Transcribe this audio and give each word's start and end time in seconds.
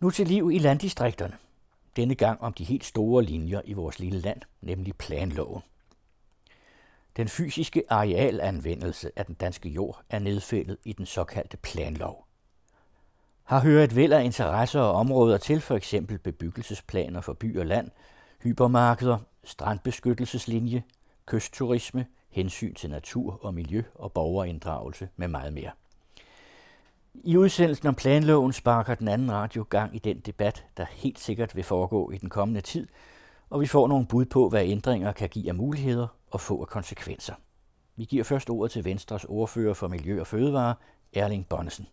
Nu 0.00 0.10
til 0.10 0.26
liv 0.26 0.50
i 0.52 0.58
landdistrikterne. 0.58 1.36
Denne 1.96 2.14
gang 2.14 2.40
om 2.40 2.52
de 2.52 2.64
helt 2.64 2.84
store 2.84 3.24
linjer 3.24 3.60
i 3.64 3.72
vores 3.72 3.98
lille 3.98 4.20
land, 4.20 4.40
nemlig 4.60 4.96
planloven. 4.96 5.62
Den 7.16 7.28
fysiske 7.28 7.82
arealanvendelse 7.88 9.10
af 9.16 9.26
den 9.26 9.34
danske 9.34 9.68
jord 9.68 10.02
er 10.10 10.18
nedfældet 10.18 10.76
i 10.84 10.92
den 10.92 11.06
såkaldte 11.06 11.56
planlov. 11.56 12.26
Har 13.44 13.60
hørt 13.60 13.96
væld 13.96 14.12
af 14.12 14.24
interesser 14.24 14.80
og 14.80 14.92
områder 14.92 15.38
til 15.38 15.60
for 15.60 15.76
eksempel 15.76 16.18
bebyggelsesplaner 16.18 17.20
for 17.20 17.32
by 17.32 17.58
og 17.58 17.66
land, 17.66 17.90
hypermarkeder, 18.42 19.18
strandbeskyttelseslinje, 19.44 20.82
kystturisme, 21.26 22.06
hensyn 22.30 22.74
til 22.74 22.90
natur 22.90 23.44
og 23.44 23.54
miljø 23.54 23.82
og 23.94 24.12
borgerinddragelse 24.12 25.08
med 25.16 25.28
meget 25.28 25.52
mere. 25.52 25.70
I 27.24 27.36
udsendelsen 27.36 27.88
om 27.88 27.94
planloven 27.94 28.52
sparker 28.52 28.94
den 28.94 29.08
anden 29.08 29.32
radio 29.32 29.66
gang 29.70 29.96
i 29.96 29.98
den 29.98 30.20
debat, 30.20 30.64
der 30.76 30.84
helt 30.90 31.18
sikkert 31.18 31.56
vil 31.56 31.64
foregå 31.64 32.10
i 32.10 32.16
den 32.16 32.28
kommende 32.28 32.60
tid, 32.60 32.86
og 33.50 33.60
vi 33.60 33.66
får 33.66 33.88
nogle 33.88 34.06
bud 34.06 34.24
på, 34.24 34.48
hvad 34.48 34.64
ændringer 34.64 35.12
kan 35.12 35.28
give 35.28 35.48
af 35.48 35.54
muligheder 35.54 36.06
og 36.30 36.40
få 36.40 36.60
af 36.60 36.66
konsekvenser. 36.66 37.34
Vi 37.96 38.04
giver 38.04 38.24
først 38.24 38.50
ordet 38.50 38.70
til 38.70 38.84
Venstres 38.84 39.24
ordfører 39.24 39.74
for 39.74 39.88
Miljø 39.88 40.20
og 40.20 40.26
Fødevare, 40.26 40.74
Erling 41.12 41.46
Bonnesen. 41.48 41.86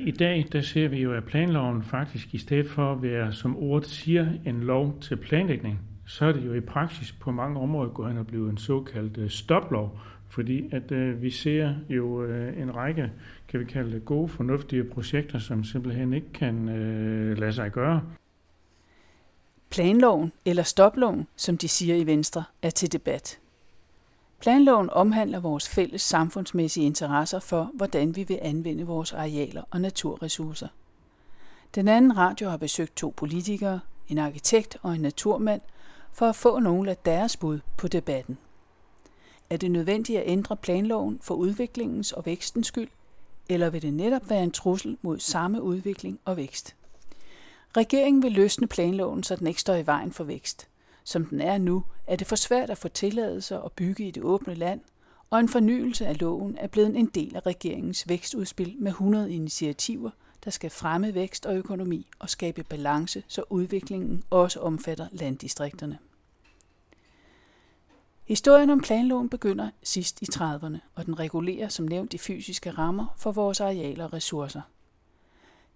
I 0.00 0.10
dag 0.10 0.46
der 0.52 0.60
ser 0.60 0.88
vi 0.88 1.02
jo, 1.02 1.12
at 1.14 1.24
planloven 1.24 1.82
faktisk 1.82 2.34
i 2.34 2.38
stedet 2.38 2.70
for 2.70 2.92
at 2.92 3.02
være, 3.02 3.32
som 3.32 3.56
ordet 3.56 3.88
siger, 3.88 4.26
en 4.46 4.60
lov 4.60 5.00
til 5.00 5.16
planlægning, 5.16 5.78
så 6.06 6.26
er 6.26 6.32
det 6.32 6.46
jo 6.46 6.54
i 6.54 6.60
praksis 6.60 7.12
på 7.12 7.30
mange 7.30 7.60
områder 7.60 7.90
gået 7.90 8.08
hen 8.08 8.18
og 8.18 8.26
blevet 8.26 8.50
en 8.50 8.58
såkaldt 8.58 9.18
øh, 9.18 9.30
stoplov, 9.30 9.98
fordi 10.28 10.68
at 10.72 10.92
øh, 10.92 11.22
vi 11.22 11.30
ser 11.30 11.74
jo 11.88 12.24
øh, 12.24 12.62
en 12.62 12.76
række, 12.76 13.12
kan 13.48 13.60
vi 13.60 13.64
kalde 13.64 13.92
det, 13.92 14.04
gode, 14.04 14.28
fornuftige 14.28 14.84
projekter, 14.84 15.38
som 15.38 15.64
simpelthen 15.64 16.12
ikke 16.12 16.32
kan 16.32 16.68
øh, 16.68 17.38
lade 17.38 17.52
sig 17.52 17.72
gøre. 17.72 18.02
Planloven, 19.70 20.32
eller 20.44 20.62
stoploven, 20.62 21.26
som 21.36 21.58
de 21.58 21.68
siger 21.68 21.96
i 21.96 22.06
Venstre, 22.06 22.44
er 22.62 22.70
til 22.70 22.92
debat. 22.92 23.38
Planloven 24.40 24.90
omhandler 24.90 25.40
vores 25.40 25.68
fælles 25.68 26.02
samfundsmæssige 26.02 26.86
interesser 26.86 27.40
for, 27.40 27.70
hvordan 27.74 28.16
vi 28.16 28.22
vil 28.22 28.38
anvende 28.42 28.86
vores 28.86 29.12
arealer 29.12 29.62
og 29.70 29.80
naturressourcer. 29.80 30.68
Den 31.74 31.88
anden 31.88 32.16
radio 32.16 32.48
har 32.48 32.56
besøgt 32.56 32.96
to 32.96 33.14
politikere, 33.16 33.80
en 34.08 34.18
arkitekt 34.18 34.78
og 34.82 34.94
en 34.94 35.00
naturmand, 35.00 35.60
for 36.12 36.26
at 36.26 36.36
få 36.36 36.58
nogle 36.58 36.90
af 36.90 36.96
deres 36.96 37.36
bud 37.36 37.60
på 37.76 37.88
debatten. 37.88 38.38
Er 39.50 39.56
det 39.56 39.70
nødvendigt 39.70 40.18
at 40.18 40.24
ændre 40.26 40.56
planloven 40.56 41.18
for 41.22 41.34
udviklingens 41.34 42.12
og 42.12 42.26
vækstens 42.26 42.66
skyld, 42.66 42.88
eller 43.48 43.70
vil 43.70 43.82
det 43.82 43.94
netop 43.94 44.30
være 44.30 44.42
en 44.42 44.50
trussel 44.50 44.98
mod 45.02 45.18
samme 45.18 45.62
udvikling 45.62 46.20
og 46.24 46.36
vækst? 46.36 46.74
Regeringen 47.76 48.22
vil 48.22 48.32
løsne 48.32 48.66
planloven, 48.66 49.22
så 49.22 49.36
den 49.36 49.46
ikke 49.46 49.60
står 49.60 49.74
i 49.74 49.86
vejen 49.86 50.12
for 50.12 50.24
vækst. 50.24 50.68
Som 51.04 51.24
den 51.24 51.40
er 51.40 51.58
nu, 51.58 51.84
er 52.06 52.16
det 52.16 52.26
for 52.26 52.36
svært 52.36 52.70
at 52.70 52.78
få 52.78 52.88
tilladelser 52.88 53.56
og 53.56 53.72
bygge 53.72 54.08
i 54.08 54.10
det 54.10 54.22
åbne 54.22 54.54
land, 54.54 54.80
og 55.30 55.40
en 55.40 55.48
fornyelse 55.48 56.06
af 56.06 56.20
loven 56.20 56.56
er 56.58 56.66
blevet 56.66 56.96
en 56.96 57.06
del 57.06 57.36
af 57.36 57.46
regeringens 57.46 58.08
vækstudspil 58.08 58.76
med 58.78 58.90
100 58.90 59.32
initiativer, 59.32 60.10
der 60.44 60.50
skal 60.50 60.70
fremme 60.70 61.14
vækst 61.14 61.46
og 61.46 61.56
økonomi 61.56 62.06
og 62.18 62.30
skabe 62.30 62.62
balance, 62.62 63.22
så 63.28 63.42
udviklingen 63.50 64.24
også 64.30 64.60
omfatter 64.60 65.06
landdistrikterne. 65.12 65.98
Historien 68.28 68.70
om 68.70 68.80
planloven 68.80 69.28
begynder 69.28 69.70
sidst 69.82 70.22
i 70.22 70.26
30'erne, 70.34 70.78
og 70.94 71.06
den 71.06 71.18
regulerer 71.18 71.68
som 71.68 71.86
nævnt 71.86 72.12
de 72.12 72.18
fysiske 72.18 72.70
rammer 72.70 73.14
for 73.16 73.32
vores 73.32 73.60
arealer 73.60 74.04
og 74.04 74.12
ressourcer. 74.12 74.60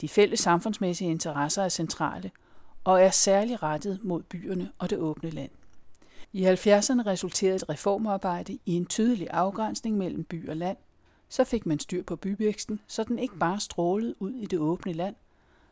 De 0.00 0.08
fælles 0.08 0.40
samfundsmæssige 0.40 1.10
interesser 1.10 1.62
er 1.62 1.68
centrale 1.68 2.30
og 2.84 3.02
er 3.02 3.10
særligt 3.10 3.62
rettet 3.62 4.04
mod 4.04 4.22
byerne 4.22 4.72
og 4.78 4.90
det 4.90 4.98
åbne 4.98 5.30
land. 5.30 5.50
I 6.32 6.46
70'erne 6.46 7.06
resulterede 7.06 7.56
et 7.56 7.68
reformarbejde 7.68 8.58
i 8.66 8.72
en 8.72 8.86
tydelig 8.86 9.28
afgrænsning 9.30 9.96
mellem 9.96 10.24
by 10.24 10.48
og 10.48 10.56
land. 10.56 10.76
Så 11.28 11.44
fik 11.44 11.66
man 11.66 11.78
styr 11.78 12.02
på 12.02 12.16
byvæksten, 12.16 12.80
så 12.86 13.04
den 13.04 13.18
ikke 13.18 13.36
bare 13.36 13.60
strålede 13.60 14.14
ud 14.22 14.32
i 14.32 14.46
det 14.46 14.58
åbne 14.58 14.92
land, 14.92 15.14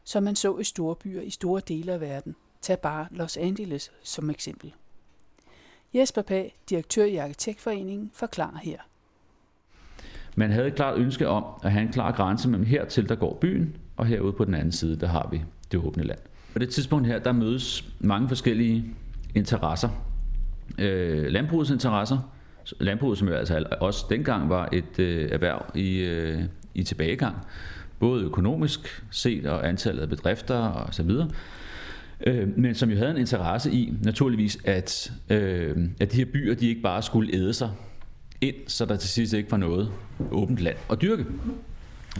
som 0.05 0.23
man 0.23 0.37
så 0.37 0.59
i 0.59 0.65
store 0.65 0.97
byer 0.97 1.23
i 1.23 1.31
store 1.31 1.61
dele 1.69 1.93
af 1.93 2.01
verden. 2.01 2.37
Tag 2.61 2.79
bare 2.79 3.07
Los 3.11 3.37
Angeles 3.37 3.93
som 4.03 4.31
eksempel. 4.31 4.75
Jesper 5.95 6.23
Pag, 6.23 6.57
direktør 6.71 7.05
i 7.05 7.17
Arkitektforeningen, 7.17 8.11
forklarer 8.15 8.59
her. 8.63 8.79
Man 10.37 10.51
havde 10.51 10.67
et 10.67 10.75
klart 10.75 10.99
ønske 10.99 11.29
om 11.29 11.45
at 11.63 11.73
have 11.73 11.83
en 11.83 11.93
klar 11.93 12.13
grænse 12.13 12.49
mellem 12.49 12.67
hertil, 12.67 13.09
der 13.09 13.15
går 13.15 13.39
byen, 13.41 13.77
og 13.97 14.07
herude 14.07 14.33
på 14.33 14.45
den 14.45 14.55
anden 14.55 14.73
side, 14.73 15.01
der 15.01 15.07
har 15.07 15.29
vi 15.31 15.43
det 15.73 15.81
åbne 15.81 16.03
land. 16.03 16.19
På 16.53 16.59
det 16.59 16.69
tidspunkt 16.69 17.07
her, 17.07 17.19
der 17.19 17.33
mødes 17.33 17.85
mange 18.01 18.29
forskellige 18.29 18.85
interesser. 19.35 19.89
Øh, 20.79 21.27
landbrugets 21.27 21.71
interesser, 21.71 22.33
landbruget 22.81 23.19
som 23.19 23.29
jo 23.29 23.35
altså 23.35 23.67
også 23.81 24.07
dengang 24.11 24.49
var 24.49 24.69
et 24.73 24.99
øh, 24.99 25.31
erhverv 25.31 25.67
i, 25.75 25.99
øh, 25.99 26.43
i 26.75 26.83
tilbagegang, 26.83 27.37
både 27.99 28.25
økonomisk 28.25 29.05
set 29.11 29.47
og 29.47 29.69
antallet 29.69 30.03
af 30.03 30.09
bedrifter 30.09 30.59
og 30.59 30.95
så 30.95 31.03
videre 31.03 31.31
øh, 32.27 32.59
men 32.59 32.75
som 32.75 32.91
jo 32.91 32.97
havde 32.97 33.11
en 33.11 33.17
interesse 33.17 33.73
i, 33.73 33.95
naturligvis, 34.03 34.59
at, 34.65 35.13
øh, 35.31 35.77
at 36.01 36.13
de 36.13 36.17
her 36.17 36.25
byer, 36.25 36.55
de 36.55 36.69
ikke 36.69 36.83
bare 36.83 37.03
skulle 37.03 37.35
æde 37.35 37.53
sig 37.53 37.71
ind, 38.41 38.55
så 38.67 38.85
der 38.85 38.97
til 38.97 39.09
sidst 39.09 39.33
ikke 39.33 39.51
var 39.51 39.57
noget 39.57 39.91
åbent 40.31 40.59
land 40.59 40.77
at 40.91 41.03
dyrke. 41.03 41.27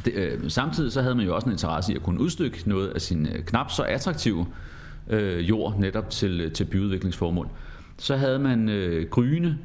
Det, 0.05 0.15
øh, 0.15 0.51
samtidig 0.51 0.93
så 0.93 1.03
havde 1.03 1.15
man 1.15 1.27
jo 1.27 1.35
også 1.35 1.47
en 1.47 1.53
interesse 1.53 1.93
i 1.93 1.97
at 1.97 2.03
kunne 2.03 2.21
udstykke 2.21 2.63
noget 2.67 2.89
af 2.89 3.01
sin 3.01 3.27
øh, 3.27 3.45
knap 3.45 3.71
så 3.71 3.83
attraktive 3.83 4.47
øh, 5.09 5.49
jord 5.49 5.79
netop 5.79 6.11
til, 6.11 6.41
øh, 6.41 6.53
til 6.53 6.65
byudviklingsformål. 6.65 7.49
Så 7.99 8.17
havde 8.17 8.39
man 8.39 8.69
øh, 8.69 9.11
gryende 9.11 9.59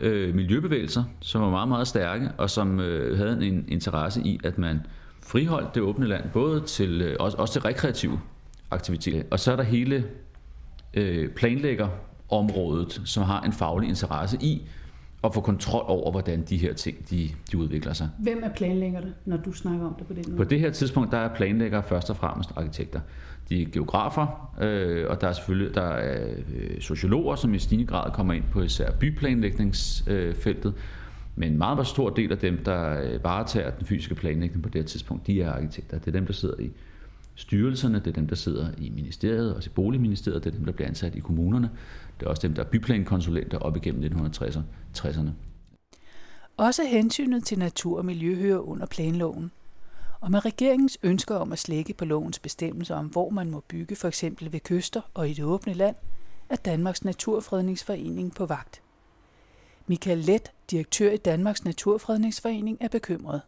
øh, 0.00 0.34
miljøbevægelser, 0.34 1.04
som 1.20 1.42
var 1.42 1.50
meget, 1.50 1.68
meget 1.68 1.88
stærke, 1.88 2.30
og 2.38 2.50
som 2.50 2.80
øh, 2.80 3.18
havde 3.18 3.46
en 3.46 3.64
interesse 3.68 4.20
i, 4.20 4.40
at 4.44 4.58
man 4.58 4.80
friholdt 5.22 5.74
det 5.74 5.82
åbne 5.82 6.06
land, 6.06 6.24
både 6.32 6.60
til, 6.60 7.02
øh, 7.02 7.16
også, 7.20 7.36
også 7.36 7.52
til 7.52 7.62
rekreative 7.62 8.20
aktiviteter. 8.70 9.22
Og 9.30 9.40
så 9.40 9.52
er 9.52 9.56
der 9.56 9.62
hele 9.62 10.04
øh, 10.94 11.30
planlæggerområdet, 11.30 13.02
som 13.04 13.22
har 13.22 13.42
en 13.42 13.52
faglig 13.52 13.88
interesse 13.88 14.38
i 14.40 14.68
at 15.24 15.34
få 15.34 15.40
kontrol 15.40 15.84
over, 15.86 16.10
hvordan 16.10 16.42
de 16.42 16.56
her 16.56 16.72
ting 16.72 17.10
de, 17.10 17.30
de 17.52 17.58
udvikler 17.58 17.92
sig. 17.92 18.08
Hvem 18.18 18.42
er 18.44 18.48
planlæggerne, 18.48 19.14
når 19.24 19.36
du 19.36 19.52
snakker 19.52 19.86
om 19.86 19.94
det 19.98 20.06
på 20.06 20.12
den 20.12 20.24
måde? 20.28 20.36
På 20.36 20.44
det 20.44 20.60
her 20.60 20.70
tidspunkt, 20.70 21.12
der 21.12 21.18
er 21.18 21.34
planlæggere 21.34 21.82
først 21.82 22.10
og 22.10 22.16
fremmest 22.16 22.50
arkitekter. 22.56 23.00
De 23.48 23.62
er 23.62 23.66
geografer, 23.66 24.52
øh, 24.60 25.10
og 25.10 25.20
der 25.20 25.28
er 25.28 25.32
selvfølgelig 25.32 25.74
der 25.74 25.82
er, 25.82 26.34
øh, 26.54 26.80
sociologer, 26.80 27.34
som 27.34 27.54
i 27.54 27.58
stigende 27.58 27.86
grad 27.86 28.12
kommer 28.12 28.34
ind 28.34 28.44
på 28.50 28.62
især 28.62 28.90
byplanlægningsfeltet. 28.90 30.72
Øh, 30.76 30.80
men 31.36 31.52
en 31.52 31.58
meget, 31.58 31.76
meget 31.76 31.86
stor 31.86 32.10
del 32.10 32.32
af 32.32 32.38
dem, 32.38 32.64
der 32.64 33.02
øh, 33.02 33.24
varetager 33.24 33.70
den 33.70 33.86
fysiske 33.86 34.14
planlægning 34.14 34.62
på 34.62 34.68
det 34.68 34.80
her 34.80 34.86
tidspunkt, 34.86 35.26
de 35.26 35.42
er 35.42 35.52
arkitekter. 35.52 35.98
Det 35.98 36.08
er 36.08 36.12
dem, 36.12 36.26
der 36.26 36.32
sidder 36.32 36.60
i 36.60 36.70
styrelserne, 37.36 37.98
det 37.98 38.06
er 38.06 38.12
dem, 38.12 38.26
der 38.26 38.36
sidder 38.36 38.68
i 38.78 38.90
ministeriet, 38.90 39.54
også 39.54 39.70
i 39.70 39.72
boligministeriet, 39.74 40.44
det 40.44 40.52
er 40.52 40.56
dem, 40.56 40.64
der 40.64 40.72
bliver 40.72 40.88
ansat 40.88 41.14
i 41.14 41.20
kommunerne. 41.20 41.70
Det 42.20 42.26
er 42.26 42.30
også 42.30 42.48
dem, 42.48 42.54
der 42.54 42.64
er 42.64 42.68
byplankonsulenter 42.68 43.58
op 43.58 43.76
igennem 43.76 44.26
1960'erne. 44.26 45.28
Også 46.56 46.82
hensynet 46.84 47.44
til 47.44 47.58
natur 47.58 47.98
og 47.98 48.04
miljø 48.04 48.34
hører 48.34 48.58
under 48.58 48.86
planloven. 48.86 49.50
Og 50.20 50.30
med 50.30 50.44
regeringens 50.44 50.98
ønsker 51.02 51.34
om 51.34 51.52
at 51.52 51.58
slække 51.58 51.94
på 51.94 52.04
lovens 52.04 52.38
bestemmelser 52.38 52.94
om, 52.94 53.06
hvor 53.06 53.30
man 53.30 53.50
må 53.50 53.60
bygge 53.68 53.96
for 53.96 54.08
eksempel 54.08 54.52
ved 54.52 54.60
kyster 54.60 55.00
og 55.14 55.30
i 55.30 55.32
det 55.32 55.44
åbne 55.44 55.72
land, 55.72 55.96
er 56.48 56.56
Danmarks 56.56 57.04
Naturfredningsforening 57.04 58.34
på 58.34 58.46
vagt. 58.46 58.82
Michael 59.86 60.18
Let, 60.18 60.52
direktør 60.70 61.10
i 61.10 61.16
Danmarks 61.16 61.64
Naturfredningsforening, 61.64 62.78
er 62.80 62.88
bekymret. 62.88 63.40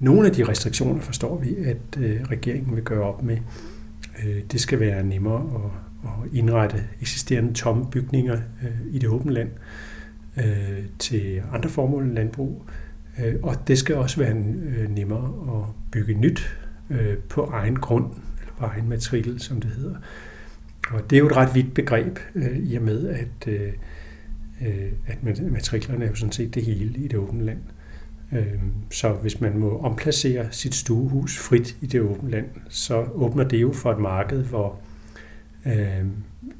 Nogle 0.00 0.26
af 0.26 0.32
de 0.32 0.48
restriktioner 0.48 1.00
forstår 1.00 1.38
vi, 1.38 1.56
at 1.56 1.76
øh, 1.98 2.20
regeringen 2.22 2.76
vil 2.76 2.84
gøre 2.84 3.02
op 3.02 3.22
med. 3.22 3.38
Øh, 4.24 4.42
det 4.52 4.60
skal 4.60 4.80
være 4.80 5.04
nemmere 5.04 5.70
at, 6.04 6.10
at 6.10 6.32
indrette 6.32 6.84
eksisterende 7.00 7.52
tomme 7.52 7.90
bygninger 7.90 8.40
øh, 8.62 8.94
i 8.94 8.98
det 8.98 9.08
åbne 9.08 9.32
land 9.32 9.50
øh, 10.36 10.84
til 10.98 11.42
andre 11.52 11.68
formål 11.68 12.04
end 12.04 12.14
landbrug. 12.14 12.62
Øh, 13.24 13.34
og 13.42 13.68
det 13.68 13.78
skal 13.78 13.96
også 13.96 14.16
være 14.20 14.34
øh, 14.76 14.90
nemmere 14.90 15.58
at 15.58 15.64
bygge 15.92 16.14
nyt 16.14 16.58
øh, 16.90 17.16
på 17.18 17.44
egen 17.44 17.76
grund, 17.76 18.04
eller 18.40 18.52
på 18.58 18.64
egen 18.64 18.88
matrikel, 18.88 19.40
som 19.40 19.60
det 19.60 19.70
hedder. 19.70 19.96
Og 20.90 21.10
det 21.10 21.16
er 21.16 21.20
jo 21.20 21.26
et 21.26 21.36
ret 21.36 21.54
vidt 21.54 21.74
begreb, 21.74 22.18
øh, 22.34 22.58
i 22.58 22.76
og 22.76 22.82
med, 22.82 23.08
at, 23.08 23.48
øh, 23.48 23.72
øh 24.62 24.92
at 25.06 25.18
matriklerne 25.52 26.04
er 26.04 26.08
jo 26.08 26.14
sådan 26.14 26.32
set 26.32 26.54
det 26.54 26.64
hele 26.64 26.98
i 26.98 27.08
det 27.08 27.18
åbne 27.18 27.44
land. 27.44 27.58
Øh, 27.58 27.79
Øhm, 28.32 28.72
så 28.90 29.12
hvis 29.12 29.40
man 29.40 29.58
må 29.58 29.78
omplacere 29.78 30.46
sit 30.50 30.74
stuehus 30.74 31.38
frit 31.38 31.76
i 31.80 31.86
det 31.86 32.00
åbne 32.00 32.30
land, 32.30 32.46
så 32.68 33.04
åbner 33.14 33.44
det 33.44 33.62
jo 33.62 33.72
for 33.72 33.92
et 33.92 33.98
marked, 33.98 34.44
hvor 34.44 34.80
øh, 35.66 36.04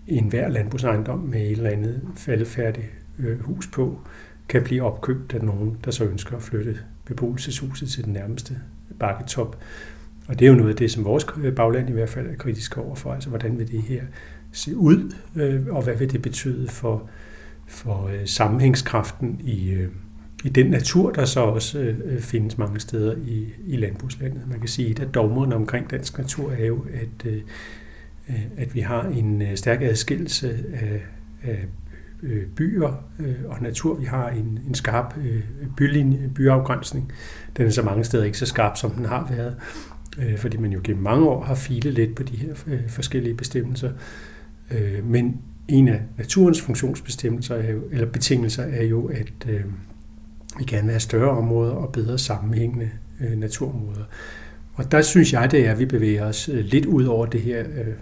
enhver 0.07 0.49
landbrugsejendom 0.49 1.19
med 1.19 1.41
et 1.41 1.51
eller 1.51 1.71
andet 1.71 2.01
faldefærdigt 2.17 2.87
øh, 3.19 3.41
hus 3.41 3.67
på, 3.67 4.01
kan 4.49 4.65
blive 4.65 4.83
opkøbt 4.83 5.35
af 5.35 5.43
nogen, 5.43 5.77
der 5.85 5.91
så 5.91 6.05
ønsker 6.05 6.37
at 6.37 6.43
flytte 6.43 6.79
beboelseshuset 7.05 7.89
til 7.89 8.05
den 8.05 8.13
nærmeste 8.13 8.59
bakketop. 8.99 9.59
Og 10.29 10.39
det 10.39 10.47
er 10.47 10.51
jo 10.51 10.57
noget 10.57 10.71
af 10.71 10.77
det, 10.77 10.91
som 10.91 11.05
vores 11.05 11.27
øh, 11.43 11.55
bagland 11.55 11.89
i 11.89 11.93
hvert 11.93 12.09
fald 12.09 12.31
er 12.31 12.37
kritisk 12.37 12.79
overfor. 12.79 13.13
Altså, 13.13 13.29
hvordan 13.29 13.59
vil 13.59 13.73
det 13.73 13.83
her 13.83 14.03
se 14.53 14.77
ud, 14.77 15.15
øh, 15.37 15.67
og 15.69 15.83
hvad 15.83 15.97
vil 15.97 16.13
det 16.13 16.23
betyde 16.23 16.69
for, 16.69 17.09
for 17.67 18.07
øh, 18.07 18.27
sammenhængskraften 18.27 19.41
i, 19.45 19.87
i 20.45 20.49
den 20.49 20.67
natur, 20.67 21.11
der 21.11 21.25
så 21.25 21.41
også 21.41 21.79
øh, 21.79 21.99
øh, 22.05 22.21
findes 22.21 22.59
mange 22.59 22.81
steder 22.81 23.17
i, 23.27 23.49
i 23.67 23.77
landbrugslandet. 23.77 24.43
Man 24.51 24.61
kan 24.61 24.69
sige, 24.69 25.03
at 25.03 25.15
dogmerne 25.15 25.55
omkring 25.55 25.91
dansk 25.91 26.19
natur 26.19 26.53
er 26.53 26.67
jo, 26.67 26.85
at, 26.95 27.27
øh, 27.27 27.43
øh, 28.29 28.43
at 28.57 28.75
vi 28.75 28.81
har 28.81 29.03
en 29.03 29.43
øh, 29.43 29.57
stærk 29.57 29.83
adskillelse 29.83 30.65
af, 30.73 31.03
af 31.43 31.67
øh, 32.23 32.47
byer 32.47 33.05
øh, 33.19 33.35
og 33.47 33.63
natur. 33.63 33.95
Vi 33.95 34.05
har 34.05 34.29
en, 34.29 34.61
en 34.69 34.75
skarp 34.75 35.15
øh, 35.25 35.43
bylinje, 35.77 36.31
byafgrænsning. 36.35 37.13
Den 37.57 37.67
er 37.67 37.71
så 37.71 37.83
mange 37.83 38.05
steder 38.05 38.25
ikke 38.25 38.39
så 38.39 38.47
skarp, 38.47 38.77
som 38.77 38.91
den 38.91 39.05
har 39.05 39.33
været, 39.37 39.57
øh, 40.19 40.39
fordi 40.39 40.57
man 40.57 40.73
jo 40.73 40.81
gennem 40.85 41.03
mange 41.03 41.29
år 41.29 41.45
har 41.45 41.55
filet 41.55 41.95
lidt 41.95 42.15
på 42.15 42.23
de 42.23 42.37
her 42.37 42.55
øh, 42.67 42.89
forskellige 42.89 43.35
bestemmelser. 43.35 43.91
Øh, 44.71 45.07
men 45.07 45.41
en 45.69 45.89
af 45.89 46.03
naturens 46.19 46.61
funktionsbestemmelser 46.61 47.55
er 47.55 47.73
jo, 47.73 47.83
eller 47.91 48.07
betingelser 48.07 48.63
er 48.63 48.85
jo, 48.85 49.07
at 49.07 49.49
øh, 49.49 49.65
vi 50.61 50.65
gerne 50.65 50.83
vil 50.83 50.93
have 50.93 51.01
større 51.01 51.31
områder 51.31 51.73
og 51.73 51.93
bedre 51.93 52.19
sammenhængende 52.19 52.91
øh, 53.21 53.39
naturområder. 53.39 54.05
Og 54.75 54.93
der 54.93 55.03
synes 55.03 55.33
jeg, 55.33 55.51
det 55.51 55.67
er, 55.67 55.73
at 55.73 55.79
vi 55.79 55.87
bevæger 55.87 56.25
os 56.25 56.49
øh, 56.49 56.65
lidt 56.65 56.87
ud 56.87 57.05
over 57.05 57.27
det 57.27 57.41
her 57.41 57.61
øh, 57.61 57.95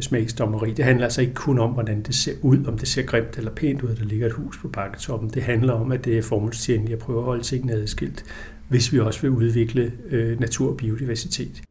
smagsdommeri. 0.00 0.72
Det 0.72 0.84
handler 0.84 1.04
altså 1.04 1.20
ikke 1.20 1.34
kun 1.34 1.58
om, 1.58 1.70
hvordan 1.70 2.02
det 2.02 2.14
ser 2.14 2.32
ud, 2.42 2.64
om 2.64 2.78
det 2.78 2.88
ser 2.88 3.02
grimt 3.02 3.38
eller 3.38 3.50
pænt 3.50 3.82
ud, 3.82 3.90
at 3.90 3.98
der 3.98 4.04
ligger 4.04 4.26
et 4.26 4.32
hus 4.32 4.58
på 4.58 4.68
bakketoppen. 4.68 5.30
Det 5.30 5.42
handler 5.42 5.72
om, 5.72 5.92
at 5.92 6.04
det 6.04 6.18
er 6.18 6.22
formålstjenligt 6.22 6.92
at 6.92 6.98
prøve 6.98 7.18
at 7.18 7.24
holde 7.24 7.42
tingene 7.42 7.72
adskilt, 7.72 8.24
hvis 8.68 8.92
vi 8.92 9.00
også 9.00 9.20
vil 9.20 9.30
udvikle 9.30 9.92
øh, 10.10 10.40
natur 10.40 10.70
og 10.70 10.76
biodiversitet. 10.76 11.62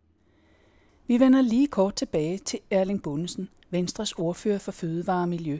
Vi 1.07 1.19
vender 1.19 1.41
lige 1.41 1.67
kort 1.67 1.95
tilbage 1.95 2.39
til 2.45 2.59
Erling 2.71 3.01
Bundesen, 3.03 3.49
Venstres 3.71 4.11
ordfører 4.11 4.57
for 4.57 4.71
Fødevare 4.71 5.21
og 5.21 5.29
Miljø. 5.29 5.57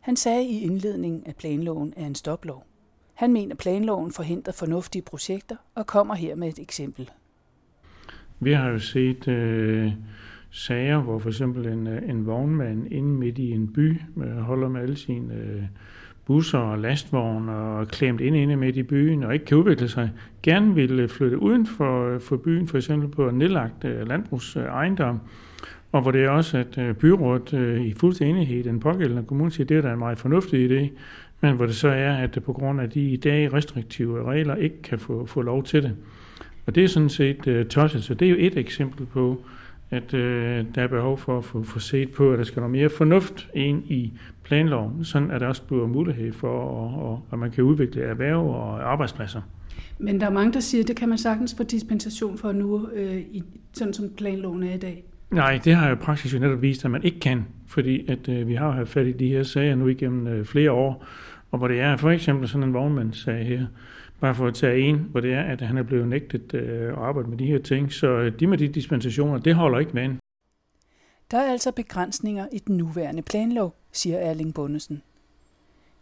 Han 0.00 0.16
sagde 0.16 0.44
i 0.44 0.62
indledningen, 0.62 1.22
at 1.26 1.36
planloven 1.36 1.94
er 1.96 2.06
en 2.06 2.14
stoplov. 2.14 2.67
Han 3.18 3.32
mener, 3.32 3.54
planloven 3.54 4.12
forhindrer 4.12 4.52
fornuftige 4.52 5.02
projekter 5.02 5.56
og 5.74 5.86
kommer 5.86 6.14
her 6.14 6.34
med 6.34 6.48
et 6.48 6.58
eksempel. 6.58 7.10
Vi 8.40 8.52
har 8.52 8.68
jo 8.68 8.78
set 8.78 9.28
øh, 9.28 9.92
sager, 10.50 11.00
hvor 11.00 11.18
for 11.18 11.28
eksempel 11.28 11.66
en, 11.66 11.86
øh, 11.86 12.08
en 12.08 12.26
vognmand 12.26 12.92
inde 12.92 13.08
midt 13.08 13.38
i 13.38 13.50
en 13.50 13.72
by 13.72 14.00
øh, 14.16 14.36
holder 14.36 14.68
med 14.68 14.80
alle 14.80 14.96
sine 14.96 15.34
øh, 15.34 15.62
busser 16.26 16.58
og 16.58 16.78
lastvogne 16.78 17.52
og 17.52 17.88
klemt 17.88 18.20
ind 18.20 18.36
inde 18.36 18.56
midt 18.56 18.76
i 18.76 18.82
byen 18.82 19.22
og 19.22 19.34
ikke 19.34 19.44
kan 19.44 19.56
udvikle 19.56 19.88
sig, 19.88 20.10
gerne 20.42 20.74
vil 20.74 21.08
flytte 21.08 21.38
uden 21.38 21.66
for, 21.66 22.08
øh, 22.08 22.20
for 22.20 22.36
byen, 22.36 22.68
for 22.68 22.76
eksempel 22.76 23.08
på 23.08 23.28
en 23.28 23.38
nedlagt 23.38 23.84
øh, 23.84 24.08
landbrugsejendom, 24.08 25.20
og 25.92 26.02
hvor 26.02 26.10
det 26.10 26.24
er 26.24 26.30
også, 26.30 26.58
at 26.58 26.78
øh, 26.78 26.94
byrådet 26.94 27.54
øh, 27.54 27.84
i 27.84 27.94
fuldstændig 27.94 28.34
enighed, 28.34 28.64
den 28.64 28.80
pågældende 28.80 29.24
kommune 29.24 29.50
siger, 29.50 29.66
det 29.66 29.76
er 29.76 29.82
da 29.82 29.92
en 29.92 29.98
meget 29.98 30.18
fornuftig 30.18 30.70
idé, 30.70 30.88
men 31.40 31.56
hvor 31.56 31.66
det 31.66 31.76
så 31.76 31.88
er, 31.88 32.12
at 32.12 32.34
det 32.34 32.42
på 32.42 32.52
grund 32.52 32.80
af 32.80 32.90
de 32.90 33.00
i 33.00 33.16
dag 33.16 33.52
restriktive 33.52 34.24
regler 34.24 34.54
ikke 34.54 34.82
kan 34.82 34.98
få, 34.98 35.26
få 35.26 35.42
lov 35.42 35.64
til 35.64 35.82
det. 35.82 35.96
Og 36.66 36.74
det 36.74 36.84
er 36.84 36.88
sådan 36.88 37.08
set 37.08 37.46
uh, 37.46 37.66
tosset, 37.66 38.04
så 38.04 38.14
det 38.14 38.26
er 38.26 38.30
jo 38.30 38.36
et 38.38 38.58
eksempel 38.58 39.06
på, 39.06 39.42
at 39.90 40.14
uh, 40.14 40.20
der 40.20 40.82
er 40.82 40.86
behov 40.86 41.18
for 41.18 41.38
at 41.38 41.44
få, 41.44 41.62
få 41.62 41.78
set 41.78 42.10
på, 42.10 42.32
at 42.32 42.38
der 42.38 42.44
skal 42.44 42.60
noget 42.60 42.72
mere 42.72 42.88
fornuft 42.88 43.48
ind 43.54 43.84
i 43.90 44.12
planloven, 44.44 45.04
sådan 45.04 45.30
at 45.30 45.40
der 45.40 45.46
også 45.46 45.62
bliver 45.62 45.86
mulighed 45.86 46.32
for, 46.32 46.84
at, 46.84 47.12
at, 47.12 47.18
at 47.32 47.38
man 47.38 47.50
kan 47.50 47.64
udvikle 47.64 48.02
erhverv 48.02 48.46
og 48.46 48.92
arbejdspladser. 48.92 49.40
Men 49.98 50.20
der 50.20 50.26
er 50.26 50.30
mange, 50.30 50.52
der 50.52 50.60
siger, 50.60 50.82
at 50.82 50.88
det 50.88 50.96
kan 50.96 51.08
man 51.08 51.18
sagtens 51.18 51.54
få 51.56 51.62
dispensation 51.62 52.38
for 52.38 52.52
nu, 52.52 52.88
øh, 52.94 53.16
i, 53.16 53.42
sådan 53.72 53.94
som 53.94 54.10
planloven 54.16 54.62
er 54.62 54.74
i 54.74 54.78
dag. 54.78 55.04
Nej, 55.30 55.60
det 55.64 55.74
har 55.74 55.88
jo 55.88 55.94
praksis 55.94 56.34
jo 56.34 56.38
netop 56.38 56.62
vist, 56.62 56.84
at 56.84 56.90
man 56.90 57.02
ikke 57.02 57.20
kan, 57.20 57.44
fordi 57.68 58.10
at 58.10 58.28
øh, 58.28 58.48
vi 58.48 58.54
har 58.54 58.70
haft 58.70 58.88
fat 58.88 59.06
i 59.06 59.12
de 59.12 59.28
her 59.28 59.42
sager 59.42 59.74
nu 59.74 59.88
igennem 59.88 60.26
øh, 60.26 60.44
flere 60.44 60.72
år, 60.72 61.04
og 61.50 61.58
hvor 61.58 61.68
det 61.68 61.80
er 61.80 61.96
for 61.96 62.10
eksempel 62.10 62.48
sådan 62.48 62.62
en 62.62 62.74
vognmandssag 62.74 63.46
her, 63.46 63.66
bare 64.20 64.34
for 64.34 64.46
at 64.46 64.54
tage 64.54 64.80
en, 64.80 64.96
hvor 64.96 65.20
det 65.20 65.32
er, 65.32 65.42
at 65.42 65.60
han 65.60 65.76
er 65.76 65.82
blevet 65.82 66.08
nægtet 66.08 66.54
øh, 66.54 66.88
at 66.88 66.98
arbejde 66.98 67.28
med 67.30 67.38
de 67.38 67.46
her 67.46 67.58
ting. 67.58 67.92
Så 67.92 68.06
øh, 68.06 68.40
de 68.40 68.46
med 68.46 68.58
de 68.58 68.68
dispensationer, 68.68 69.38
det 69.38 69.54
holder 69.54 69.78
ikke 69.78 69.94
vand. 69.94 70.18
Der 71.30 71.38
er 71.38 71.52
altså 71.52 71.72
begrænsninger 71.72 72.46
i 72.52 72.58
den 72.58 72.76
nuværende 72.76 73.22
planlov, 73.22 73.74
siger 73.92 74.18
Erling 74.18 74.54
Bundesen. 74.54 75.02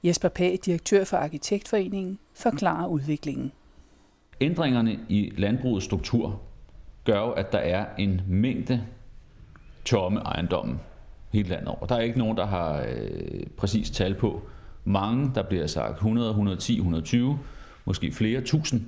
Jesper 0.05 0.29
Pag, 0.29 0.59
direktør 0.67 1.05
for 1.05 1.17
Arkitektforeningen, 1.17 2.19
forklarer 2.35 2.87
udviklingen. 2.89 3.53
Ændringerne 4.41 4.99
i 5.09 5.33
landbrugets 5.37 5.85
struktur 5.85 6.41
gør 7.05 7.21
at 7.21 7.53
der 7.53 7.59
er 7.59 7.87
en 7.99 8.21
mængde 8.29 8.83
tomme 9.85 10.21
ejendomme 10.21 10.79
hele 11.33 11.49
landet 11.49 11.69
over. 11.69 11.87
Der 11.87 11.95
er 11.95 12.01
ikke 12.01 12.19
nogen, 12.19 12.37
der 12.37 12.47
har 12.47 12.87
øh, 12.89 13.47
præcis 13.57 13.91
tal 13.91 14.15
på, 14.15 14.43
mange, 14.85 15.31
der 15.35 15.43
bliver 15.43 15.67
sagt 15.67 15.95
100, 15.95 16.29
110, 16.29 16.77
120, 16.77 17.39
måske 17.85 18.13
flere 18.13 18.41
tusind 18.41 18.83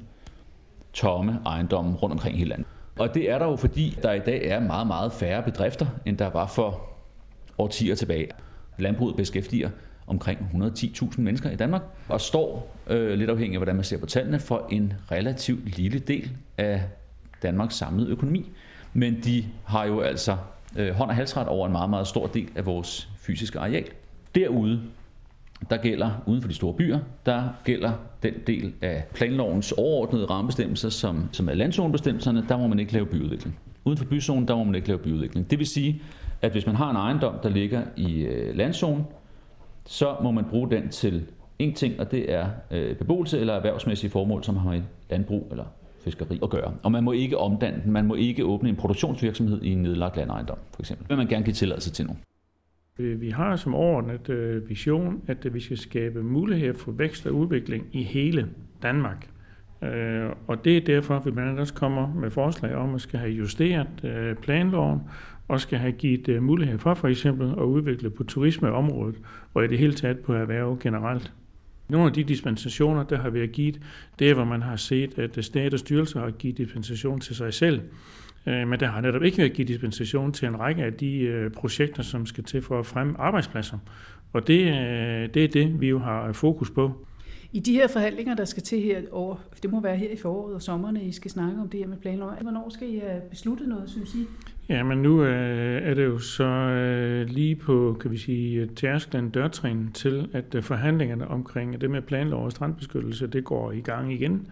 tomme 0.92 1.40
ejendomme 1.46 1.96
rundt 1.96 2.12
omkring 2.12 2.38
hele 2.38 2.50
landet. 2.50 2.66
Og 2.98 3.14
det 3.14 3.30
er 3.30 3.38
der 3.38 3.46
jo, 3.46 3.56
fordi 3.56 3.98
der 4.02 4.12
i 4.12 4.18
dag 4.18 4.46
er 4.46 4.60
meget, 4.60 4.86
meget 4.86 5.12
færre 5.12 5.42
bedrifter, 5.42 5.86
end 6.06 6.18
der 6.18 6.30
var 6.30 6.46
for 6.46 6.82
årtier 7.58 7.94
tilbage. 7.94 8.28
Landbruget 8.78 9.16
beskæftiger 9.16 9.70
omkring 10.06 10.50
110.000 10.54 11.20
mennesker 11.20 11.50
i 11.50 11.56
Danmark, 11.56 11.82
og 12.08 12.20
står, 12.20 12.76
øh, 12.86 13.18
lidt 13.18 13.30
afhængig 13.30 13.54
af 13.54 13.58
hvordan 13.58 13.74
man 13.74 13.84
ser 13.84 13.98
på 13.98 14.06
tallene, 14.06 14.38
for 14.38 14.66
en 14.70 14.92
relativt 15.10 15.76
lille 15.76 15.98
del 15.98 16.30
af 16.58 16.82
Danmarks 17.42 17.74
samlede 17.74 18.10
økonomi. 18.10 18.50
Men 18.92 19.20
de 19.24 19.44
har 19.64 19.84
jo 19.84 20.00
altså 20.00 20.36
øh, 20.76 20.94
hånd 20.94 21.10
og 21.10 21.16
halsret 21.16 21.48
over 21.48 21.66
en 21.66 21.72
meget, 21.72 21.90
meget 21.90 22.06
stor 22.06 22.26
del 22.26 22.48
af 22.54 22.66
vores 22.66 23.08
fysiske 23.16 23.58
areal. 23.58 23.84
Derude 24.34 24.80
der 25.70 25.76
gælder 25.76 26.10
uden 26.26 26.40
for 26.42 26.48
de 26.48 26.54
store 26.54 26.74
byer, 26.74 26.98
der 27.26 27.48
gælder 27.64 27.92
den 28.22 28.34
del 28.46 28.72
af 28.82 29.04
planlovens 29.14 29.72
overordnede 29.72 30.24
rammebestemmelser, 30.24 30.88
som, 30.88 31.28
som 31.32 31.48
er 31.48 31.54
landzonebestemmelserne, 31.54 32.44
der 32.48 32.56
må 32.56 32.66
man 32.66 32.78
ikke 32.78 32.92
lave 32.92 33.06
byudvikling. 33.06 33.58
Uden 33.84 33.98
for 33.98 34.04
byzonen, 34.04 34.48
der 34.48 34.56
må 34.56 34.64
man 34.64 34.74
ikke 34.74 34.88
lave 34.88 34.98
byudvikling. 34.98 35.50
Det 35.50 35.58
vil 35.58 35.66
sige, 35.66 36.02
at 36.42 36.52
hvis 36.52 36.66
man 36.66 36.74
har 36.74 36.90
en 36.90 36.96
ejendom, 36.96 37.34
der 37.42 37.48
ligger 37.48 37.82
i 37.96 38.20
øh, 38.20 38.56
landzonen, 38.56 39.04
så 39.86 40.16
må 40.22 40.30
man 40.30 40.44
bruge 40.44 40.70
den 40.70 40.88
til 40.88 41.26
en 41.58 41.74
ting, 41.74 42.00
og 42.00 42.10
det 42.10 42.32
er 42.32 42.46
øh, 42.70 42.96
beboelse 42.96 43.40
eller 43.40 43.54
erhvervsmæssige 43.54 44.10
formål, 44.10 44.44
som 44.44 44.56
har 44.56 44.70
med 44.70 44.82
landbrug 45.10 45.48
eller 45.50 45.64
fiskeri 46.04 46.38
at 46.42 46.50
gøre. 46.50 46.74
Og 46.82 46.92
man 46.92 47.04
må 47.04 47.12
ikke 47.12 47.38
omdanne 47.38 47.82
den, 47.84 47.92
man 47.92 48.06
må 48.06 48.14
ikke 48.14 48.44
åbne 48.44 48.68
en 48.68 48.76
produktionsvirksomhed 48.76 49.62
i 49.62 49.72
en 49.72 49.82
nedlagt 49.82 50.16
landejendom, 50.16 50.58
for 50.74 50.82
eksempel. 50.82 51.06
Men 51.08 51.18
man 51.18 51.26
gerne 51.26 51.44
give 51.44 51.54
tilladelse 51.54 51.90
til 51.90 52.06
nu. 52.06 52.16
Øh, 52.98 53.20
vi 53.20 53.30
har 53.30 53.56
som 53.56 53.74
overordnet 53.74 54.28
øh, 54.28 54.68
vision, 54.68 55.22
at 55.26 55.46
øh, 55.46 55.54
vi 55.54 55.60
skal 55.60 55.78
skabe 55.78 56.22
mulighed 56.22 56.74
for 56.74 56.92
vækst 56.92 57.26
og 57.26 57.34
udvikling 57.34 57.86
i 57.92 58.02
hele 58.02 58.48
Danmark. 58.82 59.28
Og 60.46 60.64
det 60.64 60.76
er 60.76 60.80
derfor, 60.80 61.16
at 61.16 61.26
vi 61.26 61.30
blandt 61.30 61.48
andet 61.48 61.60
også 61.60 61.74
kommer 61.74 62.14
med 62.14 62.30
forslag 62.30 62.74
om 62.74 62.94
at 62.94 63.00
skal 63.00 63.18
have 63.18 63.32
justeret 63.32 63.88
planloven 64.42 65.00
og 65.48 65.60
skal 65.60 65.78
have 65.78 65.92
givet 65.92 66.42
mulighed 66.42 66.78
for 66.78 66.94
for 66.94 67.08
eksempel 67.08 67.50
at 67.50 67.62
udvikle 67.62 68.10
på 68.10 68.24
turismeområdet 68.24 69.16
og 69.54 69.64
i 69.64 69.68
det 69.68 69.78
hele 69.78 69.92
taget 69.92 70.18
på 70.18 70.32
erhverv 70.32 70.78
generelt. 70.80 71.32
Nogle 71.88 72.06
af 72.06 72.12
de 72.12 72.24
dispensationer, 72.24 73.02
der 73.02 73.18
har 73.18 73.30
været 73.30 73.52
givet, 73.52 73.80
det 74.18 74.30
er, 74.30 74.34
hvor 74.34 74.44
man 74.44 74.62
har 74.62 74.76
set, 74.76 75.18
at 75.18 75.44
stat 75.44 75.74
og 75.74 75.78
styrelser 75.78 76.20
har 76.20 76.30
givet 76.30 76.58
dispensation 76.58 77.20
til 77.20 77.36
sig 77.36 77.54
selv. 77.54 77.80
Øh, 78.46 78.68
men 78.68 78.80
der 78.80 78.86
har 78.86 79.00
netop 79.00 79.22
ikke 79.22 79.38
været 79.38 79.52
givet 79.52 79.68
dispensation 79.68 80.32
til 80.32 80.48
en 80.48 80.60
række 80.60 80.84
af 80.84 80.92
de 80.92 81.18
øh, 81.18 81.50
projekter, 81.50 82.02
som 82.02 82.26
skal 82.26 82.44
til 82.44 82.62
for 82.62 82.78
at 82.78 82.86
fremme 82.86 83.20
arbejdspladser. 83.20 83.78
Og 84.32 84.46
det, 84.46 84.60
øh, 84.60 85.34
det 85.34 85.44
er 85.44 85.48
det, 85.48 85.80
vi 85.80 85.88
jo 85.88 85.98
har 85.98 86.32
fokus 86.32 86.70
på. 86.70 87.06
I 87.52 87.60
de 87.60 87.72
her 87.72 87.88
forhandlinger, 87.88 88.34
der 88.34 88.44
skal 88.44 88.62
til 88.62 88.82
her 88.82 89.02
over, 89.12 89.36
det 89.62 89.70
må 89.70 89.80
være 89.80 89.96
her 89.96 90.10
i 90.10 90.16
foråret 90.16 90.54
og 90.54 90.62
sommerne, 90.62 91.04
I 91.04 91.12
skal 91.12 91.30
snakke 91.30 91.60
om 91.60 91.68
det 91.68 91.80
her 91.80 91.86
med 91.86 91.96
planloven. 91.96 92.34
Hvornår 92.40 92.70
skal 92.70 92.94
I 92.94 92.98
have 92.98 93.20
besluttet 93.30 93.68
noget, 93.68 93.90
synes 93.90 94.14
I? 94.14 94.26
Ja, 94.68 94.82
men 94.82 94.98
nu 94.98 95.24
øh, 95.24 95.82
er 95.82 95.94
det 95.94 96.04
jo 96.04 96.18
så 96.18 96.44
øh, 96.44 97.26
lige 97.26 97.56
på, 97.56 97.96
kan 98.00 98.10
vi 98.10 98.16
sige, 98.16 98.60
øh, 98.60 98.68
tærsklen 98.68 99.30
dørtrin 99.30 99.92
til, 99.92 100.28
at 100.32 100.64
forhandlingerne 100.64 101.28
omkring 101.28 101.80
det 101.80 101.90
med 101.90 102.02
planlov 102.02 102.44
og 102.44 102.52
strandbeskyttelse, 102.52 103.26
det 103.26 103.44
går 103.44 103.72
i 103.72 103.80
gang 103.80 104.12
igen. 104.12 104.46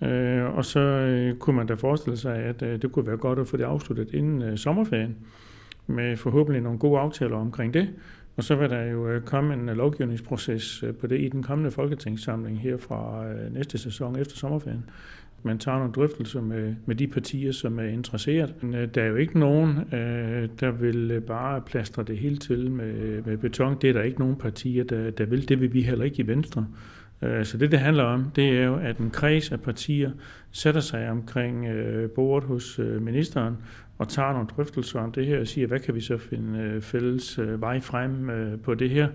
Øh, 0.00 0.56
og 0.56 0.64
så 0.64 0.80
øh, 0.80 1.36
kunne 1.36 1.56
man 1.56 1.66
da 1.66 1.74
forestille 1.74 2.16
sig, 2.16 2.36
at 2.36 2.62
øh, 2.62 2.82
det 2.82 2.92
kunne 2.92 3.06
være 3.06 3.16
godt 3.16 3.38
at 3.38 3.46
få 3.46 3.56
det 3.56 3.64
afsluttet 3.64 4.14
inden 4.14 4.42
øh, 4.42 4.58
sommerferien, 4.58 5.16
med 5.86 6.16
forhåbentlig 6.16 6.62
nogle 6.62 6.78
gode 6.78 7.00
aftaler 7.00 7.36
omkring 7.36 7.74
det. 7.74 7.88
Og 8.36 8.44
så 8.44 8.54
vil 8.54 8.70
der 8.70 8.82
jo 8.82 9.08
øh, 9.08 9.22
komme 9.22 9.54
en 9.54 9.68
øh, 9.68 9.76
lovgivningsproces 9.76 10.82
øh, 10.82 10.94
på 10.94 11.06
det 11.06 11.20
i 11.20 11.28
den 11.28 11.42
kommende 11.42 11.70
folketingssamling 11.70 12.60
her 12.60 12.76
fra 12.76 13.26
øh, 13.26 13.54
næste 13.54 13.78
sæson 13.78 14.18
efter 14.18 14.36
sommerferien. 14.36 14.84
Man 15.44 15.58
tager 15.58 15.78
nogle 15.78 15.92
drøftelser 15.92 16.40
med, 16.40 16.74
med 16.86 16.96
de 16.96 17.06
partier, 17.06 17.52
som 17.52 17.78
er 17.78 17.84
interesseret. 17.84 18.54
Men, 18.62 18.74
øh, 18.74 18.88
der 18.94 19.02
er 19.02 19.06
jo 19.06 19.16
ikke 19.16 19.38
nogen, 19.38 19.78
øh, 19.94 20.48
der 20.60 20.70
vil 20.70 21.10
øh, 21.10 21.22
bare 21.22 21.60
plastre 21.60 22.02
det 22.02 22.18
hele 22.18 22.36
til 22.36 22.70
med, 22.70 23.22
med 23.22 23.36
beton. 23.36 23.76
Det 23.80 23.90
er 23.90 23.94
der 23.94 24.02
ikke 24.02 24.18
nogen 24.18 24.36
partier, 24.36 24.84
der, 24.84 25.10
der 25.10 25.24
vil. 25.24 25.48
Det 25.48 25.60
vil 25.60 25.72
vi 25.72 25.82
heller 25.82 26.04
ikke 26.04 26.22
i 26.22 26.26
Venstre. 26.26 26.66
Så 27.42 27.58
det, 27.58 27.70
det 27.70 27.78
handler 27.78 28.04
om, 28.04 28.24
det 28.36 28.48
er 28.48 28.64
jo, 28.64 28.76
at 28.76 28.98
en 28.98 29.10
kreds 29.10 29.52
af 29.52 29.60
partier 29.60 30.10
sætter 30.50 30.80
sig 30.80 31.10
omkring 31.10 31.66
bordet 32.14 32.48
hos 32.48 32.80
ministeren 33.00 33.56
og 33.98 34.08
tager 34.08 34.32
nogle 34.32 34.48
drøftelser 34.56 35.00
om 35.00 35.12
det 35.12 35.26
her 35.26 35.40
og 35.40 35.46
siger, 35.46 35.66
hvad 35.66 35.78
kan 35.78 35.94
vi 35.94 36.00
så 36.00 36.18
finde 36.18 36.80
fælles 36.80 37.40
vej 37.58 37.80
frem 37.80 38.30
på 38.62 38.74
det 38.74 38.90
her. 38.90 39.08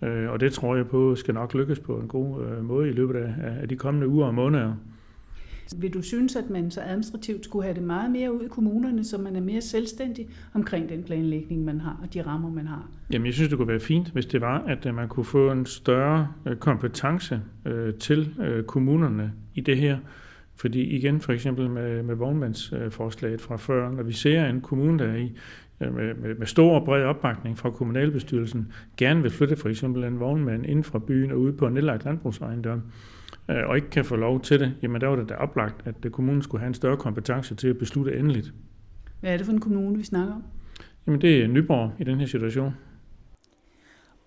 Og 0.00 0.40
det 0.40 0.52
tror 0.52 0.76
jeg 0.76 0.86
på 0.86 1.14
skal 1.14 1.34
nok 1.34 1.54
lykkes 1.54 1.78
på 1.78 1.96
en 1.96 2.08
god 2.08 2.62
måde 2.62 2.88
i 2.88 2.92
løbet 2.92 3.34
af 3.60 3.68
de 3.68 3.76
kommende 3.76 4.08
uger 4.08 4.26
og 4.26 4.34
måneder. 4.34 4.74
Vil 5.76 5.94
du 5.94 6.02
synes, 6.02 6.36
at 6.36 6.50
man 6.50 6.70
så 6.70 6.80
administrativt 6.80 7.44
skulle 7.44 7.62
have 7.62 7.74
det 7.74 7.82
meget 7.82 8.10
mere 8.10 8.34
ud 8.34 8.42
i 8.44 8.48
kommunerne, 8.48 9.04
så 9.04 9.18
man 9.18 9.36
er 9.36 9.40
mere 9.40 9.60
selvstændig 9.60 10.28
omkring 10.54 10.88
den 10.88 11.02
planlægning, 11.02 11.64
man 11.64 11.80
har, 11.80 12.00
og 12.02 12.14
de 12.14 12.22
rammer, 12.22 12.50
man 12.50 12.66
har? 12.66 12.88
Jamen, 13.12 13.26
jeg 13.26 13.34
synes, 13.34 13.48
det 13.48 13.58
kunne 13.58 13.68
være 13.68 13.80
fint, 13.80 14.10
hvis 14.10 14.26
det 14.26 14.40
var, 14.40 14.58
at 14.58 14.86
øh, 14.86 14.94
man 14.94 15.08
kunne 15.08 15.24
få 15.24 15.50
en 15.50 15.66
større 15.66 16.28
øh, 16.46 16.56
kompetence 16.56 17.40
øh, 17.64 17.94
til 17.94 18.34
øh, 18.40 18.64
kommunerne 18.64 19.32
i 19.54 19.60
det 19.60 19.76
her. 19.76 19.98
Fordi 20.56 20.82
igen, 20.82 21.20
for 21.20 21.32
eksempel 21.32 21.70
med, 21.70 22.02
med 22.02 22.14
vognmandsforslaget 22.14 23.40
fra 23.40 23.56
før, 23.56 23.90
når 23.90 24.02
vi 24.02 24.12
ser 24.12 24.46
en 24.46 24.60
kommune, 24.60 24.98
der 24.98 25.10
er 25.10 25.16
i 25.16 25.32
med, 25.80 26.14
med, 26.14 26.34
med 26.34 26.46
stor 26.46 26.78
og 26.78 26.84
bred 26.84 27.04
opbakning 27.04 27.58
fra 27.58 27.70
kommunalbestyrelsen, 27.70 28.72
gerne 28.96 29.22
vil 29.22 29.30
flytte 29.30 29.56
for 29.56 29.68
eksempel 29.68 30.04
en 30.04 30.20
vognmand 30.20 30.66
ind 30.66 30.84
fra 30.84 30.98
byen 30.98 31.30
og 31.30 31.40
ud 31.40 31.52
på 31.52 31.66
en 31.66 31.74
nedlagt 31.74 32.04
landbrugsejendom, 32.04 32.82
øh, 33.50 33.68
og 33.68 33.76
ikke 33.76 33.90
kan 33.90 34.04
få 34.04 34.16
lov 34.16 34.40
til 34.40 34.60
det, 34.60 34.74
jamen 34.82 35.00
der 35.00 35.06
var 35.06 35.16
det 35.16 35.28
da 35.28 35.34
oplagt, 35.34 35.86
at 35.86 36.12
kommunen 36.12 36.42
skulle 36.42 36.60
have 36.60 36.68
en 36.68 36.74
større 36.74 36.96
kompetence 36.96 37.54
til 37.54 37.68
at 37.68 37.78
beslutte 37.78 38.18
endeligt. 38.18 38.52
Hvad 39.20 39.32
er 39.32 39.36
det 39.36 39.46
for 39.46 39.52
en 39.52 39.60
kommune, 39.60 39.98
vi 39.98 40.04
snakker 40.04 40.34
om? 40.34 40.44
Jamen 41.06 41.20
det 41.20 41.42
er 41.42 41.46
Nyborg 41.46 41.92
i 41.98 42.04
den 42.04 42.20
her 42.20 42.26
situation. 42.26 42.74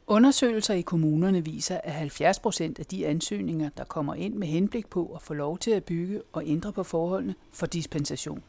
Undersøgelser 0.07 0.73
i 0.73 0.81
kommunerne 0.81 1.45
viser, 1.45 1.79
at 1.83 1.91
70 1.91 2.39
procent 2.39 2.79
af 2.79 2.85
de 2.85 3.07
ansøgninger, 3.07 3.69
der 3.77 3.83
kommer 3.83 4.15
ind 4.15 4.33
med 4.33 4.47
henblik 4.47 4.87
på 4.87 5.05
at 5.15 5.21
få 5.21 5.33
lov 5.33 5.57
til 5.57 5.71
at 5.71 5.83
bygge 5.83 6.21
og 6.33 6.43
ændre 6.45 6.73
på 6.73 6.83
forholdene, 6.83 7.35
får 7.53 7.67
dispensation. 7.67 8.43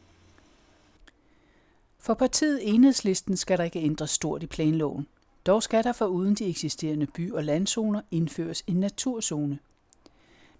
For 1.99 2.13
partiet 2.13 2.59
Enhedslisten 2.63 3.37
skal 3.37 3.57
der 3.57 3.63
ikke 3.63 3.79
ændres 3.79 4.09
stort 4.09 4.43
i 4.43 4.47
planloven. 4.47 5.07
Dog 5.45 5.63
skal 5.63 5.83
der 5.83 5.93
for 5.93 6.05
uden 6.05 6.35
de 6.35 6.45
eksisterende 6.45 7.07
by- 7.15 7.31
og 7.31 7.43
landzoner 7.43 8.01
indføres 8.11 8.63
en 8.67 8.75
naturzone– 8.75 9.59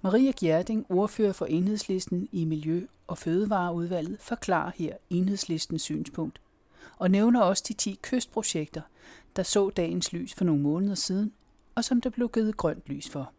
Maria 0.06 0.32
Gjerding, 0.32 0.86
ordfører 0.90 1.34
for 1.34 1.46
enhedslisten 1.46 2.30
i 2.32 2.46
Miljø- 2.46 2.88
og 3.08 3.18
Fødevareudvalget, 3.18 4.18
forklarer 4.20 4.72
her 4.76 4.94
enhedslistens 5.10 5.82
synspunkt 5.82 6.42
og 6.98 7.12
nævner 7.12 7.42
også 7.42 7.64
de 7.68 7.74
10 7.74 8.00
kystprojekter, 8.02 8.82
der 9.36 9.44
så 9.44 9.70
dagens 9.70 10.14
lys 10.14 10.34
for 10.34 10.46
nogle 10.46 10.62
måneder 10.62 10.96
siden, 10.96 11.32
og 11.76 11.84
som 11.84 12.02
der 12.02 12.10
blev 12.10 12.30
givet 12.34 12.58
grønt 12.58 12.84
lys 12.86 13.10
for. 13.10 13.32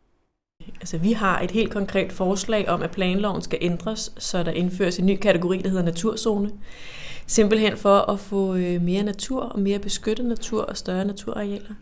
Altså, 0.81 0.99
vi 0.99 1.13
har 1.13 1.41
et 1.41 1.51
helt 1.51 1.73
konkret 1.73 2.13
forslag 2.13 2.69
om, 2.69 2.83
at 2.83 2.91
planloven 2.91 3.43
skal 3.43 3.59
ændres, 3.63 4.13
så 4.19 4.43
der 4.43 4.53
indføres 4.53 4.99
en 4.99 5.07
ny 5.07 5.17
kategori, 5.17 5.63
der 5.63 5.69
hedder 5.69 5.85
naturzone. 5.85 6.51
Simpelthen 7.27 7.77
for 7.77 7.99
at 7.99 8.21
få 8.21 8.55
øh, 8.55 8.83
mere 8.83 9.03
natur 9.03 9.43
og 9.43 9.61
mere 9.61 9.79
beskyttet 9.79 10.27
natur 10.27 10.63
og 10.63 10.77
større 10.77 11.05
naturarealer. 11.05 11.75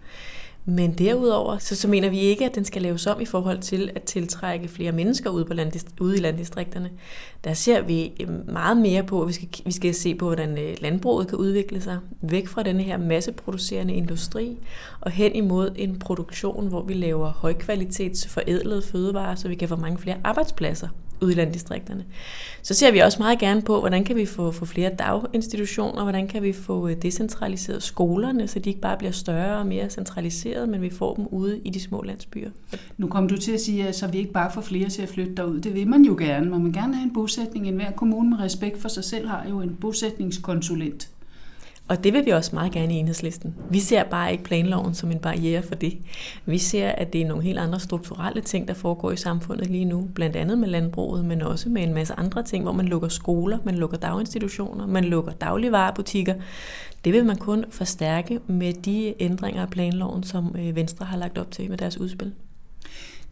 Men 0.66 0.92
derudover, 0.92 1.58
så, 1.58 1.76
så 1.76 1.88
mener 1.88 2.08
vi 2.08 2.18
ikke, 2.18 2.44
at 2.44 2.54
den 2.54 2.64
skal 2.64 2.82
laves 2.82 3.06
om 3.06 3.20
i 3.20 3.24
forhold 3.24 3.58
til 3.58 3.90
at 3.94 4.02
tiltrække 4.02 4.68
flere 4.68 4.92
mennesker 4.92 5.30
ude, 5.30 5.44
på 5.44 5.52
landdist- 5.54 5.94
ude 6.00 6.16
i 6.16 6.20
landdistrikterne. 6.20 6.90
Der 7.44 7.54
ser 7.54 7.82
vi 7.82 8.12
øh, 8.20 8.48
meget 8.52 8.76
mere 8.76 9.02
på, 9.02 9.22
at 9.22 9.28
vi 9.28 9.32
skal, 9.32 9.48
vi 9.64 9.72
skal 9.72 9.94
se 9.94 10.14
på, 10.14 10.26
hvordan 10.26 10.58
øh, 10.58 10.76
landbruget 10.80 11.28
kan 11.28 11.38
udvikle 11.38 11.80
sig 11.80 11.98
væk 12.20 12.48
fra 12.48 12.62
den 12.62 12.80
her 12.80 12.98
masseproducerende 12.98 13.94
industri 13.94 14.58
og 15.00 15.10
hen 15.10 15.34
imod 15.34 15.70
en 15.76 15.98
produktion, 15.98 16.68
hvor 16.68 16.82
vi 16.82 16.94
laver 16.94 17.32
højkvalitets 17.32 18.26
forædlede 18.26 18.82
fødevarer, 18.82 19.34
så 19.34 19.48
vi 19.48 19.54
kan 19.54 19.68
få 19.68 19.76
mange 19.76 19.98
flere 19.98 20.16
arbejdspladser 20.24 20.88
ude 21.24 21.32
i 21.32 21.36
landdistrikterne. 21.36 22.04
Så 22.62 22.74
ser 22.74 22.92
vi 22.92 22.98
også 22.98 23.18
meget 23.18 23.38
gerne 23.38 23.62
på, 23.62 23.80
hvordan 23.80 24.04
kan 24.04 24.16
vi 24.16 24.26
få, 24.26 24.50
få 24.50 24.64
flere 24.64 24.90
daginstitutioner, 24.98 26.02
hvordan 26.02 26.28
kan 26.28 26.42
vi 26.42 26.52
få 26.52 26.88
øh, 26.88 26.96
decentraliseret 27.02 27.82
skolerne, 27.82 28.48
så 28.48 28.58
de 28.58 28.68
ikke 28.68 28.80
bare 28.80 28.98
bliver 28.98 29.12
større 29.12 29.58
og 29.58 29.66
mere 29.66 29.90
centraliseret, 29.90 30.68
men 30.68 30.82
vi 30.82 30.90
får 30.90 31.14
dem 31.14 31.26
ude 31.26 31.58
i 31.58 31.70
de 31.70 31.80
små 31.80 32.02
landsbyer. 32.02 32.50
Nu 32.98 33.06
kom 33.06 33.28
du 33.28 33.36
til 33.36 33.52
at 33.52 33.60
sige, 33.60 33.88
at 33.88 33.94
så 33.94 34.06
vi 34.06 34.18
ikke 34.18 34.32
bare 34.32 34.50
får 34.54 34.60
flere 34.60 34.88
til 34.88 35.02
at 35.02 35.08
flytte 35.08 35.34
derud. 35.34 35.60
Det 35.60 35.74
vil 35.74 35.88
man 35.88 36.02
jo 36.02 36.16
gerne. 36.18 36.50
Man 36.50 36.64
vil 36.64 36.72
gerne 36.72 36.94
have 36.94 37.04
en 37.04 37.12
bosætning. 37.12 37.68
En 37.68 37.74
hver 37.74 37.90
kommune 37.90 38.30
med 38.30 38.38
respekt 38.38 38.80
for 38.80 38.88
sig 38.88 39.04
selv 39.04 39.28
har 39.28 39.46
jo 39.50 39.60
en 39.60 39.76
bosætningskonsulent. 39.80 41.08
Og 41.88 42.04
det 42.04 42.12
vil 42.12 42.26
vi 42.26 42.30
også 42.30 42.50
meget 42.54 42.72
gerne 42.72 42.94
i 42.94 42.96
enhedslisten. 42.96 43.54
Vi 43.70 43.80
ser 43.80 44.04
bare 44.04 44.32
ikke 44.32 44.44
planloven 44.44 44.94
som 44.94 45.10
en 45.10 45.18
barriere 45.18 45.62
for 45.62 45.74
det. 45.74 45.98
Vi 46.46 46.58
ser, 46.58 46.88
at 46.88 47.12
det 47.12 47.20
er 47.20 47.26
nogle 47.26 47.42
helt 47.42 47.58
andre 47.58 47.80
strukturelle 47.80 48.40
ting, 48.40 48.68
der 48.68 48.74
foregår 48.74 49.10
i 49.10 49.16
samfundet 49.16 49.70
lige 49.70 49.84
nu. 49.84 50.08
Blandt 50.14 50.36
andet 50.36 50.58
med 50.58 50.68
landbruget, 50.68 51.24
men 51.24 51.42
også 51.42 51.68
med 51.68 51.82
en 51.82 51.94
masse 51.94 52.14
andre 52.14 52.42
ting, 52.42 52.62
hvor 52.62 52.72
man 52.72 52.86
lukker 52.86 53.08
skoler, 53.08 53.58
man 53.64 53.74
lukker 53.74 53.96
daginstitutioner, 53.96 54.86
man 54.86 55.04
lukker 55.04 55.32
dagligvarerbutikker. 55.32 56.34
Det 57.04 57.12
vil 57.12 57.24
man 57.24 57.36
kun 57.36 57.64
forstærke 57.70 58.40
med 58.46 58.72
de 58.72 59.22
ændringer 59.22 59.62
af 59.62 59.70
planloven, 59.70 60.22
som 60.22 60.56
øh, 60.58 60.76
Venstre 60.76 61.06
har 61.06 61.16
lagt 61.16 61.38
op 61.38 61.50
til 61.50 61.70
med 61.70 61.78
deres 61.78 62.00
udspil. 62.00 62.32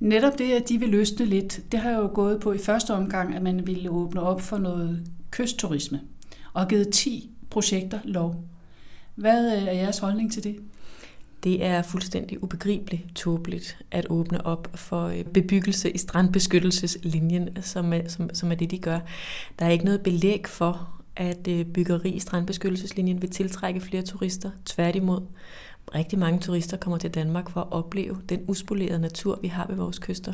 Netop 0.00 0.38
det, 0.38 0.52
at 0.52 0.68
de 0.68 0.78
vil 0.78 0.88
løsne 0.88 1.26
lidt, 1.26 1.61
det 1.73 1.80
har 1.80 1.90
jo 1.90 2.11
gået 2.14 2.40
på 2.40 2.52
i 2.52 2.59
første 2.59 2.94
omgang, 2.94 3.35
at 3.35 3.42
man 3.42 3.66
ville 3.66 3.90
åbne 3.90 4.21
op 4.21 4.40
for 4.40 4.59
noget 4.59 5.06
kystturisme 5.30 6.00
og 6.54 6.68
givet 6.68 6.88
10 6.88 7.31
projekter 7.52 8.00
lov. 8.04 8.44
Hvad 9.14 9.56
øh, 9.56 9.62
er 9.62 9.73
jeres 9.73 9.99
holdning 9.99 10.32
til 10.32 10.44
det? 10.44 10.56
Det 11.44 11.64
er 11.64 11.82
fuldstændig 11.82 12.42
ubegribeligt 12.42 13.02
tåbeligt 13.14 13.78
at 13.90 14.06
åbne 14.11 14.47
op 14.47 14.68
for 14.75 15.06
øh, 15.06 15.25
bebyggelse 15.25 15.90
i 15.90 15.99
strandbeskyttelseslinjen, 15.99 17.62
som 17.62 17.92
er, 17.92 18.09
som, 18.09 18.30
som 18.35 18.52
er 18.52 18.54
det, 18.54 18.71
de 18.71 18.78
gør. 18.78 19.00
Der 19.59 19.66
er 19.66 19.71
ikke 19.71 19.85
noget 19.85 20.00
belæg 20.00 20.49
for, 20.49 21.02
at 21.16 21.49
øh, 21.49 21.64
byggeri 21.64 22.11
i 22.11 22.18
strandbeskyttelseslinjen 22.18 23.23
vil 23.23 23.30
tiltrække 23.30 23.80
flere 23.80 24.02
turister. 24.02 24.50
Tværtimod, 24.64 25.21
rigtig 25.94 26.18
mange 26.18 26.40
turister 26.40 26.76
kommer 26.76 26.99
til 26.99 27.11
Danmark 27.11 27.50
for 27.50 27.61
at 27.61 27.73
opleve 27.73 28.18
den 28.28 28.40
uspolerede 28.49 28.99
natur, 28.99 29.38
vi 29.42 29.49
har 29.49 29.66
ved 29.66 29.76
vores 29.76 29.99
kyster. 29.99 30.32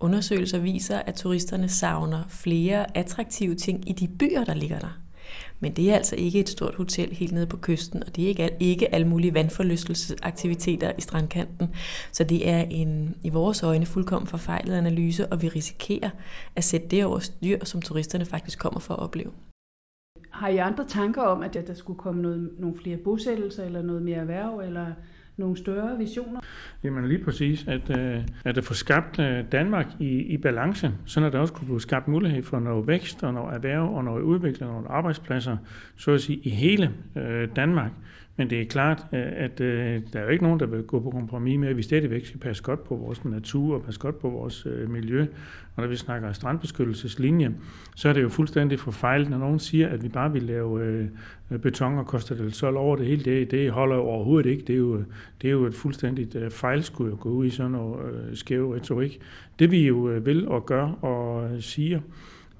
Undersøgelser 0.00 0.58
viser, 0.58 0.98
at 0.98 1.14
turisterne 1.14 1.68
savner 1.68 2.24
flere 2.28 2.96
attraktive 2.96 3.54
ting 3.54 3.90
i 3.90 3.92
de 3.92 4.08
byer, 4.08 4.44
der 4.44 4.54
ligger 4.54 4.78
der. 4.78 4.98
Men 5.60 5.72
det 5.72 5.90
er 5.90 5.94
altså 5.94 6.16
ikke 6.16 6.40
et 6.40 6.48
stort 6.48 6.74
hotel 6.74 7.12
helt 7.12 7.32
nede 7.32 7.46
på 7.46 7.56
kysten, 7.56 8.02
og 8.02 8.16
det 8.16 8.24
er 8.24 8.28
ikke, 8.28 8.50
ikke 8.60 8.94
alle 8.94 9.08
mulige 9.08 9.34
vandforlystelsesaktiviteter 9.34 10.92
i 10.98 11.00
strandkanten. 11.00 11.68
Så 12.12 12.24
det 12.24 12.48
er 12.48 12.60
en 12.60 13.16
i 13.24 13.28
vores 13.28 13.62
øjne 13.62 13.86
fuldkommen 13.86 14.26
forfejlet 14.26 14.74
analyse, 14.74 15.26
og 15.26 15.42
vi 15.42 15.48
risikerer 15.48 16.10
at 16.56 16.64
sætte 16.64 16.88
det 16.88 17.04
over 17.04 17.18
styr, 17.18 17.64
som 17.64 17.82
turisterne 17.82 18.24
faktisk 18.24 18.58
kommer 18.58 18.80
for 18.80 18.94
at 18.94 19.00
opleve. 19.00 19.30
Har 20.30 20.48
I 20.48 20.56
andre 20.56 20.84
tanker 20.88 21.22
om, 21.22 21.42
at 21.42 21.54
der 21.54 21.74
skulle 21.74 21.98
komme 21.98 22.22
noget, 22.22 22.50
nogle 22.58 22.76
flere 22.82 22.96
bosættelser, 22.96 23.64
eller 23.64 23.82
noget 23.82 24.02
mere 24.02 24.16
erhverv, 24.16 24.58
eller 24.58 24.86
nogle 25.36 25.56
større 25.56 25.98
visioner? 25.98 26.40
Jamen 26.84 27.08
lige 27.08 27.24
præcis, 27.24 27.64
at, 27.68 27.98
øh, 27.98 28.22
at 28.44 28.64
få 28.64 28.74
skabt 28.74 29.18
øh, 29.18 29.44
Danmark 29.52 29.86
i, 30.00 30.08
i 30.08 30.36
balance, 30.36 30.92
så 31.06 31.20
der 31.30 31.38
også 31.38 31.52
kunne 31.52 31.66
blive 31.66 31.80
skabt 31.80 32.08
mulighed 32.08 32.42
for 32.42 32.58
noget 32.58 32.86
vækst 32.86 33.22
og 33.24 33.34
noget 33.34 33.54
erhverv 33.54 33.94
og 33.94 34.04
noget 34.04 34.22
udvikling 34.22 34.70
og 34.70 34.74
nogle 34.74 34.88
arbejdspladser, 34.88 35.56
så 35.96 36.12
at 36.12 36.20
sige, 36.20 36.38
i 36.42 36.50
hele 36.50 36.92
øh, 37.16 37.48
Danmark. 37.56 37.90
Men 38.36 38.50
det 38.50 38.60
er 38.60 38.64
klart, 38.64 39.06
øh, 39.12 39.22
at 39.36 39.60
øh, 39.60 40.00
der 40.12 40.18
er 40.18 40.24
jo 40.24 40.28
ikke 40.28 40.44
nogen, 40.44 40.60
der 40.60 40.66
vil 40.66 40.82
gå 40.82 41.00
på 41.00 41.10
kompromis 41.10 41.58
med, 41.58 41.68
at 41.68 41.76
vi 41.76 41.82
stadigvæk 41.82 42.26
skal 42.26 42.40
passe 42.40 42.62
godt 42.62 42.84
på 42.84 42.94
vores 42.94 43.24
natur 43.24 43.74
og 43.74 43.82
passe 43.82 44.00
godt 44.00 44.18
på 44.18 44.28
vores 44.28 44.66
øh, 44.66 44.90
miljø. 44.90 45.26
Og 45.76 45.82
når 45.82 45.86
vi 45.88 45.96
snakker 45.96 46.32
strandbeskyttelseslinje, 46.32 47.54
så 47.96 48.08
er 48.08 48.12
det 48.12 48.22
jo 48.22 48.28
fuldstændig 48.28 48.80
forfejlet, 48.80 49.30
når 49.30 49.38
nogen 49.38 49.58
siger, 49.58 49.88
at 49.88 50.02
vi 50.02 50.08
bare 50.08 50.32
vil 50.32 50.42
lave 50.42 50.84
øh, 50.84 51.58
beton 51.58 51.98
og 51.98 52.06
koster 52.06 52.34
del 52.34 52.52
Sol 52.52 52.76
over 52.76 52.96
det 52.96 53.06
hele. 53.06 53.24
Det, 53.24 53.50
det 53.50 53.70
holder 53.70 53.96
jo 53.96 54.02
overhovedet 54.02 54.50
ikke. 54.50 54.64
Det 54.66 54.72
er 54.72 54.78
jo, 54.78 55.04
det 55.42 55.48
er 55.48 55.52
jo 55.52 55.66
et 55.66 55.74
fuldstændigt 55.74 56.34
øh, 56.34 56.50
fejlskud 56.50 57.12
at 57.12 57.20
gå 57.20 57.28
ud 57.28 57.46
i 57.46 57.50
sådan 57.50 57.72
noget 57.72 58.38
skæv 58.38 58.70
retorik. 58.70 59.20
Det 59.58 59.70
vi 59.70 59.86
jo 59.86 60.20
vil 60.24 60.48
og 60.48 60.66
gør 60.66 60.86
og 60.86 61.50
siger, 61.62 62.00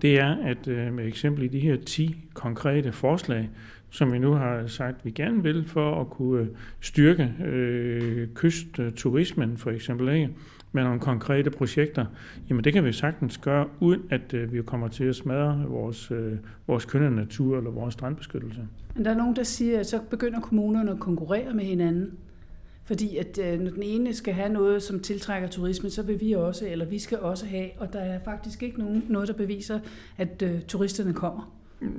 det 0.02 0.21
er, 0.21 0.37
at 0.45 0.66
med 0.66 1.06
eksempel 1.06 1.45
i 1.45 1.49
de 1.49 1.61
her 1.61 1.76
10 1.76 2.25
konkrete 2.35 2.92
forslag, 2.92 3.50
som 3.90 4.12
vi 4.12 4.19
nu 4.19 4.33
har 4.33 4.66
sagt, 4.66 5.05
vi 5.05 5.11
gerne 5.11 5.43
vil, 5.43 5.69
for 5.69 6.00
at 6.00 6.11
kunne 6.11 6.43
øh, 6.43 6.49
styrke 6.81 7.35
øh, 7.45 8.28
kystturismen 8.35 9.57
for 9.57 9.71
eksempel, 9.71 10.14
ikke? 10.14 10.31
med 10.73 10.85
nogle 10.85 11.00
konkrete 11.00 11.50
projekter, 11.50 12.07
jamen 12.49 12.64
det 12.64 12.73
kan 12.73 12.85
vi 12.85 12.93
sagtens 12.93 13.38
gøre, 13.38 13.69
uden 13.81 14.02
at 14.11 14.35
øh, 14.35 14.52
vi 14.52 14.62
kommer 14.62 14.88
til 14.88 15.05
at 15.05 15.16
smadre 15.16 15.64
vores, 15.69 16.11
øh, 16.11 16.33
vores 16.66 16.85
kønne 16.85 17.16
natur 17.16 17.59
eller 17.59 17.71
vores 17.71 17.95
strandbeskyttelse. 17.95 18.61
Men 18.95 19.05
der 19.05 19.11
er 19.11 19.16
nogen, 19.16 19.37
der 19.37 19.43
siger, 19.43 19.81
at 19.81 19.87
så 19.87 20.00
begynder 20.11 20.40
kommunerne 20.40 20.90
at 20.90 20.99
konkurrere 20.99 21.55
med 21.55 21.64
hinanden. 21.64 22.12
Fordi 22.85 23.16
at 23.16 23.38
øh, 23.45 23.61
når 23.61 23.71
den 23.71 23.83
ene 23.83 24.14
skal 24.14 24.35
have 24.35 24.49
noget, 24.49 24.83
som 24.83 25.00
tiltrækker 25.00 25.49
turisme, 25.49 25.90
så 25.90 26.02
vil 26.02 26.21
vi 26.21 26.33
også, 26.33 26.69
eller 26.69 26.87
vi 26.87 26.99
skal 26.99 27.19
også 27.19 27.47
have, 27.47 27.69
og 27.78 27.93
der 27.93 28.00
er 28.00 28.19
faktisk 28.25 28.62
ikke 28.62 28.78
nogen, 28.78 29.05
noget, 29.09 29.28
der 29.28 29.35
beviser, 29.35 29.81
at 30.19 30.43
øh, 30.43 30.61
turisterne 30.69 31.12
kommer. 31.12 31.52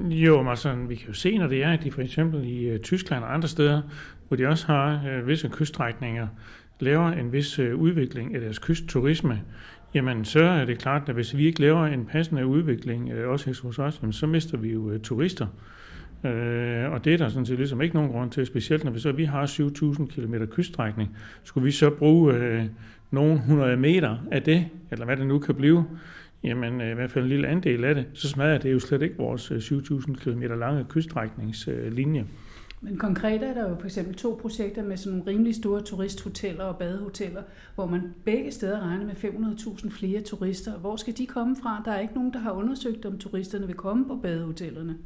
Jo, 0.10 0.42
men 0.42 0.50
altså, 0.50 0.76
vi 0.76 0.96
kan 0.96 1.08
jo 1.08 1.14
se, 1.14 1.38
når 1.38 1.48
det 1.48 1.64
er, 1.64 1.72
at 1.72 1.84
de 1.84 1.92
for 1.92 2.02
eksempel 2.02 2.46
i 2.46 2.64
øh, 2.64 2.80
Tyskland 2.80 3.24
og 3.24 3.34
andre 3.34 3.48
steder, 3.48 3.82
hvor 4.28 4.38
de 4.38 4.48
også 4.48 4.68
har 4.68 5.02
øh, 5.10 5.28
visse 5.28 5.50
kyststrækninger, 5.50 6.28
laver 6.80 7.08
en 7.08 7.32
vis 7.32 7.60
øh, 7.60 7.76
udvikling 7.76 8.36
af 8.36 8.42
deres 8.42 8.60
kystturisme, 8.60 9.42
jamen 9.94 10.26
så 10.26 10.44
er 10.44 10.66
det 10.66 10.80
klart, 10.80 11.10
at 11.10 11.16
hvis 11.16 11.38
vi 11.38 11.46
ikke 11.46 11.62
laver 11.62 11.86
en 11.86 12.06
passende 12.06 12.46
udvikling, 12.46 13.12
øh, 13.12 13.30
også 13.30 13.60
hos 13.64 13.80
os, 13.80 14.00
jamen, 14.02 14.14
så 14.14 14.28
mister 14.28 14.58
vi 14.58 14.72
jo 14.72 14.92
øh, 14.92 15.00
turister. 15.00 15.48
Øh, 16.24 16.92
og 16.92 17.06
det 17.06 17.14
er 17.14 17.18
der 17.18 17.30
sådan 17.30 17.46
set 17.46 17.58
ligesom 17.58 17.82
ikke 17.82 17.96
nogen 17.96 18.12
grund 18.12 18.32
til, 18.32 18.46
specielt 18.46 18.84
når 18.84 18.92
vi 18.92 19.00
så 19.00 19.12
vi 19.12 19.24
har 19.24 19.46
7.000 19.46 20.06
km 20.06 20.36
kyststrækning. 20.52 21.18
Skulle 21.44 21.64
vi 21.66 21.72
så 21.72 21.90
bruge 21.90 22.34
øh, 22.34 22.66
nogle 23.12 23.34
100 23.34 23.78
meter 23.78 24.18
af 24.32 24.44
det, 24.44 24.66
eller 24.92 25.06
hvad 25.06 25.18
det 25.18 25.28
nu 25.28 25.40
kan 25.40 25.56
blive, 25.56 25.86
jamen 26.44 26.82
øh, 26.82 26.92
i 26.92 26.94
hvert 26.94 27.12
fald 27.12 27.24
en 27.24 27.30
lille 27.30 27.48
andel 27.48 27.84
af 27.84 27.96
det, 27.96 28.06
så 28.14 28.30
smadrer 28.30 28.58
det 28.58 28.74
jo 28.74 28.80
slet 28.80 29.02
ikke 29.02 29.18
vores 29.18 29.52
øh, 29.52 29.58
7.000 29.58 30.16
km 30.16 30.42
lange 30.42 30.86
kyststrækningslinje. 30.90 32.22
Øh, 32.22 32.28
Men 32.82 32.98
konkret 32.98 33.44
er 33.44 33.54
der 33.54 33.70
jo 33.70 33.76
for 33.76 33.86
eksempel 33.86 34.16
to 34.16 34.40
projekter 34.42 34.84
med 34.84 34.98
sådan 34.98 35.18
nogle 35.18 35.32
rimelig 35.32 35.56
store 35.56 35.82
turisthoteller 35.82 36.64
og 36.64 36.78
badehoteller, 36.78 37.44
hvor 37.76 37.86
man 37.86 38.02
begge 38.26 38.52
steder 38.52 38.80
regner 38.80 39.06
med 39.06 39.16
500.000 39.16 39.90
flere 39.90 40.22
turister. 40.22 40.78
Hvor 40.78 40.96
skal 40.96 41.18
de 41.18 41.26
komme 41.26 41.56
fra? 41.56 41.82
Der 41.86 41.92
er 41.92 42.00
ikke 42.00 42.14
nogen, 42.14 42.34
der 42.34 42.40
har 42.40 42.52
undersøgt, 42.52 43.06
om 43.06 43.18
turisterne 43.18 43.68
vil 43.68 43.76
komme 43.76 44.08
på 44.08 44.16
badehotellerne. 44.16 44.98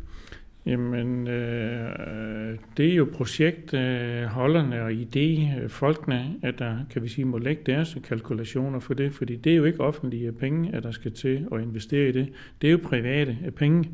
Jamen, 0.65 1.27
øh, 1.27 2.57
det 2.77 2.91
er 2.91 2.95
jo 2.95 3.07
projektholderne 3.13 4.75
øh, 4.75 4.83
og 4.83 4.91
idéfolkene, 4.91 6.13
øh, 6.13 6.25
at 6.41 6.59
der, 6.59 6.77
kan 6.89 7.03
vi 7.03 7.07
sige, 7.07 7.25
må 7.25 7.37
lægge 7.37 7.61
deres 7.65 7.97
kalkulationer 8.03 8.79
for 8.79 8.93
det, 8.93 9.13
fordi 9.13 9.35
det 9.35 9.51
er 9.51 9.55
jo 9.55 9.65
ikke 9.65 9.81
offentlige 9.81 10.31
penge, 10.31 10.75
at 10.75 10.83
der 10.83 10.91
skal 10.91 11.11
til 11.11 11.47
at 11.53 11.61
investere 11.61 12.09
i 12.09 12.11
det. 12.11 12.29
Det 12.61 12.67
er 12.67 12.71
jo 12.71 12.79
private 12.83 13.37
penge. 13.55 13.89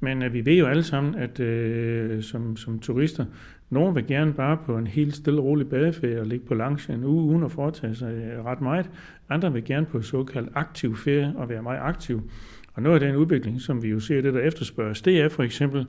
Men 0.00 0.22
øh, 0.22 0.32
vi 0.32 0.44
ved 0.44 0.54
jo 0.54 0.66
alle 0.66 0.82
sammen, 0.82 1.14
at 1.14 1.40
øh, 1.40 2.22
som, 2.22 2.56
som 2.56 2.78
turister, 2.78 3.24
nogen 3.70 3.94
vil 3.94 4.06
gerne 4.06 4.32
bare 4.32 4.58
på 4.66 4.78
en 4.78 4.86
helt 4.86 5.16
stille 5.16 5.40
og 5.40 5.44
rolig 5.44 5.68
badeferie 5.68 6.20
og 6.20 6.26
ligge 6.26 6.46
på 6.46 6.54
langs 6.54 6.86
en 6.86 7.04
uge 7.04 7.24
uden 7.24 7.42
at 7.42 7.52
foretage 7.52 7.94
sig 7.94 8.12
øh, 8.12 8.44
ret 8.44 8.60
meget. 8.60 8.90
Andre 9.28 9.52
vil 9.52 9.64
gerne 9.64 9.86
på 9.86 10.02
såkaldt 10.02 10.48
aktiv 10.54 10.96
ferie 10.96 11.32
og 11.36 11.48
være 11.48 11.62
meget 11.62 11.80
aktiv. 11.82 12.30
Og 12.78 12.82
noget 12.82 13.02
af 13.02 13.08
den 13.08 13.16
udvikling, 13.16 13.60
som 13.60 13.82
vi 13.82 13.88
jo 13.88 14.00
ser, 14.00 14.20
det 14.20 14.34
der 14.34 14.40
efterspørges, 14.40 15.02
det 15.02 15.20
er 15.20 15.28
for 15.28 15.42
eksempel, 15.42 15.86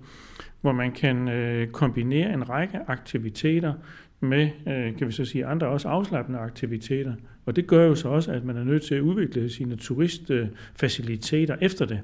hvor 0.62 0.72
man 0.72 0.92
kan 0.92 1.28
øh, 1.28 1.68
kombinere 1.68 2.34
en 2.34 2.50
række 2.50 2.80
aktiviteter 2.88 3.74
med, 4.20 4.50
øh, 4.68 4.98
kan 4.98 5.08
vi 5.08 5.12
så 5.12 5.26
sige, 5.26 5.46
andre 5.46 5.68
også 5.68 5.88
afslappende 5.88 6.40
aktiviteter. 6.40 7.14
Og 7.46 7.56
det 7.56 7.68
gør 7.68 7.86
jo 7.86 7.96
så 7.96 8.10
også, 8.10 8.32
at 8.32 8.46
man 8.46 8.58
er 8.58 8.64
nødt 8.64 8.84
til 8.84 8.96
at 8.96 9.02
udvikle 9.02 9.50
sine 9.50 9.76
turistfaciliteter 9.76 11.56
efter 11.62 11.86
det. 11.86 12.00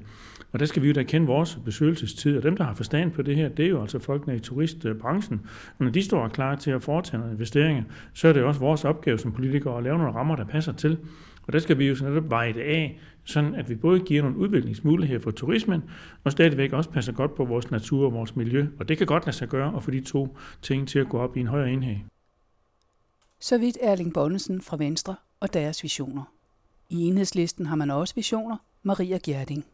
Og 0.52 0.60
der 0.60 0.66
skal 0.66 0.82
vi 0.82 0.86
jo 0.86 0.92
da 0.92 1.02
kende 1.02 1.26
vores 1.26 1.58
besøgelsestid, 1.64 2.36
og 2.36 2.42
dem, 2.42 2.56
der 2.56 2.64
har 2.64 2.74
forstand 2.74 3.10
på 3.12 3.22
det 3.22 3.36
her, 3.36 3.48
det 3.48 3.64
er 3.64 3.68
jo 3.68 3.80
altså 3.80 3.98
folkene 3.98 4.36
i 4.36 4.38
turistbranchen. 4.38 5.40
Og 5.78 5.84
når 5.84 5.92
de 5.92 6.02
står 6.02 6.28
klar 6.28 6.54
til 6.54 6.70
at 6.70 6.82
foretage 6.82 7.18
nogle 7.18 7.32
investeringer, 7.32 7.82
så 8.14 8.28
er 8.28 8.32
det 8.32 8.42
også 8.42 8.60
vores 8.60 8.84
opgave 8.84 9.18
som 9.18 9.32
politikere 9.32 9.76
at 9.76 9.82
lave 9.84 9.98
nogle 9.98 10.14
rammer, 10.14 10.36
der 10.36 10.44
passer 10.44 10.72
til. 10.72 10.98
Og 11.46 11.52
der 11.52 11.58
skal 11.58 11.78
vi 11.78 11.88
jo 11.88 11.94
sådan 11.94 12.12
netop 12.12 12.30
veje 12.30 12.52
det 12.52 12.60
af, 12.60 13.00
sådan 13.24 13.54
at 13.54 13.68
vi 13.68 13.74
både 13.74 14.00
giver 14.00 14.22
nogle 14.22 14.38
udviklingsmuligheder 14.38 15.20
for 15.20 15.30
turismen, 15.30 15.82
og 16.24 16.32
stadigvæk 16.32 16.72
også 16.72 16.90
passer 16.90 17.12
godt 17.12 17.34
på 17.34 17.44
vores 17.44 17.70
natur 17.70 18.06
og 18.06 18.12
vores 18.12 18.36
miljø. 18.36 18.66
Og 18.78 18.88
det 18.88 18.98
kan 18.98 19.06
godt 19.06 19.26
lade 19.26 19.36
sig 19.36 19.48
gøre 19.48 19.76
at 19.76 19.82
få 19.82 19.90
de 19.90 20.00
to 20.00 20.36
ting 20.62 20.88
til 20.88 20.98
at 20.98 21.08
gå 21.08 21.18
op 21.18 21.36
i 21.36 21.40
en 21.40 21.46
højere 21.46 21.70
enhed. 21.70 21.96
Så 23.40 23.58
vidt 23.58 23.78
Erling 23.80 24.14
Bonnesen 24.14 24.60
fra 24.60 24.76
Venstre 24.76 25.16
og 25.40 25.54
deres 25.54 25.82
visioner. 25.82 26.32
I 26.90 26.96
enhedslisten 26.96 27.66
har 27.66 27.76
man 27.76 27.90
også 27.90 28.14
visioner. 28.14 28.56
Maria 28.82 29.18
Gjerding. 29.18 29.64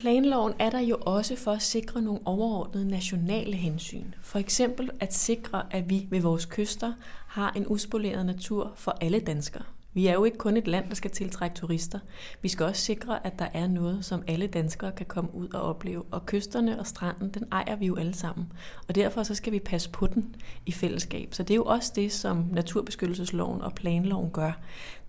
Planloven 0.00 0.52
er 0.58 0.70
der 0.70 0.80
jo 0.80 0.96
også 1.00 1.36
for 1.36 1.50
at 1.50 1.62
sikre 1.62 2.02
nogle 2.02 2.20
overordnede 2.24 2.88
nationale 2.88 3.56
hensyn. 3.56 4.06
For 4.22 4.38
eksempel 4.38 4.90
at 5.00 5.14
sikre, 5.14 5.62
at 5.70 5.90
vi 5.90 6.06
ved 6.10 6.20
vores 6.20 6.46
kyster 6.46 6.92
har 7.26 7.52
en 7.52 7.66
uspoleret 7.68 8.26
natur 8.26 8.72
for 8.76 8.96
alle 9.00 9.20
danskere. 9.20 9.64
Vi 9.96 10.06
er 10.06 10.12
jo 10.12 10.24
ikke 10.24 10.38
kun 10.38 10.56
et 10.56 10.66
land, 10.68 10.88
der 10.88 10.94
skal 10.94 11.10
tiltrække 11.10 11.56
turister. 11.56 11.98
Vi 12.42 12.48
skal 12.48 12.66
også 12.66 12.82
sikre, 12.82 13.26
at 13.26 13.38
der 13.38 13.46
er 13.54 13.66
noget, 13.66 14.04
som 14.04 14.22
alle 14.26 14.46
danskere 14.46 14.92
kan 14.92 15.06
komme 15.06 15.34
ud 15.34 15.48
og 15.48 15.62
opleve. 15.62 16.04
Og 16.10 16.26
kysterne 16.26 16.80
og 16.80 16.86
stranden, 16.86 17.30
den 17.30 17.44
ejer 17.52 17.76
vi 17.76 17.86
jo 17.86 17.96
alle 17.96 18.14
sammen. 18.14 18.52
Og 18.88 18.94
derfor 18.94 19.22
så 19.22 19.34
skal 19.34 19.52
vi 19.52 19.58
passe 19.58 19.90
på 19.90 20.06
den 20.06 20.34
i 20.66 20.72
fællesskab. 20.72 21.34
Så 21.34 21.42
det 21.42 21.50
er 21.50 21.54
jo 21.56 21.64
også 21.64 21.92
det, 21.96 22.12
som 22.12 22.44
Naturbeskyttelsesloven 22.52 23.62
og 23.62 23.74
planloven 23.74 24.30
gør. 24.30 24.52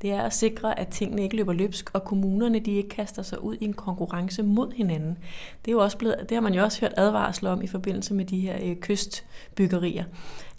Det 0.01 0.11
er 0.11 0.21
at 0.21 0.33
sikre, 0.33 0.79
at 0.79 0.87
tingene 0.87 1.23
ikke 1.23 1.35
løber 1.35 1.53
løbsk, 1.53 1.89
og 1.93 2.03
kommunerne 2.03 2.59
de 2.59 2.71
ikke 2.71 2.89
kaster 2.89 3.21
sig 3.21 3.43
ud 3.43 3.57
i 3.59 3.65
en 3.65 3.73
konkurrence 3.73 4.43
mod 4.43 4.71
hinanden. 4.71 5.17
Det, 5.65 5.71
er 5.71 5.75
jo 5.75 5.79
også 5.79 5.97
blevet, 5.97 6.15
det 6.29 6.35
har 6.35 6.41
man 6.41 6.53
jo 6.53 6.63
også 6.63 6.81
hørt 6.81 6.93
advarsler 6.97 7.51
om 7.51 7.61
i 7.61 7.67
forbindelse 7.67 8.13
med 8.13 8.25
de 8.25 8.39
her 8.39 8.57
øh, 8.63 8.75
kystbyggerier 8.75 10.03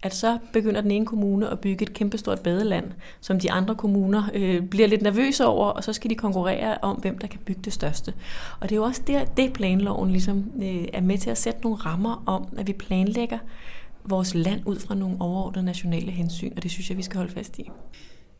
at 0.02 0.14
så 0.14 0.38
begynder 0.52 0.80
den 0.80 0.90
ene 0.90 1.06
kommune 1.06 1.50
at 1.50 1.60
bygge 1.60 1.82
et 1.82 1.92
kæmpestort 1.92 2.40
badeland, 2.40 2.92
som 3.20 3.40
de 3.40 3.52
andre 3.52 3.74
kommuner 3.74 4.22
øh, 4.34 4.62
bliver 4.62 4.88
lidt 4.88 5.02
nervøse 5.02 5.46
over, 5.46 5.66
og 5.66 5.84
så 5.84 5.92
skal 5.92 6.10
de 6.10 6.14
konkurrere 6.14 6.78
om, 6.82 6.96
hvem 6.96 7.18
der 7.18 7.26
kan 7.26 7.40
bygge 7.44 7.60
det 7.64 7.72
største. 7.72 8.14
Og 8.60 8.68
det 8.68 8.74
er 8.74 8.76
jo 8.76 8.84
også 8.84 9.02
der, 9.06 9.24
det 9.24 9.52
planloven 9.52 10.10
ligesom, 10.10 10.52
øh, 10.62 10.84
er 10.92 11.00
med 11.00 11.18
til 11.18 11.30
at 11.30 11.38
sætte 11.38 11.60
nogle 11.62 11.78
rammer 11.78 12.22
om, 12.26 12.48
at 12.58 12.66
vi 12.66 12.72
planlægger 12.72 13.38
vores 14.04 14.34
land 14.34 14.60
ud 14.66 14.78
fra 14.78 14.94
nogle 14.94 15.16
overordnede 15.20 15.64
nationale 15.66 16.10
hensyn, 16.10 16.52
og 16.56 16.62
det 16.62 16.70
synes 16.70 16.90
jeg, 16.90 16.96
vi 16.96 17.02
skal 17.02 17.16
holde 17.16 17.32
fast 17.32 17.58
i. 17.58 17.70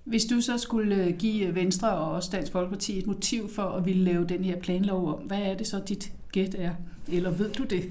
Hvis 0.09 0.25
du 0.25 0.41
så 0.41 0.59
skulle 0.59 1.05
øh, 1.05 1.17
give 1.17 1.47
øh, 1.47 1.55
Venstre 1.55 1.91
og 1.91 2.11
også 2.11 2.29
Dansk 2.33 2.53
Folkeparti 2.53 2.99
et 2.99 3.07
motiv 3.07 3.49
for 3.49 3.63
at 3.63 3.87
ville 3.87 4.05
lave 4.05 4.25
den 4.25 4.45
her 4.45 4.57
planlov 4.57 5.09
om, 5.09 5.19
hvad 5.21 5.39
er 5.39 5.55
det 5.55 5.67
så 5.67 5.81
dit 5.89 6.13
gæt 6.33 6.55
er? 6.59 6.75
Eller 7.13 7.31
ved 7.31 7.51
du 7.51 7.65
det? 7.65 7.85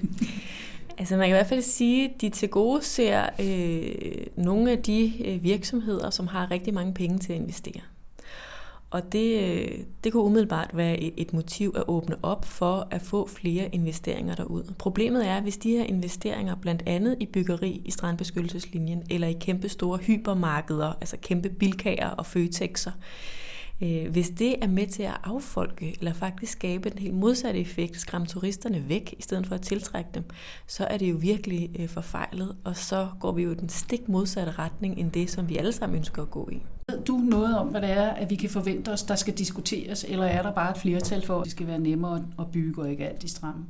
Altså 1.00 1.16
man 1.16 1.26
kan 1.26 1.34
i 1.34 1.38
hvert 1.38 1.46
fald 1.46 1.62
sige, 1.62 2.04
at 2.04 2.20
de 2.20 2.30
til 2.30 2.48
gode 2.48 2.84
ser 2.84 3.26
øh, 3.40 4.26
nogle 4.36 4.70
af 4.70 4.78
de 4.78 5.12
øh, 5.24 5.42
virksomheder, 5.42 6.10
som 6.10 6.26
har 6.26 6.50
rigtig 6.50 6.74
mange 6.74 6.94
penge 6.94 7.18
til 7.18 7.32
at 7.32 7.38
investere. 7.38 7.80
Og 8.90 9.12
det, 9.12 9.42
øh, 9.42 9.78
det 10.04 10.12
kunne 10.12 10.22
umiddelbart 10.22 10.70
være 10.74 11.00
et, 11.00 11.32
motiv 11.32 11.72
at 11.76 11.84
åbne 11.88 12.16
op 12.22 12.44
for 12.44 12.88
at 12.90 13.02
få 13.02 13.26
flere 13.26 13.68
investeringer 13.72 14.34
derud. 14.34 14.64
Problemet 14.78 15.26
er, 15.26 15.40
hvis 15.40 15.56
de 15.56 15.70
her 15.70 15.84
investeringer 15.84 16.54
blandt 16.54 16.82
andet 16.86 17.16
i 17.20 17.26
byggeri 17.26 17.82
i 17.84 17.90
strandbeskyttelseslinjen 17.90 19.02
eller 19.10 19.28
i 19.28 19.36
kæmpe 19.40 19.68
store 19.68 19.98
hypermarkeder, 19.98 20.92
altså 21.00 21.16
kæmpe 21.22 21.48
bilkager 21.48 22.08
og 22.08 22.26
føtexer, 22.26 22.92
Øh, 22.92 23.47
hvis 24.10 24.30
det 24.30 24.64
er 24.64 24.68
med 24.68 24.86
til 24.86 25.02
at 25.02 25.16
affolke, 25.24 25.96
eller 25.98 26.12
faktisk 26.12 26.52
skabe 26.52 26.90
den 26.90 26.98
helt 26.98 27.14
modsatte 27.14 27.60
effekt, 27.60 27.96
skræmme 27.96 28.26
turisterne 28.26 28.88
væk, 28.88 29.14
i 29.18 29.22
stedet 29.22 29.46
for 29.46 29.54
at 29.54 29.60
tiltrække 29.60 30.10
dem, 30.14 30.24
så 30.66 30.84
er 30.84 30.96
det 30.96 31.10
jo 31.10 31.16
virkelig 31.16 31.70
øh, 31.78 31.88
forfejlet, 31.88 32.56
og 32.64 32.76
så 32.76 33.08
går 33.20 33.32
vi 33.32 33.42
jo 33.42 33.50
i 33.50 33.54
den 33.54 33.68
stik 33.68 34.08
modsatte 34.08 34.52
retning, 34.52 34.98
end 34.98 35.10
det, 35.10 35.30
som 35.30 35.48
vi 35.48 35.56
alle 35.56 35.72
sammen 35.72 35.96
ønsker 35.96 36.22
at 36.22 36.30
gå 36.30 36.48
i. 36.52 36.62
Ved 36.90 37.00
du 37.04 37.16
noget 37.16 37.58
om, 37.58 37.68
hvad 37.68 37.80
det 37.80 37.90
er, 37.90 38.08
at 38.08 38.30
vi 38.30 38.34
kan 38.34 38.50
forvente 38.50 38.92
os, 38.92 39.02
der 39.02 39.14
skal 39.14 39.34
diskuteres, 39.34 40.04
eller 40.08 40.24
er 40.24 40.42
der 40.42 40.52
bare 40.52 40.70
et 40.70 40.78
flertal 40.78 41.26
for, 41.26 41.38
at 41.38 41.44
det 41.44 41.50
skal 41.50 41.66
være 41.66 41.78
nemmere 41.78 42.24
at 42.38 42.46
bygge 42.52 42.82
og 42.82 42.90
ikke 42.90 43.08
alt 43.08 43.24
i 43.24 43.28
stramme? 43.28 43.64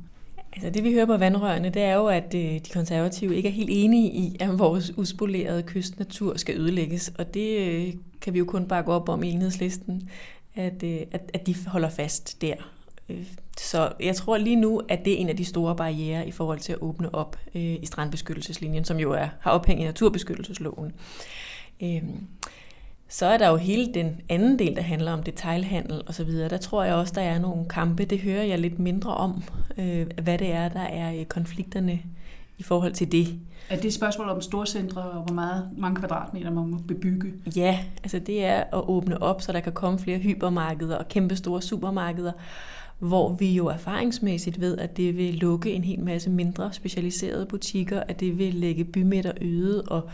Altså 0.53 0.69
det 0.69 0.83
vi 0.83 0.93
hører 0.93 1.05
på 1.05 1.17
vandrørene, 1.17 1.69
det 1.69 1.81
er 1.81 1.95
jo, 1.95 2.07
at 2.07 2.33
øh, 2.35 2.41
de 2.41 2.69
konservative 2.73 3.35
ikke 3.35 3.49
er 3.49 3.53
helt 3.53 3.69
enige 3.73 4.11
i, 4.11 4.37
at 4.39 4.59
vores 4.59 4.97
uspolerede 4.97 5.63
kystnatur 5.63 6.37
skal 6.37 6.59
ødelægges. 6.59 7.13
Og 7.17 7.33
det 7.33 7.57
øh, 7.59 7.93
kan 8.21 8.33
vi 8.33 8.39
jo 8.39 8.45
kun 8.45 8.67
bare 8.67 8.83
gå 8.83 8.91
op 8.91 9.09
om 9.09 9.23
i 9.23 9.31
enhedslisten, 9.31 10.09
at, 10.55 10.83
øh, 10.83 10.99
at, 11.11 11.31
at 11.33 11.47
de 11.47 11.55
holder 11.67 11.89
fast 11.89 12.41
der. 12.41 12.55
Øh, 13.09 13.25
så 13.57 13.91
jeg 13.99 14.15
tror 14.15 14.37
lige 14.37 14.55
nu, 14.55 14.81
at 14.89 15.05
det 15.05 15.13
er 15.13 15.17
en 15.17 15.29
af 15.29 15.37
de 15.37 15.45
store 15.45 15.75
barriere 15.75 16.27
i 16.27 16.31
forhold 16.31 16.59
til 16.59 16.73
at 16.73 16.81
åbne 16.81 17.15
op 17.15 17.37
øh, 17.55 17.61
i 17.61 17.85
strandbeskyttelseslinjen, 17.85 18.85
som 18.85 18.97
jo 18.97 19.11
er, 19.11 19.27
har 19.39 19.51
ophæng 19.51 19.81
i 19.81 19.83
naturbeskyttelsesloven. 19.83 20.93
Øhm, 21.83 22.27
så 23.07 23.25
er 23.25 23.37
der 23.37 23.49
jo 23.49 23.55
hele 23.55 23.93
den 23.93 24.21
anden 24.29 24.59
del, 24.59 24.75
der 24.75 24.81
handler 24.81 25.11
om 25.11 25.23
detailhandel 25.23 26.01
og 26.07 26.13
så 26.13 26.23
videre. 26.23 26.49
Der 26.49 26.57
tror 26.57 26.83
jeg 26.83 26.95
også, 26.95 27.13
der 27.15 27.21
er 27.21 27.39
nogle 27.39 27.65
kampe. 27.69 28.05
Det 28.05 28.19
hører 28.19 28.43
jeg 28.43 28.59
lidt 28.59 28.79
mindre 28.79 29.13
om, 29.13 29.43
øh, 29.77 30.07
hvad 30.23 30.37
det 30.37 30.51
er, 30.51 30.69
der 30.69 30.79
er 30.79 31.23
konflikterne 31.23 31.99
i 32.59 32.63
forhold 32.63 32.93
til 32.93 33.11
det. 33.11 33.39
Er 33.69 33.75
det 33.75 33.85
et 33.85 33.93
spørgsmål 33.93 34.29
om 34.29 34.41
storcentre 34.41 35.01
og 35.01 35.23
hvor 35.23 35.35
meget, 35.35 35.69
mange 35.77 35.99
kvadratmeter 35.99 36.51
man 36.51 36.67
må 36.67 36.77
bebygge? 36.87 37.33
Ja, 37.55 37.79
altså 38.03 38.19
det 38.19 38.45
er 38.45 38.57
at 38.59 38.89
åbne 38.89 39.23
op, 39.23 39.41
så 39.41 39.51
der 39.51 39.59
kan 39.59 39.73
komme 39.73 39.99
flere 39.99 40.17
hypermarkeder 40.17 40.95
og 40.95 41.07
kæmpe 41.07 41.35
store 41.35 41.61
supermarkeder, 41.61 42.31
hvor 42.99 43.33
vi 43.33 43.51
jo 43.51 43.67
erfaringsmæssigt 43.67 44.61
ved, 44.61 44.77
at 44.77 44.97
det 44.97 45.17
vil 45.17 45.33
lukke 45.33 45.71
en 45.71 45.83
hel 45.83 45.99
masse 45.99 46.29
mindre 46.29 46.73
specialiserede 46.73 47.45
butikker, 47.45 48.03
at 48.07 48.19
det 48.19 48.37
vil 48.37 48.53
lægge 48.53 48.85
bymidter 48.85 49.31
øde 49.41 49.83
og 49.87 50.09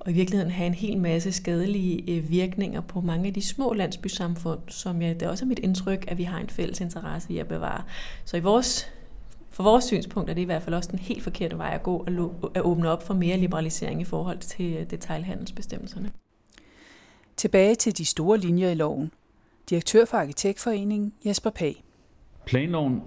og 0.00 0.10
i 0.10 0.14
virkeligheden 0.14 0.52
have 0.52 0.66
en 0.66 0.74
hel 0.74 0.98
masse 0.98 1.32
skadelige 1.32 2.16
øh, 2.16 2.30
virkninger 2.30 2.80
på 2.80 3.00
mange 3.00 3.26
af 3.26 3.34
de 3.34 3.42
små 3.42 3.72
landsbysamfund, 3.72 4.58
som 4.68 5.02
jeg, 5.02 5.20
det 5.20 5.26
er 5.26 5.30
også 5.30 5.44
mit 5.44 5.58
indtryk, 5.58 6.04
at 6.08 6.18
vi 6.18 6.22
har 6.22 6.38
en 6.38 6.48
fælles 6.48 6.80
interesse 6.80 7.32
i 7.32 7.38
at 7.38 7.46
bevare. 7.46 7.82
Så 8.24 8.36
i 8.36 8.40
vores, 8.40 8.90
for 9.58 9.62
vores 9.62 9.84
synspunkt 9.84 10.30
er 10.30 10.34
det 10.34 10.42
i 10.42 10.44
hvert 10.44 10.62
fald 10.62 10.74
også 10.74 10.90
den 10.90 10.98
helt 10.98 11.22
forkerte 11.22 11.58
vej 11.58 11.70
at 11.74 11.82
gå, 11.82 12.06
at 12.54 12.62
åbne 12.62 12.90
op 12.90 13.02
for 13.02 13.14
mere 13.14 13.36
liberalisering 13.36 14.00
i 14.00 14.04
forhold 14.04 14.38
til 14.38 14.74
øh, 14.74 14.90
detailhandelsbestemmelserne. 14.90 16.10
Tilbage 17.36 17.74
til 17.74 17.98
de 17.98 18.04
store 18.04 18.38
linjer 18.38 18.70
i 18.70 18.74
loven. 18.74 19.10
Direktør 19.70 20.04
for 20.04 20.16
Arkitektforeningen 20.16 21.12
Jesper 21.26 21.50
Pag. 21.50 21.84
Planloven 22.46 23.02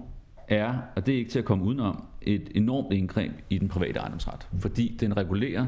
er, 0.48 0.74
og 0.96 1.06
det 1.06 1.14
er 1.14 1.18
ikke 1.18 1.30
til 1.30 1.38
at 1.38 1.44
komme 1.44 1.64
udenom, 1.64 2.04
et 2.22 2.48
enormt 2.54 2.92
indgreb 2.92 3.32
i 3.50 3.58
den 3.58 3.68
private 3.68 4.00
ejendomsret, 4.00 4.48
fordi 4.60 4.96
den 5.00 5.16
regulerer 5.16 5.66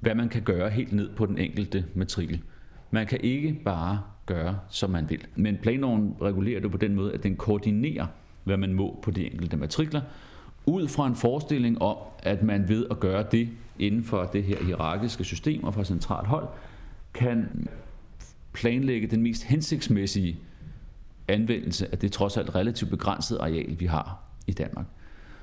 hvad 0.00 0.14
man 0.14 0.28
kan 0.28 0.42
gøre 0.42 0.70
helt 0.70 0.92
ned 0.92 1.10
på 1.16 1.26
den 1.26 1.38
enkelte 1.38 1.84
matrikel. 1.94 2.42
Man 2.90 3.06
kan 3.06 3.20
ikke 3.22 3.60
bare 3.64 4.02
gøre, 4.26 4.58
som 4.68 4.90
man 4.90 5.10
vil. 5.10 5.26
Men 5.36 5.56
planloven 5.62 6.16
regulerer 6.22 6.60
det 6.60 6.70
på 6.70 6.76
den 6.76 6.94
måde, 6.94 7.12
at 7.12 7.22
den 7.22 7.36
koordinerer, 7.36 8.06
hvad 8.44 8.56
man 8.56 8.74
må 8.74 8.98
på 9.02 9.10
de 9.10 9.32
enkelte 9.32 9.56
matrikler, 9.56 10.00
ud 10.66 10.88
fra 10.88 11.06
en 11.06 11.16
forestilling 11.16 11.82
om, 11.82 11.96
at 12.18 12.42
man 12.42 12.68
ved 12.68 12.86
at 12.90 13.00
gøre 13.00 13.24
det 13.32 13.48
inden 13.78 14.04
for 14.04 14.24
det 14.24 14.44
her 14.44 14.64
hierarkiske 14.64 15.24
system 15.24 15.64
og 15.64 15.74
fra 15.74 15.84
centralt 15.84 16.26
hold, 16.26 16.48
kan 17.14 17.68
planlægge 18.52 19.06
den 19.06 19.22
mest 19.22 19.42
hensigtsmæssige 19.44 20.38
anvendelse 21.28 21.88
af 21.92 21.98
det 21.98 22.12
trods 22.12 22.36
alt 22.36 22.54
relativt 22.54 22.90
begrænsede 22.90 23.40
areal, 23.40 23.80
vi 23.80 23.86
har 23.86 24.18
i 24.46 24.52
Danmark. 24.52 24.86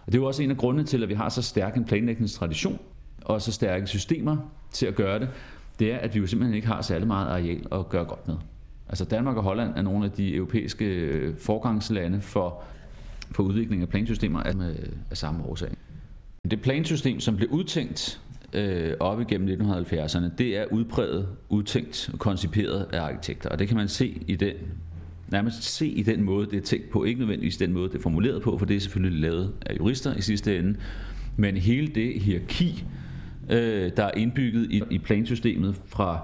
Og 0.05 0.11
det 0.11 0.17
er 0.17 0.21
jo 0.21 0.27
også 0.27 0.43
en 0.43 0.51
af 0.51 0.57
grundene 0.57 0.83
til, 0.83 1.03
at 1.03 1.09
vi 1.09 1.13
har 1.13 1.29
så 1.29 1.41
stærk 1.41 1.77
en 1.77 1.85
planlægningstradition 1.85 2.79
og 3.21 3.41
så 3.41 3.51
stærke 3.51 3.87
systemer 3.87 4.37
til 4.71 4.85
at 4.85 4.95
gøre 4.95 5.19
det, 5.19 5.29
det 5.79 5.93
er, 5.93 5.97
at 5.97 6.13
vi 6.15 6.19
jo 6.19 6.27
simpelthen 6.27 6.55
ikke 6.55 6.67
har 6.67 6.81
særlig 6.81 7.07
meget 7.07 7.27
areal 7.27 7.67
at 7.71 7.89
gøre 7.89 8.05
godt 8.05 8.27
med. 8.27 8.35
Altså 8.89 9.05
Danmark 9.05 9.37
og 9.37 9.43
Holland 9.43 9.73
er 9.75 9.81
nogle 9.81 10.05
af 10.05 10.11
de 10.11 10.35
europæiske 10.35 10.85
øh, 10.85 11.37
forgangslande 11.37 12.21
for, 12.21 12.63
for 13.31 13.43
udvikling 13.43 13.81
af 13.81 13.89
plansystemer 13.89 14.39
af, 14.39 14.53
af 15.11 15.17
samme 15.17 15.43
årsag. 15.43 15.69
Det 16.51 16.61
plansystem, 16.61 17.19
som 17.19 17.35
blev 17.35 17.49
udtænkt 17.49 18.21
øh, 18.53 18.93
op 18.99 19.21
igennem 19.21 19.61
1970'erne, 19.61 20.35
det 20.37 20.57
er 20.57 20.65
udpræget, 20.71 21.27
udtænkt 21.49 22.09
og 22.13 22.19
konciperet 22.19 22.87
af 22.93 23.01
arkitekter. 23.01 23.49
Og 23.49 23.59
det 23.59 23.67
kan 23.67 23.77
man 23.77 23.87
se 23.87 24.23
i 24.27 24.35
den 24.35 24.53
nærmest 25.31 25.63
se 25.63 25.87
i 25.87 26.03
den 26.03 26.23
måde, 26.23 26.45
det 26.45 26.57
er 26.57 26.61
tænkt 26.61 26.89
på. 26.89 27.03
Ikke 27.03 27.19
nødvendigvis 27.19 27.57
den 27.57 27.73
måde, 27.73 27.89
det 27.89 27.95
er 27.97 28.01
formuleret 28.01 28.41
på, 28.41 28.57
for 28.57 28.65
det 28.65 28.75
er 28.75 28.79
selvfølgelig 28.79 29.21
lavet 29.21 29.53
af 29.65 29.77
jurister 29.77 30.15
i 30.15 30.21
sidste 30.21 30.57
ende. 30.57 30.75
Men 31.37 31.57
hele 31.57 31.87
det 31.87 32.21
hierarki, 32.21 32.85
øh, 33.49 33.91
der 33.97 34.03
er 34.03 34.11
indbygget 34.17 34.71
i, 34.71 34.83
i 34.89 34.97
plansystemet 34.97 35.81
fra 35.85 36.21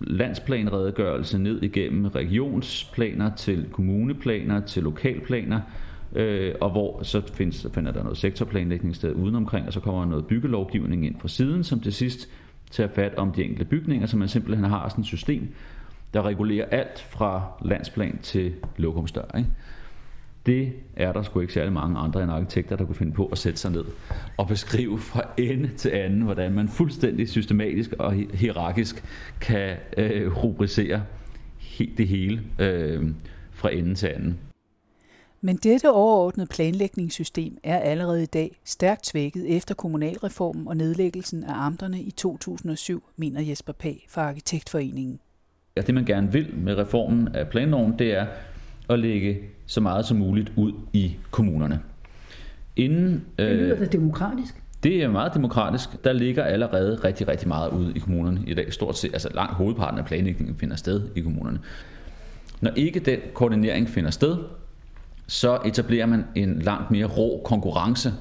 landsplanredegørelse 0.00 1.38
ned 1.38 1.62
igennem 1.62 2.06
regionsplaner 2.06 3.34
til 3.36 3.66
kommuneplaner 3.72 4.60
til 4.60 4.82
lokalplaner, 4.82 5.60
øh, 6.12 6.54
og 6.60 6.70
hvor 6.70 7.02
så 7.02 7.22
findes, 7.34 7.56
så 7.56 7.72
finder 7.72 7.92
der 7.92 8.02
noget 8.02 8.18
sektorplanlægning 8.18 8.96
sted 8.96 9.14
udenomkring, 9.14 9.66
og 9.66 9.72
så 9.72 9.80
kommer 9.80 10.04
noget 10.04 10.26
byggelovgivning 10.26 11.06
ind 11.06 11.20
fra 11.20 11.28
siden, 11.28 11.64
som 11.64 11.80
til 11.80 11.92
sidst 11.92 12.28
tager 12.70 12.88
fat 12.88 13.14
om 13.14 13.32
de 13.32 13.44
enkelte 13.44 13.64
bygninger, 13.64 14.06
så 14.06 14.16
man 14.16 14.28
simpelthen 14.28 14.64
har 14.64 14.88
sådan 14.88 15.02
et 15.02 15.06
system, 15.06 15.48
der 16.14 16.22
regulerer 16.22 16.66
alt 16.66 17.00
fra 17.10 17.42
landsplan 17.64 18.18
til 18.22 18.52
lokumstør. 18.76 19.36
Ikke? 19.38 19.50
Det 20.46 20.72
er 20.96 21.12
der 21.12 21.22
sgu 21.22 21.40
ikke 21.40 21.52
særlig 21.52 21.72
mange 21.72 21.98
andre 21.98 22.22
end 22.22 22.32
arkitekter, 22.32 22.76
der 22.76 22.84
kunne 22.84 22.94
finde 22.94 23.12
på 23.12 23.26
at 23.26 23.38
sætte 23.38 23.58
sig 23.58 23.70
ned 23.70 23.84
og 24.36 24.48
beskrive 24.48 24.98
fra 24.98 25.22
ende 25.38 25.68
til 25.68 25.88
anden, 25.88 26.22
hvordan 26.22 26.52
man 26.52 26.68
fuldstændig 26.68 27.28
systematisk 27.28 27.92
og 27.98 28.12
hierarkisk 28.12 29.04
kan 29.40 29.76
øh, 29.96 30.36
rubricere 30.36 31.02
det 31.78 32.08
hele 32.08 32.42
øh, 32.58 33.10
fra 33.52 33.72
ende 33.72 33.94
til 33.94 34.06
anden. 34.06 34.38
Men 35.42 35.56
dette 35.56 35.90
overordnede 35.90 36.46
planlægningssystem 36.46 37.58
er 37.62 37.78
allerede 37.78 38.22
i 38.22 38.26
dag 38.26 38.60
stærkt 38.64 39.06
svækket 39.06 39.56
efter 39.56 39.74
kommunalreformen 39.74 40.68
og 40.68 40.76
nedlæggelsen 40.76 41.44
af 41.44 41.52
amterne 41.54 42.00
i 42.00 42.10
2007, 42.10 43.04
mener 43.16 43.40
Jesper 43.40 43.72
Pag 43.72 44.06
fra 44.08 44.28
Arkitektforeningen. 44.28 45.20
Ja, 45.76 45.82
det 45.82 45.94
man 45.94 46.04
gerne 46.04 46.32
vil 46.32 46.54
med 46.56 46.78
reformen 46.78 47.28
af 47.34 47.48
planloven, 47.48 47.98
det 47.98 48.14
er 48.14 48.26
at 48.88 48.98
lægge 48.98 49.38
så 49.66 49.80
meget 49.80 50.06
som 50.06 50.16
muligt 50.16 50.52
ud 50.56 50.72
i 50.92 51.16
kommunerne. 51.30 51.80
Inden, 52.76 53.24
det 53.38 53.56
lyder 53.56 53.74
øh, 53.74 53.80
da 53.80 53.84
demokratisk. 53.84 54.62
Det 54.82 55.02
er 55.02 55.08
meget 55.08 55.34
demokratisk. 55.34 56.04
Der 56.04 56.12
ligger 56.12 56.44
allerede 56.44 56.94
rigtig, 57.04 57.28
rigtig 57.28 57.48
meget 57.48 57.72
ude 57.72 57.92
i 57.96 57.98
kommunerne 57.98 58.40
i 58.46 58.54
dag. 58.54 58.72
Stort 58.72 58.98
set, 58.98 59.12
altså 59.12 59.28
langt 59.34 59.54
hovedparten 59.54 59.98
af 59.98 60.04
planlægningen 60.04 60.56
finder 60.56 60.76
sted 60.76 61.08
i 61.16 61.20
kommunerne. 61.20 61.60
Når 62.60 62.70
ikke 62.76 63.00
den 63.00 63.18
koordinering 63.34 63.88
finder 63.88 64.10
sted, 64.10 64.38
så 65.30 65.58
etablerer 65.64 66.06
man 66.06 66.24
en 66.34 66.58
langt 66.58 66.90
mere 66.90 67.06
rå 67.06 67.40
konkurrence 67.44 68.12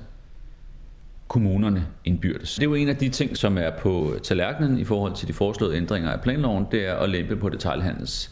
kommunerne 1.27 1.85
indbyrdes. 2.05 2.55
Det 2.55 2.61
er 2.61 2.69
jo 2.69 2.73
en 2.73 2.89
af 2.89 2.95
de 2.95 3.09
ting, 3.09 3.37
som 3.37 3.57
er 3.57 3.69
på 3.79 4.13
tallerkenen 4.23 4.79
i 4.79 4.83
forhold 4.83 5.15
til 5.15 5.27
de 5.27 5.33
foreslåede 5.33 5.77
ændringer 5.77 6.11
af 6.11 6.21
planloven, 6.21 6.65
det 6.71 6.87
er 6.87 6.93
at 6.93 7.09
lempe 7.09 7.35
på 7.35 7.49
detaljhandels 7.49 8.31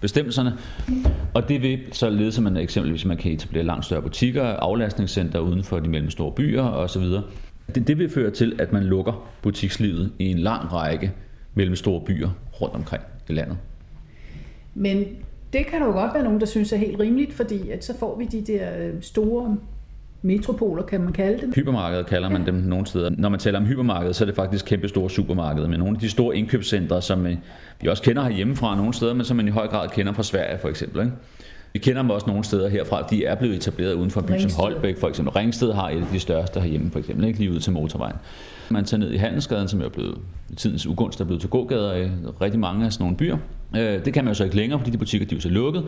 bestemmelserne. 0.00 0.58
Og 1.34 1.48
det 1.48 1.62
vil 1.62 1.80
så 1.92 2.10
lede 2.10 2.28
at 2.36 2.42
man 2.42 2.56
eksempelvis 2.56 3.04
man 3.04 3.16
kan 3.16 3.32
etablere 3.32 3.64
langt 3.64 3.84
større 3.84 4.02
butikker, 4.02 4.44
aflastningscenter 4.44 5.38
uden 5.38 5.64
for 5.64 5.80
de 5.80 5.88
mellemstore 5.88 6.32
byer 6.32 6.62
osv. 6.62 7.02
Det, 7.74 7.88
det 7.88 7.98
vil 7.98 8.10
føre 8.10 8.30
til, 8.30 8.56
at 8.58 8.72
man 8.72 8.84
lukker 8.84 9.28
butikslivet 9.42 10.12
i 10.18 10.24
en 10.24 10.38
lang 10.38 10.72
række 10.72 11.12
mellemstore 11.54 12.00
byer 12.06 12.30
rundt 12.60 12.74
omkring 12.74 13.02
i 13.28 13.32
landet. 13.32 13.56
Men 14.74 15.04
det 15.52 15.66
kan 15.66 15.80
der 15.80 15.86
jo 15.86 15.92
godt 15.92 16.14
være 16.14 16.24
nogen, 16.24 16.40
der 16.40 16.46
synes 16.46 16.72
er 16.72 16.76
helt 16.76 17.00
rimeligt, 17.00 17.32
fordi 17.32 17.70
at 17.70 17.84
så 17.84 17.98
får 17.98 18.18
vi 18.18 18.24
de 18.24 18.52
der 18.52 18.68
øh, 18.78 18.94
store 19.00 19.56
metropoler, 20.22 20.82
kan 20.82 21.00
man 21.00 21.12
kalde 21.12 21.40
dem. 21.40 21.52
Hypermarkeder 21.54 22.02
kalder 22.02 22.28
man 22.28 22.40
ja. 22.40 22.46
dem 22.46 22.54
nogle 22.54 22.86
steder. 22.86 23.10
Når 23.18 23.28
man 23.28 23.40
taler 23.40 23.58
om 23.58 23.66
hypermarkeder, 23.66 24.12
så 24.12 24.24
er 24.24 24.26
det 24.26 24.34
faktisk 24.34 24.64
kæmpe 24.64 24.88
store 24.88 25.10
supermarkeder, 25.10 25.68
men 25.68 25.78
nogle 25.78 25.96
af 25.96 26.00
de 26.00 26.10
store 26.10 26.36
indkøbscentre, 26.36 27.02
som 27.02 27.26
øh, 27.26 27.36
vi 27.80 27.88
også 27.88 28.02
kender 28.02 28.22
herhjemmefra 28.22 28.76
nogle 28.76 28.94
steder, 28.94 29.14
men 29.14 29.24
som 29.24 29.36
man 29.36 29.48
i 29.48 29.50
høj 29.50 29.66
grad 29.66 29.88
kender 29.88 30.12
fra 30.12 30.22
Sverige 30.22 30.58
for 30.58 30.68
eksempel. 30.68 31.00
Ikke? 31.00 31.12
Vi 31.78 31.82
kender 31.82 32.02
dem 32.02 32.10
også 32.10 32.26
nogle 32.26 32.44
steder 32.44 32.68
herfra. 32.68 33.02
De 33.10 33.24
er 33.24 33.34
blevet 33.34 33.56
etableret 33.56 33.94
uden 33.94 34.10
for 34.10 34.20
by 34.20 34.38
som 34.38 34.50
Holbæk 34.56 34.98
for 34.98 35.08
eksempel. 35.08 35.32
Ringsted 35.32 35.72
har 35.72 35.90
et 35.90 35.96
af 35.96 36.06
de 36.12 36.20
største 36.20 36.60
herhjemme 36.60 36.90
for 36.90 36.98
eksempel, 36.98 37.26
ikke 37.26 37.38
lige 37.38 37.52
ud 37.52 37.60
til 37.60 37.72
motorvejen. 37.72 38.16
Man 38.68 38.84
tager 38.84 38.98
ned 38.98 39.10
i 39.10 39.16
Handelsgaden, 39.16 39.68
som 39.68 39.82
er 39.82 39.88
blevet 39.88 40.18
i 40.50 40.54
tidens 40.54 40.86
ugunst, 40.86 41.18
der 41.18 41.24
er 41.24 41.26
blevet 41.26 41.40
til 41.40 41.50
gågader 41.50 41.94
i 41.94 42.08
rigtig 42.40 42.60
mange 42.60 42.86
af 42.86 42.92
sådan 42.92 43.04
nogle 43.04 43.16
byer. 43.16 43.36
Øh, 43.76 44.04
det 44.04 44.14
kan 44.14 44.24
man 44.24 44.30
jo 44.30 44.34
så 44.34 44.44
ikke 44.44 44.56
længere, 44.56 44.78
fordi 44.78 44.90
de 44.90 44.98
butikker 44.98 45.26
de 45.26 45.36
er 45.36 45.40
så 45.40 45.48
lukket. 45.48 45.84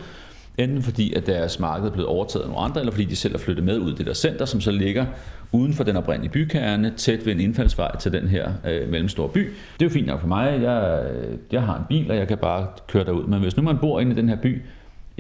Enten 0.59 0.83
fordi, 0.83 1.15
at 1.15 1.27
deres 1.27 1.59
marked 1.59 1.87
er 1.89 1.93
blevet 1.93 2.09
overtaget 2.09 2.43
af 2.43 2.49
nogle 2.49 2.65
andre, 2.65 2.81
eller 2.81 2.93
fordi 2.93 3.05
de 3.05 3.17
selv 3.17 3.35
er 3.35 3.39
flyttet 3.39 3.65
med 3.65 3.79
ud 3.79 3.93
i 3.93 3.95
det 3.95 4.07
der 4.07 4.15
center, 4.15 4.45
som 4.45 4.61
så 4.61 4.71
ligger 4.71 5.07
uden 5.53 5.73
for 5.73 5.85
den 5.85 5.97
oprindelige 5.97 6.33
bykerne, 6.33 6.93
tæt 6.97 7.27
ved 7.27 7.33
en 7.33 7.41
indfaldsvej 7.41 7.97
til 7.97 8.13
den 8.13 8.29
her 8.29 8.53
øh, 8.69 8.89
mellemstore 8.91 9.29
by. 9.29 9.41
Det 9.79 9.83
er 9.83 9.85
jo 9.85 9.91
fint 9.91 10.07
nok 10.07 10.21
for 10.21 10.29
mig. 10.29 10.63
Jeg, 10.63 11.07
jeg 11.53 11.63
har 11.63 11.79
en 11.79 11.85
bil, 11.89 12.11
og 12.11 12.17
jeg 12.17 12.29
kan 12.29 12.39
bare 12.39 12.67
køre 12.89 13.05
derud. 13.05 13.27
Men 13.27 13.41
hvis 13.41 13.57
nu 13.57 13.63
man 13.63 13.79
bor 13.79 14.01
inde 14.01 14.13
i 14.13 14.15
den 14.15 14.29
her 14.29 14.37
by, 14.37 14.63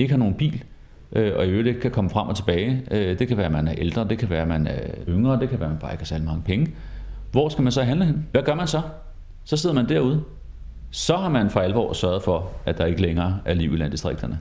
ikke 0.01 0.13
har 0.13 0.19
nogen 0.19 0.35
bil, 0.35 0.65
øh, 1.13 1.33
og 1.37 1.47
i 1.47 1.49
øvrigt 1.49 1.69
ikke 1.69 1.81
kan 1.81 1.91
komme 1.91 2.11
frem 2.11 2.29
og 2.29 2.37
tilbage, 2.37 2.83
øh, 2.91 3.19
det 3.19 3.29
kan 3.29 3.37
være, 3.37 3.47
at 3.47 3.53
man 3.53 3.69
er 3.69 3.75
ældre, 3.79 4.09
det 4.09 4.19
kan 4.19 4.31
være, 4.31 4.43
at 4.43 4.49
man 4.49 4.67
er 4.67 4.81
yngre, 5.09 5.41
det 5.41 5.49
kan 5.49 5.61
være, 5.61 5.69
at 5.69 5.73
man 5.73 5.81
bare 5.81 5.93
ikke 5.93 6.03
har 6.03 6.07
særlig 6.07 6.27
mange 6.27 6.43
penge. 6.43 6.69
Hvor 7.33 7.49
skal 7.49 7.63
man 7.63 7.73
så 7.73 7.83
handle 7.83 8.05
hen? 8.05 8.27
Hvad 8.33 8.43
gør 8.43 8.55
man 8.55 8.67
så? 8.67 8.81
Så 9.45 9.57
sidder 9.57 9.75
man 9.75 9.89
derude. 9.89 10.23
Så 10.91 11.17
har 11.17 11.29
man 11.29 11.51
for 11.51 11.61
alvor 11.61 11.93
sørget 11.93 12.23
for, 12.23 12.51
at 12.67 12.79
der 12.79 12.87
ikke 12.87 13.03
længere 13.03 13.39
er 13.45 13.55
liv 13.55 13.75
i 13.75 13.77
landdistrikterne. 13.77 14.39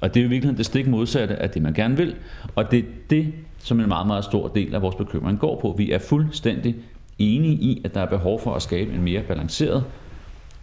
Og 0.00 0.14
det 0.14 0.20
er 0.20 0.24
jo 0.24 0.28
i 0.28 0.30
virkeligheden 0.30 0.58
det 0.58 0.66
stik 0.66 0.86
modsatte 0.86 1.36
af 1.36 1.50
det, 1.50 1.62
man 1.62 1.72
gerne 1.72 1.96
vil. 1.96 2.14
Og 2.54 2.70
det 2.70 2.78
er 2.78 2.82
det, 3.10 3.32
som 3.58 3.80
en 3.80 3.88
meget, 3.88 4.06
meget 4.06 4.24
stor 4.24 4.48
del 4.48 4.74
af 4.74 4.82
vores 4.82 4.94
bekymring 4.94 5.38
går 5.38 5.60
på. 5.60 5.74
Vi 5.78 5.92
er 5.92 5.98
fuldstændig 5.98 6.76
enige 7.18 7.54
i, 7.54 7.82
at 7.84 7.94
der 7.94 8.00
er 8.00 8.06
behov 8.06 8.40
for 8.40 8.54
at 8.54 8.62
skabe 8.62 8.92
en 8.92 9.02
mere 9.02 9.22
balanceret 9.22 9.84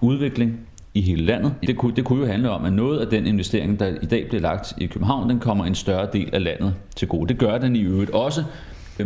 udvikling 0.02 0.60
i 1.00 1.02
hele 1.02 1.26
landet. 1.26 1.54
Det 1.68 1.78
kunne, 1.78 1.96
det 1.96 2.06
kunne 2.06 2.20
jo 2.20 2.32
handle 2.32 2.50
om, 2.50 2.66
at 2.66 2.74
noget 2.74 3.00
af 3.00 3.08
den 3.08 3.26
investering, 3.26 3.80
der 3.80 3.88
i 4.02 4.06
dag 4.06 4.28
bliver 4.28 4.42
lagt 4.42 4.74
i 4.78 4.86
København, 4.86 5.30
den 5.30 5.40
kommer 5.40 5.66
en 5.66 5.76
større 5.76 6.08
del 6.14 6.30
af 6.34 6.44
landet 6.44 6.74
til 6.96 7.08
gode. 7.08 7.28
Det 7.28 7.38
gør 7.38 7.58
den 7.58 7.76
i 7.76 7.82
øvrigt 7.82 8.12
også, 8.12 8.44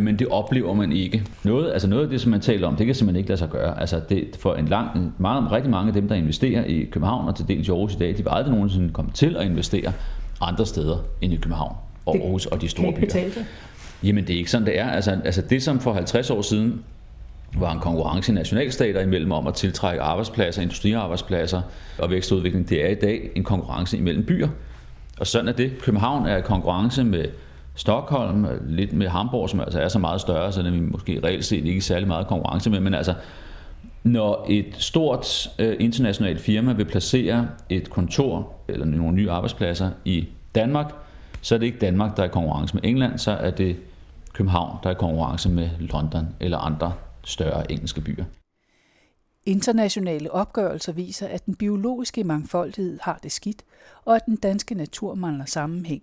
men 0.00 0.18
det 0.18 0.28
oplever 0.28 0.74
man 0.74 0.92
ikke. 0.92 1.22
Noget, 1.44 1.72
altså 1.72 1.88
noget 1.88 2.02
af 2.02 2.08
det, 2.08 2.20
som 2.20 2.30
man 2.30 2.40
taler 2.40 2.68
om, 2.68 2.76
det 2.76 2.86
kan 2.86 2.94
simpelthen 2.94 3.18
ikke 3.18 3.28
lade 3.28 3.38
sig 3.38 3.48
gøre. 3.50 3.80
Altså 3.80 4.00
det, 4.08 4.36
for 4.38 4.54
en 4.54 4.68
lang, 4.68 5.14
meget, 5.18 5.52
rigtig 5.52 5.70
mange 5.70 5.88
af 5.88 5.94
dem, 5.94 6.08
der 6.08 6.14
investerer 6.14 6.64
i 6.64 6.84
København 6.84 7.28
og 7.28 7.36
til 7.36 7.48
dels 7.48 7.68
i 7.68 7.70
Aarhus 7.70 7.94
i 7.94 7.98
dag, 7.98 8.08
de 8.08 8.16
vil 8.16 8.28
aldrig 8.30 8.54
nogensinde 8.54 8.90
komme 8.92 9.10
til 9.14 9.36
at 9.36 9.46
investere 9.46 9.92
andre 10.40 10.66
steder 10.66 10.96
end 11.20 11.32
i 11.32 11.36
København 11.36 11.76
og 12.06 12.16
Aarhus 12.16 12.46
og 12.46 12.60
de 12.60 12.68
store 12.68 12.92
byer. 12.92 13.06
Jamen 14.02 14.26
det 14.26 14.34
er 14.34 14.38
ikke 14.38 14.50
sådan, 14.50 14.66
det 14.66 14.78
er. 14.78 14.88
Altså, 14.88 15.18
altså 15.24 15.42
det, 15.42 15.62
som 15.62 15.80
for 15.80 15.92
50 15.92 16.30
år 16.30 16.42
siden 16.42 16.82
var 17.56 17.72
en 17.72 17.80
konkurrence 17.80 18.32
i 18.32 18.34
nationalstater 18.34 19.00
imellem 19.00 19.32
om 19.32 19.46
at 19.46 19.54
tiltrække 19.54 20.02
arbejdspladser, 20.02 20.62
industriarbejdspladser 20.62 21.62
og 21.98 22.10
vækstudvikling, 22.10 22.68
det 22.68 22.84
er 22.84 22.88
i 22.88 22.94
dag 22.94 23.30
en 23.34 23.44
konkurrence 23.44 23.96
imellem 23.96 24.24
byer. 24.24 24.48
Og 25.20 25.26
sådan 25.26 25.48
er 25.48 25.52
det. 25.52 25.72
København 25.82 26.26
er 26.26 26.36
i 26.36 26.40
konkurrence 26.40 27.04
med 27.04 27.24
Stockholm, 27.74 28.46
lidt 28.66 28.92
med 28.92 29.08
Hamburg, 29.08 29.50
som 29.50 29.60
altså 29.60 29.80
er 29.80 29.88
så 29.88 29.98
meget 29.98 30.20
større, 30.20 30.52
så 30.52 30.62
vi 30.62 30.80
måske 30.80 31.20
reelt 31.24 31.44
set 31.44 31.66
ikke 31.66 31.80
særlig 31.80 32.08
meget 32.08 32.26
konkurrence 32.26 32.70
med, 32.70 32.80
men 32.80 32.94
altså 32.94 33.14
når 34.02 34.46
et 34.48 34.74
stort 34.78 35.48
øh, 35.58 35.76
internationalt 35.80 36.40
firma 36.40 36.72
vil 36.72 36.84
placere 36.84 37.48
et 37.68 37.90
kontor 37.90 38.52
eller 38.68 38.86
nogle 38.86 39.16
nye 39.16 39.30
arbejdspladser 39.30 39.90
i 40.04 40.28
Danmark, 40.54 40.92
så 41.40 41.54
er 41.54 41.58
det 41.58 41.66
ikke 41.66 41.78
Danmark, 41.78 42.16
der 42.16 42.22
er 42.22 42.26
i 42.26 42.30
konkurrence 42.30 42.74
med 42.74 42.84
England, 42.84 43.18
så 43.18 43.30
er 43.30 43.50
det 43.50 43.76
København, 44.32 44.76
der 44.82 44.88
er 44.88 44.94
i 44.94 44.98
konkurrence 44.98 45.48
med 45.48 45.68
London 45.78 46.28
eller 46.40 46.58
andre 46.58 46.92
større 47.24 47.72
engelske 47.72 48.00
byer. 48.00 48.24
Internationale 49.46 50.30
opgørelser 50.30 50.92
viser, 50.92 51.28
at 51.28 51.46
den 51.46 51.54
biologiske 51.54 52.24
mangfoldighed 52.24 52.98
har 53.02 53.18
det 53.22 53.32
skidt, 53.32 53.64
og 54.04 54.16
at 54.16 54.26
den 54.26 54.36
danske 54.36 54.74
natur 54.74 55.14
mangler 55.14 55.44
sammenhæng. 55.44 56.02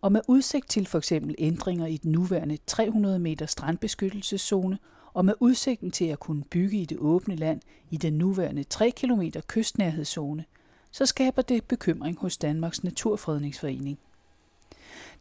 Og 0.00 0.12
med 0.12 0.20
udsigt 0.28 0.68
til 0.68 0.86
for 0.86 0.98
eksempel 0.98 1.34
ændringer 1.38 1.86
i 1.86 1.96
den 1.96 2.12
nuværende 2.12 2.58
300 2.66 3.18
meter 3.18 3.46
strandbeskyttelseszone 3.46 4.78
og 5.14 5.24
med 5.24 5.34
udsigten 5.40 5.90
til 5.90 6.04
at 6.04 6.20
kunne 6.20 6.44
bygge 6.50 6.78
i 6.78 6.84
det 6.84 6.98
åbne 6.98 7.36
land 7.36 7.60
i 7.90 7.96
den 7.96 8.12
nuværende 8.12 8.64
3 8.64 8.90
km 8.90 9.22
kystnærhedszone, 9.46 10.44
så 10.92 11.06
skaber 11.06 11.42
det 11.42 11.64
bekymring 11.64 12.18
hos 12.18 12.38
Danmarks 12.38 12.84
Naturfredningsforening. 12.84 13.98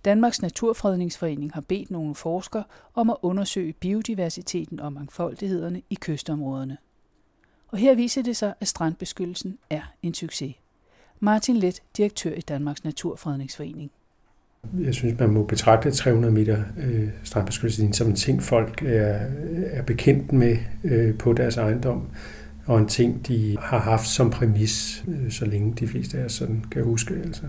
Danmarks 0.06 0.42
Naturfredningsforening 0.42 1.52
har 1.54 1.62
bedt 1.62 1.92
nogle 1.92 2.16
forskere 2.16 2.64
om 2.94 3.10
at 3.10 3.18
undersøge 3.22 3.74
biodiversiteten 3.74 4.80
og 4.80 4.94
mangfoldighederne 4.94 5.82
i 5.90 5.98
kystområderne. 6.02 6.78
Og 7.68 7.78
her 7.78 7.96
viser 7.96 8.22
det 8.24 8.38
sig, 8.38 8.54
at 8.60 8.68
strandbeskyttelsen 8.68 9.58
er 9.70 9.82
en 10.02 10.14
succes. 10.14 10.56
Martin 11.20 11.58
Let, 11.58 11.82
direktør 11.98 12.34
i 12.34 12.42
Danmarks 12.42 12.84
Naturfredningsforening. 12.84 13.92
Jeg 14.80 14.94
synes, 14.94 15.20
man 15.20 15.30
må 15.30 15.44
betragte 15.44 15.92
300 15.92 16.34
meter 16.34 16.64
øh, 16.78 17.10
strandbeskyttelseslinje 17.24 17.94
som 17.94 18.08
en 18.08 18.16
ting, 18.16 18.44
folk 18.44 18.84
er, 18.84 19.20
er 19.66 19.82
bekendt 19.82 20.32
med 20.32 20.58
øh, 20.84 21.18
på 21.18 21.34
deres 21.34 21.58
ejendom, 21.58 22.08
og 22.66 22.80
en 22.80 22.88
ting, 22.88 23.28
de 23.28 23.58
har 23.60 23.80
haft 23.80 24.08
som 24.08 24.30
præmis, 24.30 25.06
øh, 25.08 25.32
så 25.32 25.46
længe 25.46 25.74
de 25.74 25.88
fleste 25.88 26.18
af 26.18 26.26
os 26.26 26.34
sådan 26.34 26.66
kan 26.72 26.84
huske. 26.84 27.14
Altså. 27.14 27.44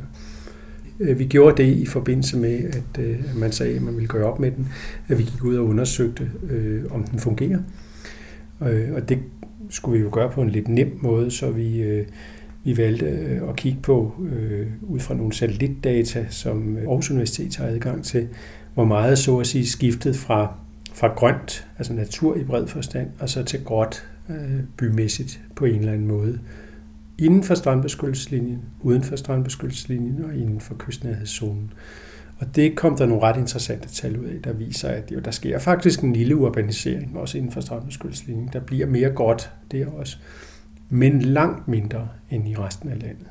Øh, 1.02 1.18
vi 1.18 1.24
gjorde 1.24 1.62
det 1.62 1.68
i 1.76 1.86
forbindelse 1.86 2.38
med, 2.38 2.58
øh, 2.98 3.18
at 3.30 3.36
man 3.36 3.52
sagde, 3.52 3.76
at 3.76 3.82
man 3.82 3.94
ville 3.94 4.08
gøre 4.08 4.32
op 4.32 4.40
med 4.40 4.50
den, 4.50 4.68
at 5.08 5.18
vi 5.18 5.22
gik 5.22 5.44
ud 5.44 5.56
og 5.56 5.64
undersøgte, 5.64 6.30
øh, 6.50 6.82
om 6.90 7.04
den 7.04 7.18
fungerer. 7.18 7.58
Og 8.94 9.08
det 9.08 9.18
skulle 9.70 9.98
vi 9.98 10.04
jo 10.04 10.10
gøre 10.12 10.30
på 10.30 10.42
en 10.42 10.50
lidt 10.50 10.68
nem 10.68 10.98
måde, 11.02 11.30
så 11.30 11.50
vi... 11.50 12.02
Vi 12.64 12.76
valgte 12.76 13.06
at 13.48 13.56
kigge 13.56 13.78
på 13.82 14.14
ud 14.82 15.00
fra 15.00 15.14
nogle 15.14 15.32
satellitdata, 15.32 16.26
som 16.30 16.76
Aarhus 16.76 17.10
Universitet 17.10 17.56
har 17.56 17.66
adgang 17.66 18.04
til, 18.04 18.28
hvor 18.74 18.84
meget 18.84 19.18
så 19.18 19.38
at 19.38 19.46
sige 19.46 19.66
skiftet 19.66 20.16
fra, 20.16 20.54
fra 20.94 21.08
grønt, 21.08 21.68
altså 21.78 21.92
natur 21.92 22.36
i 22.36 22.44
bred 22.44 22.66
forstand, 22.66 23.08
og 23.18 23.28
så 23.28 23.44
til 23.44 23.64
gråt 23.64 24.04
bymæssigt 24.76 25.40
på 25.56 25.64
en 25.64 25.78
eller 25.78 25.92
anden 25.92 26.08
måde. 26.08 26.38
Inden 27.18 27.42
for 27.44 27.54
strandbeskyttelseslinjen, 27.54 28.60
uden 28.80 29.02
for 29.02 29.16
strandbeskyttelseslinjen 29.16 30.24
og 30.24 30.34
inden 30.34 30.60
for 30.60 30.74
kystnærhedszonen. 30.74 31.72
Og 32.38 32.56
det 32.56 32.76
kom 32.76 32.96
der 32.96 33.06
nogle 33.06 33.22
ret 33.22 33.36
interessante 33.36 33.88
tal 33.88 34.18
ud 34.18 34.24
af, 34.24 34.42
der 34.44 34.52
viser, 34.52 34.88
at 34.88 35.12
jo, 35.12 35.20
der 35.20 35.30
sker 35.30 35.58
faktisk 35.58 36.00
en 36.00 36.12
lille 36.12 36.36
urbanisering, 36.36 37.18
også 37.18 37.38
inden 37.38 37.52
for 37.52 37.60
strandbeskyttelseslinjen. 37.60 38.50
Der 38.52 38.60
bliver 38.60 38.86
mere 38.86 39.10
godt 39.10 39.52
der 39.72 39.86
også 39.86 40.16
men 40.94 41.22
langt 41.22 41.68
mindre 41.68 42.08
end 42.30 42.48
i 42.48 42.54
resten 42.54 42.88
af 42.88 43.02
landet. 43.02 43.26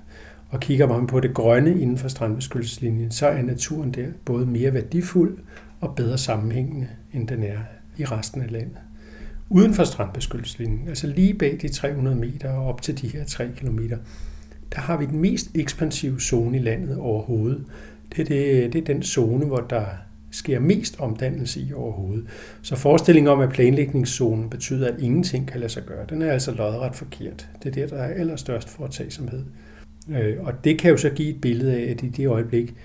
Og 0.49 0.59
kigger 0.59 0.87
man 0.87 1.07
på 1.07 1.19
det 1.19 1.33
grønne 1.33 1.81
inden 1.81 1.97
for 1.97 2.07
strandbeskyttelseslinjen, 2.07 3.11
så 3.11 3.27
er 3.27 3.41
naturen 3.41 3.91
der 3.91 4.07
både 4.25 4.45
mere 4.45 4.73
værdifuld 4.73 5.37
og 5.81 5.95
bedre 5.95 6.17
sammenhængende, 6.17 6.87
end 7.13 7.27
den 7.27 7.43
er 7.43 7.57
i 7.97 8.05
resten 8.05 8.41
af 8.41 8.51
landet. 8.51 8.77
Uden 9.53 9.73
for 9.73 9.83
strandbeskyttelseslinjen, 9.83 10.87
altså 10.87 11.07
lige 11.07 11.33
bag 11.33 11.57
de 11.61 11.69
300 11.69 12.17
meter 12.17 12.53
og 12.53 12.67
op 12.67 12.81
til 12.81 13.01
de 13.01 13.07
her 13.07 13.25
3 13.25 13.47
km, 13.57 13.79
der 14.73 14.79
har 14.79 14.97
vi 14.97 15.05
den 15.05 15.19
mest 15.19 15.49
ekspansive 15.55 16.19
zone 16.19 16.57
i 16.57 16.61
landet 16.61 16.97
overhovedet. 16.97 17.65
Det 18.15 18.19
er, 18.19 18.25
det, 18.25 18.73
det 18.73 18.81
er 18.81 18.93
den 18.93 19.03
zone, 19.03 19.45
hvor 19.45 19.59
der 19.59 19.85
sker 20.31 20.59
mest 20.59 20.99
omdannelse 20.99 21.61
i 21.61 21.73
overhovedet. 21.73 22.25
Så 22.61 22.75
forestillingen 22.75 23.31
om, 23.31 23.39
at 23.39 23.49
planlægningszonen 23.49 24.49
betyder, 24.49 24.87
at 24.87 24.99
ingenting 24.99 25.47
kan 25.47 25.59
lade 25.59 25.71
sig 25.71 25.83
gøre, 25.83 26.05
den 26.09 26.21
er 26.21 26.31
altså 26.31 26.51
lodret 26.51 26.95
forkert. 26.95 27.49
Det 27.63 27.69
er 27.69 27.73
der, 27.73 27.95
der 27.95 28.03
er 28.03 28.13
allerstørst 28.13 28.69
foretagsomhed. 28.69 29.43
Øh, 30.09 30.37
og 30.39 30.63
det 30.63 30.79
kan 30.79 30.91
jo 30.91 30.97
så 30.97 31.09
give 31.09 31.29
et 31.29 31.41
billede 31.41 31.75
af, 31.75 31.91
at 31.91 32.03
i 32.03 32.09
det 32.09 32.27
øjeblik, 32.27 32.75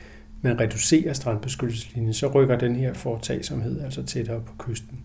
man 0.42 0.60
reducerer 0.60 1.12
strandbeskyttelseslinjen, 1.12 2.14
så 2.14 2.26
rykker 2.26 2.58
den 2.58 2.76
her 2.76 2.92
foretagsomhed 2.94 3.80
altså 3.80 4.02
tættere 4.02 4.40
på 4.40 4.52
kysten. 4.58 4.98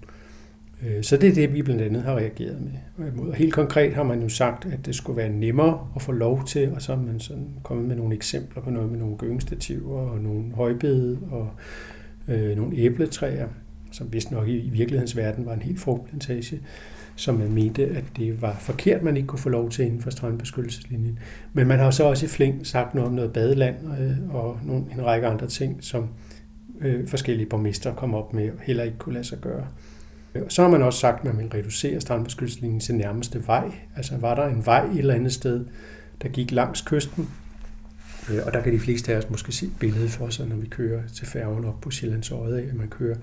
Øh, 0.86 1.04
så 1.04 1.18
det 1.18 1.30
er 1.30 1.34
det, 1.34 1.54
vi 1.54 1.62
blandt 1.62 1.82
andet 1.82 2.04
har 2.04 2.16
reageret 2.16 2.58
med. 2.62 3.28
Og 3.28 3.36
helt 3.36 3.54
konkret 3.54 3.94
har 3.94 4.04
man 4.04 4.22
jo 4.22 4.30
sagt, 4.30 4.66
at 4.66 4.86
det 4.86 4.96
skulle 4.96 5.18
være 5.18 5.30
nemmere 5.30 5.88
at 5.96 6.02
få 6.02 6.12
lov 6.12 6.46
til, 6.46 6.72
og 6.72 6.82
så 6.82 6.94
er 6.94 6.98
man 6.98 7.20
sådan 7.20 7.48
kommet 7.64 7.86
med 7.86 7.96
nogle 7.96 8.16
eksempler 8.16 8.62
på 8.62 8.70
noget 8.70 8.92
med 8.92 9.00
nogle 9.00 9.18
gyngestativer 9.18 10.00
og 10.00 10.20
nogle 10.20 10.44
højbede 10.54 11.20
og 11.32 11.50
øh, 12.28 12.58
nogle 12.58 12.78
æbletræer, 12.78 13.48
som 13.92 14.14
vist 14.14 14.32
nok 14.32 14.48
i, 14.48 14.58
i 14.58 14.70
virkelighedens 14.70 15.18
verden 15.18 15.46
var 15.46 15.54
en 15.54 15.62
helt 15.62 15.80
frugtplantage, 15.80 16.60
som 17.16 17.36
man 17.36 17.52
mente, 17.52 17.86
at 17.86 18.04
det 18.18 18.42
var 18.42 18.58
forkert, 18.60 19.04
man 19.04 19.18
ikke 19.18 19.28
kunne 19.28 19.40
få 19.40 19.50
lov 19.50 19.70
til 19.70 19.86
inden 19.86 20.02
for 20.02 20.10
strandbeskyttelseslinjen. 20.10 21.20
Men 21.54 21.68
man 21.68 21.80
har 21.80 21.92
så 21.92 22.04
også 22.04 22.26
i 22.26 22.30
flæng 22.30 22.68
sagt 22.68 22.96
noget 22.96 23.08
om 23.08 23.16
noget 23.16 23.34
badeland 23.34 23.76
øh, 24.00 24.36
og 24.36 24.60
nogle, 24.64 24.84
en 24.94 25.06
række 25.06 25.28
andre 25.28 25.48
ting, 25.48 25.78
som 25.84 26.10
øh, 26.82 27.08
forskellige 27.08 27.50
borgmester 27.50 27.94
kom 27.94 28.14
op 28.14 28.34
med 28.34 28.50
og 28.50 28.58
heller 28.64 28.84
ikke 28.84 28.98
kunne 28.98 29.14
lade 29.14 29.26
sig 29.26 29.38
gøre. 29.38 29.68
Øh, 30.36 30.42
så 30.50 30.62
har 30.62 30.70
man 30.70 30.84
også 30.84 31.00
sagt, 31.00 31.20
at 31.20 31.26
man 31.26 31.38
vil 31.38 31.52
reducere 31.52 32.02
strandbeskyttelseslinjen 32.02 32.80
til 32.80 32.96
nærmeste 32.96 33.48
vej. 33.48 33.72
Altså 33.96 34.18
var 34.18 34.36
der 34.36 34.48
en 34.48 34.66
vej 34.66 34.86
et 34.86 34.98
eller 34.98 35.14
andet 35.14 35.34
sted, 35.34 35.66
der 36.22 36.30
gik 36.30 36.52
langs 36.52 36.82
kysten, 36.82 37.30
øh, 38.30 38.40
og 38.46 38.54
der 38.54 38.62
kan 38.62 38.74
de 38.74 38.80
fleste 38.80 39.14
af 39.14 39.18
os 39.18 39.30
måske 39.30 39.52
se 39.52 39.70
billedet 39.80 40.10
for 40.10 40.30
sig, 40.30 40.48
når 40.48 40.56
vi 40.56 40.68
kører 40.68 41.02
til 41.08 41.28
færgen 41.28 41.66
op 41.66 41.82
på 41.82 41.92
Sjællands 41.92 42.32
Øde, 42.32 42.62
at 42.62 42.76
man 42.76 42.88
kører 42.88 43.16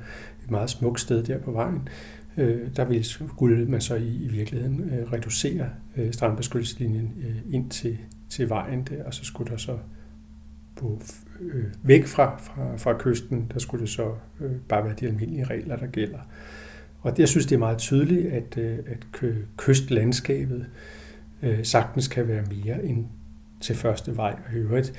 et 0.44 0.50
meget 0.50 0.70
smukt 0.70 1.00
sted 1.00 1.22
der 1.22 1.38
på 1.38 1.52
vejen. 1.52 1.88
Øh, 2.36 2.76
der 2.76 2.84
ville 2.84 3.04
skulle 3.04 3.66
man 3.66 3.80
så 3.80 3.94
i, 3.94 4.28
virkeligheden 4.30 4.90
reducere 5.12 5.70
strandbeskyttelseslinjen 6.10 7.14
ind 7.50 7.70
til, 7.70 7.98
til 8.28 8.48
vejen 8.48 8.82
der, 8.82 9.04
og 9.04 9.14
så 9.14 9.24
skulle 9.24 9.50
der 9.50 9.56
så 9.56 9.78
på, 10.76 11.02
væk 11.82 12.06
fra, 12.06 12.38
fra, 12.38 12.76
fra 12.76 12.98
kysten, 12.98 13.50
der 13.52 13.58
skulle 13.58 13.80
det 13.80 13.88
så 13.88 14.14
bare 14.68 14.84
være 14.84 14.94
de 15.00 15.06
almindelige 15.06 15.44
regler, 15.44 15.76
der 15.76 15.86
gælder. 15.86 16.18
Og 17.00 17.14
jeg 17.18 17.28
synes, 17.28 17.46
det 17.46 17.54
er 17.54 17.58
meget 17.58 17.78
tydeligt, 17.78 18.26
at, 18.26 18.58
øh, 18.58 18.78
at 18.86 19.06
kystlandskabet 19.56 20.66
øh, 21.42 21.64
sagtens 21.64 22.08
kan 22.08 22.28
være 22.28 22.42
mere 22.42 22.84
end 22.84 23.06
til 23.60 23.76
første 23.76 24.16
vej. 24.16 24.36
Og 24.46 24.52
i 24.52 24.56
øvrigt, 24.56 24.92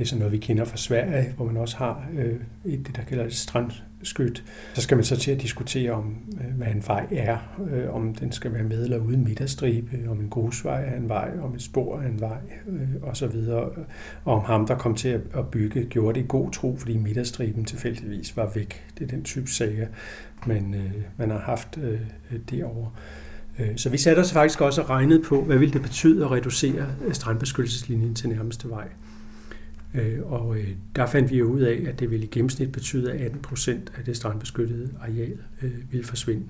det 0.00 0.06
er 0.06 0.08
sådan 0.08 0.18
noget, 0.18 0.32
vi 0.32 0.38
kender 0.38 0.64
fra 0.64 0.76
Sverige, 0.76 1.32
hvor 1.36 1.44
man 1.44 1.56
også 1.56 1.76
har 1.76 2.04
øh, 2.18 2.34
et, 2.64 2.86
det, 2.86 2.96
der 2.96 3.02
kalder 3.02 3.24
et 3.24 3.34
strandskyt. 3.34 4.44
Så 4.74 4.80
skal 4.80 4.96
man 4.96 5.04
så 5.04 5.16
til 5.16 5.30
at 5.30 5.42
diskutere 5.42 5.92
om, 5.92 6.16
øh, 6.40 6.56
hvad 6.56 6.66
en 6.66 6.84
vej 6.86 7.06
er, 7.10 7.38
øh, 7.70 7.94
om 7.94 8.14
den 8.14 8.32
skal 8.32 8.52
være 8.52 8.62
med 8.62 8.84
eller 8.84 8.98
uden 8.98 9.24
midterstribe, 9.24 9.98
om 10.08 10.20
en 10.20 10.28
grusvej 10.28 10.84
er 10.84 10.96
en 10.96 11.08
vej, 11.08 11.30
om 11.42 11.54
et 11.54 11.62
spor 11.62 12.00
er 12.00 12.06
en 12.06 12.20
vej, 12.20 12.38
øh, 12.68 13.10
osv. 13.10 13.36
Og 14.24 14.34
om 14.34 14.44
ham, 14.44 14.66
der 14.66 14.78
kom 14.78 14.94
til 14.94 15.08
at, 15.08 15.20
at 15.34 15.48
bygge, 15.48 15.84
gjorde 15.84 16.18
det 16.18 16.24
i 16.24 16.28
god 16.28 16.50
tro, 16.50 16.76
fordi 16.76 16.96
midterstriben 16.96 17.64
tilfældigvis 17.64 18.36
var 18.36 18.52
væk. 18.54 18.84
Det 18.98 19.04
er 19.04 19.08
den 19.08 19.24
type 19.24 19.50
sager, 19.50 19.86
man, 20.46 20.74
øh, 20.74 20.92
man 21.16 21.30
har 21.30 21.38
haft 21.38 21.78
øh, 21.82 22.00
derovre. 22.50 22.90
Øh, 23.58 23.76
så 23.76 23.90
vi 23.90 23.98
satte 23.98 24.20
os 24.20 24.32
faktisk 24.32 24.60
også 24.60 24.82
og 24.82 24.90
regnede 24.90 25.22
på, 25.22 25.42
hvad 25.42 25.58
ville 25.58 25.72
det 25.72 25.82
betyde 25.82 26.24
at 26.24 26.30
reducere 26.30 26.86
strandbeskyttelseslinjen 27.12 28.14
til 28.14 28.28
nærmeste 28.28 28.70
vej. 28.70 28.88
Øh, 29.94 30.32
og 30.32 30.58
øh, 30.58 30.68
der 30.96 31.06
fandt 31.06 31.30
vi 31.30 31.38
jo 31.38 31.44
ud 31.44 31.60
af, 31.60 31.84
at 31.86 32.00
det 32.00 32.10
ville 32.10 32.26
i 32.26 32.28
gennemsnit 32.28 32.72
betyde, 32.72 33.12
at 33.12 33.20
18 33.20 33.42
procent 33.42 33.92
af 33.98 34.04
det 34.04 34.16
strandbeskyttede 34.16 34.90
areal 35.00 35.38
øh, 35.62 35.72
ville 35.90 36.06
forsvinde. 36.06 36.44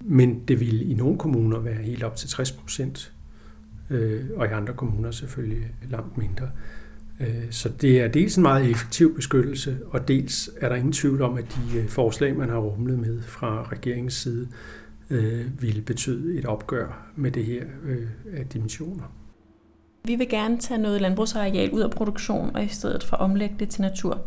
Men 0.00 0.42
det 0.48 0.60
ville 0.60 0.84
i 0.84 0.94
nogle 0.94 1.18
kommuner 1.18 1.58
være 1.58 1.82
helt 1.82 2.02
op 2.02 2.16
til 2.16 2.28
60 2.28 2.52
procent, 2.52 3.12
øh, 3.90 4.24
og 4.36 4.46
i 4.46 4.50
andre 4.50 4.74
kommuner 4.74 5.10
selvfølgelig 5.10 5.66
langt 5.90 6.18
mindre. 6.18 6.50
Så 7.50 7.68
det 7.68 8.00
er 8.00 8.08
dels 8.08 8.36
en 8.36 8.42
meget 8.42 8.70
effektiv 8.70 9.14
beskyttelse, 9.14 9.78
og 9.90 10.08
dels 10.08 10.50
er 10.60 10.68
der 10.68 10.76
ingen 10.76 10.92
tvivl 10.92 11.22
om, 11.22 11.36
at 11.36 11.44
de 11.44 11.88
forslag, 11.88 12.36
man 12.36 12.48
har 12.48 12.58
rumlet 12.58 12.98
med 12.98 13.22
fra 13.22 13.68
regeringens 13.72 14.14
side, 14.14 14.48
ville 15.60 15.82
betyde 15.82 16.38
et 16.38 16.44
opgør 16.44 17.12
med 17.16 17.30
det 17.30 17.44
her 17.44 17.64
af 18.32 18.46
dimensioner. 18.46 19.12
Vi 20.06 20.14
vil 20.14 20.28
gerne 20.28 20.58
tage 20.58 20.78
noget 20.78 21.00
landbrugsareal 21.00 21.70
ud 21.70 21.80
af 21.80 21.90
produktion, 21.90 22.50
og 22.56 22.64
i 22.64 22.68
stedet 22.68 23.04
for 23.04 23.16
omlægge 23.16 23.56
det 23.58 23.68
til 23.68 23.82
natur. 23.82 24.18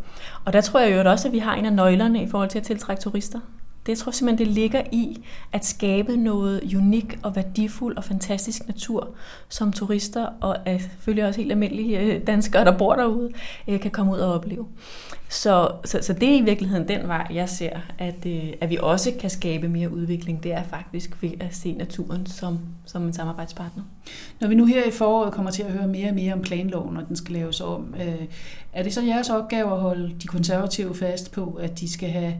Og 0.44 0.52
der 0.52 0.60
tror 0.60 0.80
jeg 0.80 1.04
jo 1.04 1.10
også, 1.10 1.28
at 1.28 1.32
vi 1.32 1.38
har 1.38 1.54
en 1.54 1.66
af 1.66 1.72
nøglerne 1.72 2.22
i 2.22 2.28
forhold 2.28 2.48
til 2.48 2.58
at 2.58 2.64
tiltrække 2.64 3.02
turister. 3.02 3.40
Det 3.86 3.88
jeg 3.88 3.98
tror 3.98 4.12
simpelthen, 4.12 4.46
det 4.46 4.54
ligger 4.54 4.82
i 4.92 5.24
at 5.52 5.64
skabe 5.64 6.16
noget 6.16 6.74
unik 6.76 7.18
og 7.22 7.36
værdifuld 7.36 7.96
og 7.96 8.04
fantastisk 8.04 8.66
natur, 8.66 9.08
som 9.48 9.72
turister 9.72 10.26
og 10.40 10.56
øh, 10.68 10.80
selvfølgelig 10.80 11.26
også 11.26 11.40
helt 11.40 11.52
almindelige 11.52 11.98
øh, 11.98 12.26
danskere, 12.26 12.64
der 12.64 12.78
bor 12.78 12.94
derude, 12.94 13.30
øh, 13.68 13.80
kan 13.80 13.90
komme 13.90 14.12
ud 14.12 14.18
og 14.18 14.34
opleve. 14.34 14.66
Så, 15.28 15.70
så, 15.84 15.98
så 16.02 16.12
det 16.12 16.28
er 16.28 16.36
i 16.36 16.40
virkeligheden 16.40 16.88
den 16.88 17.08
vej, 17.08 17.26
jeg 17.34 17.48
ser, 17.48 17.80
at, 17.98 18.26
at 18.60 18.70
vi 18.70 18.78
også 18.80 19.12
kan 19.20 19.30
skabe 19.30 19.68
mere 19.68 19.92
udvikling. 19.92 20.42
Det 20.42 20.52
er 20.52 20.62
faktisk 20.62 21.22
ved 21.22 21.30
at 21.40 21.54
se 21.54 21.72
naturen 21.72 22.26
som, 22.26 22.58
som 22.86 23.02
en 23.02 23.12
samarbejdspartner. 23.12 23.82
Når 24.40 24.48
vi 24.48 24.54
nu 24.54 24.66
her 24.66 24.84
i 24.84 24.90
foråret 24.90 25.32
kommer 25.32 25.50
til 25.50 25.62
at 25.62 25.72
høre 25.72 25.86
mere 25.86 26.08
og 26.08 26.14
mere 26.14 26.32
om 26.32 26.42
planloven, 26.42 26.96
og 26.96 27.08
den 27.08 27.16
skal 27.16 27.32
laves 27.32 27.60
om, 27.60 27.94
er 28.72 28.82
det 28.82 28.94
så 28.94 29.02
jeres 29.02 29.30
opgave 29.30 29.72
at 29.72 29.80
holde 29.80 30.14
de 30.22 30.26
konservative 30.26 30.94
fast 30.94 31.32
på, 31.32 31.58
at 31.60 31.80
de 31.80 31.92
skal 31.92 32.08
have 32.08 32.34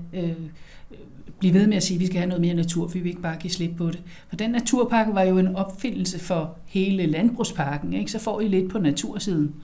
blive 1.40 1.54
ved 1.54 1.66
med 1.66 1.76
at 1.76 1.82
sige, 1.82 1.96
at 1.96 2.00
vi 2.00 2.06
skal 2.06 2.18
have 2.18 2.28
noget 2.28 2.40
mere 2.40 2.54
natur, 2.54 2.88
for 2.88 2.94
vi 2.94 3.00
vil 3.00 3.08
ikke 3.08 3.22
bare 3.22 3.36
give 3.36 3.50
slip 3.50 3.76
på 3.76 3.86
det. 3.86 4.00
For 4.28 4.36
den 4.36 4.50
naturpakke 4.50 5.14
var 5.14 5.22
jo 5.22 5.38
en 5.38 5.56
opfindelse 5.56 6.18
for 6.18 6.58
hele 6.66 7.06
landbrugsparken, 7.06 7.92
ikke? 7.92 8.10
så 8.10 8.18
får 8.18 8.40
I 8.40 8.48
lidt 8.48 8.72
på 8.72 8.78
natursiden. 8.78 9.54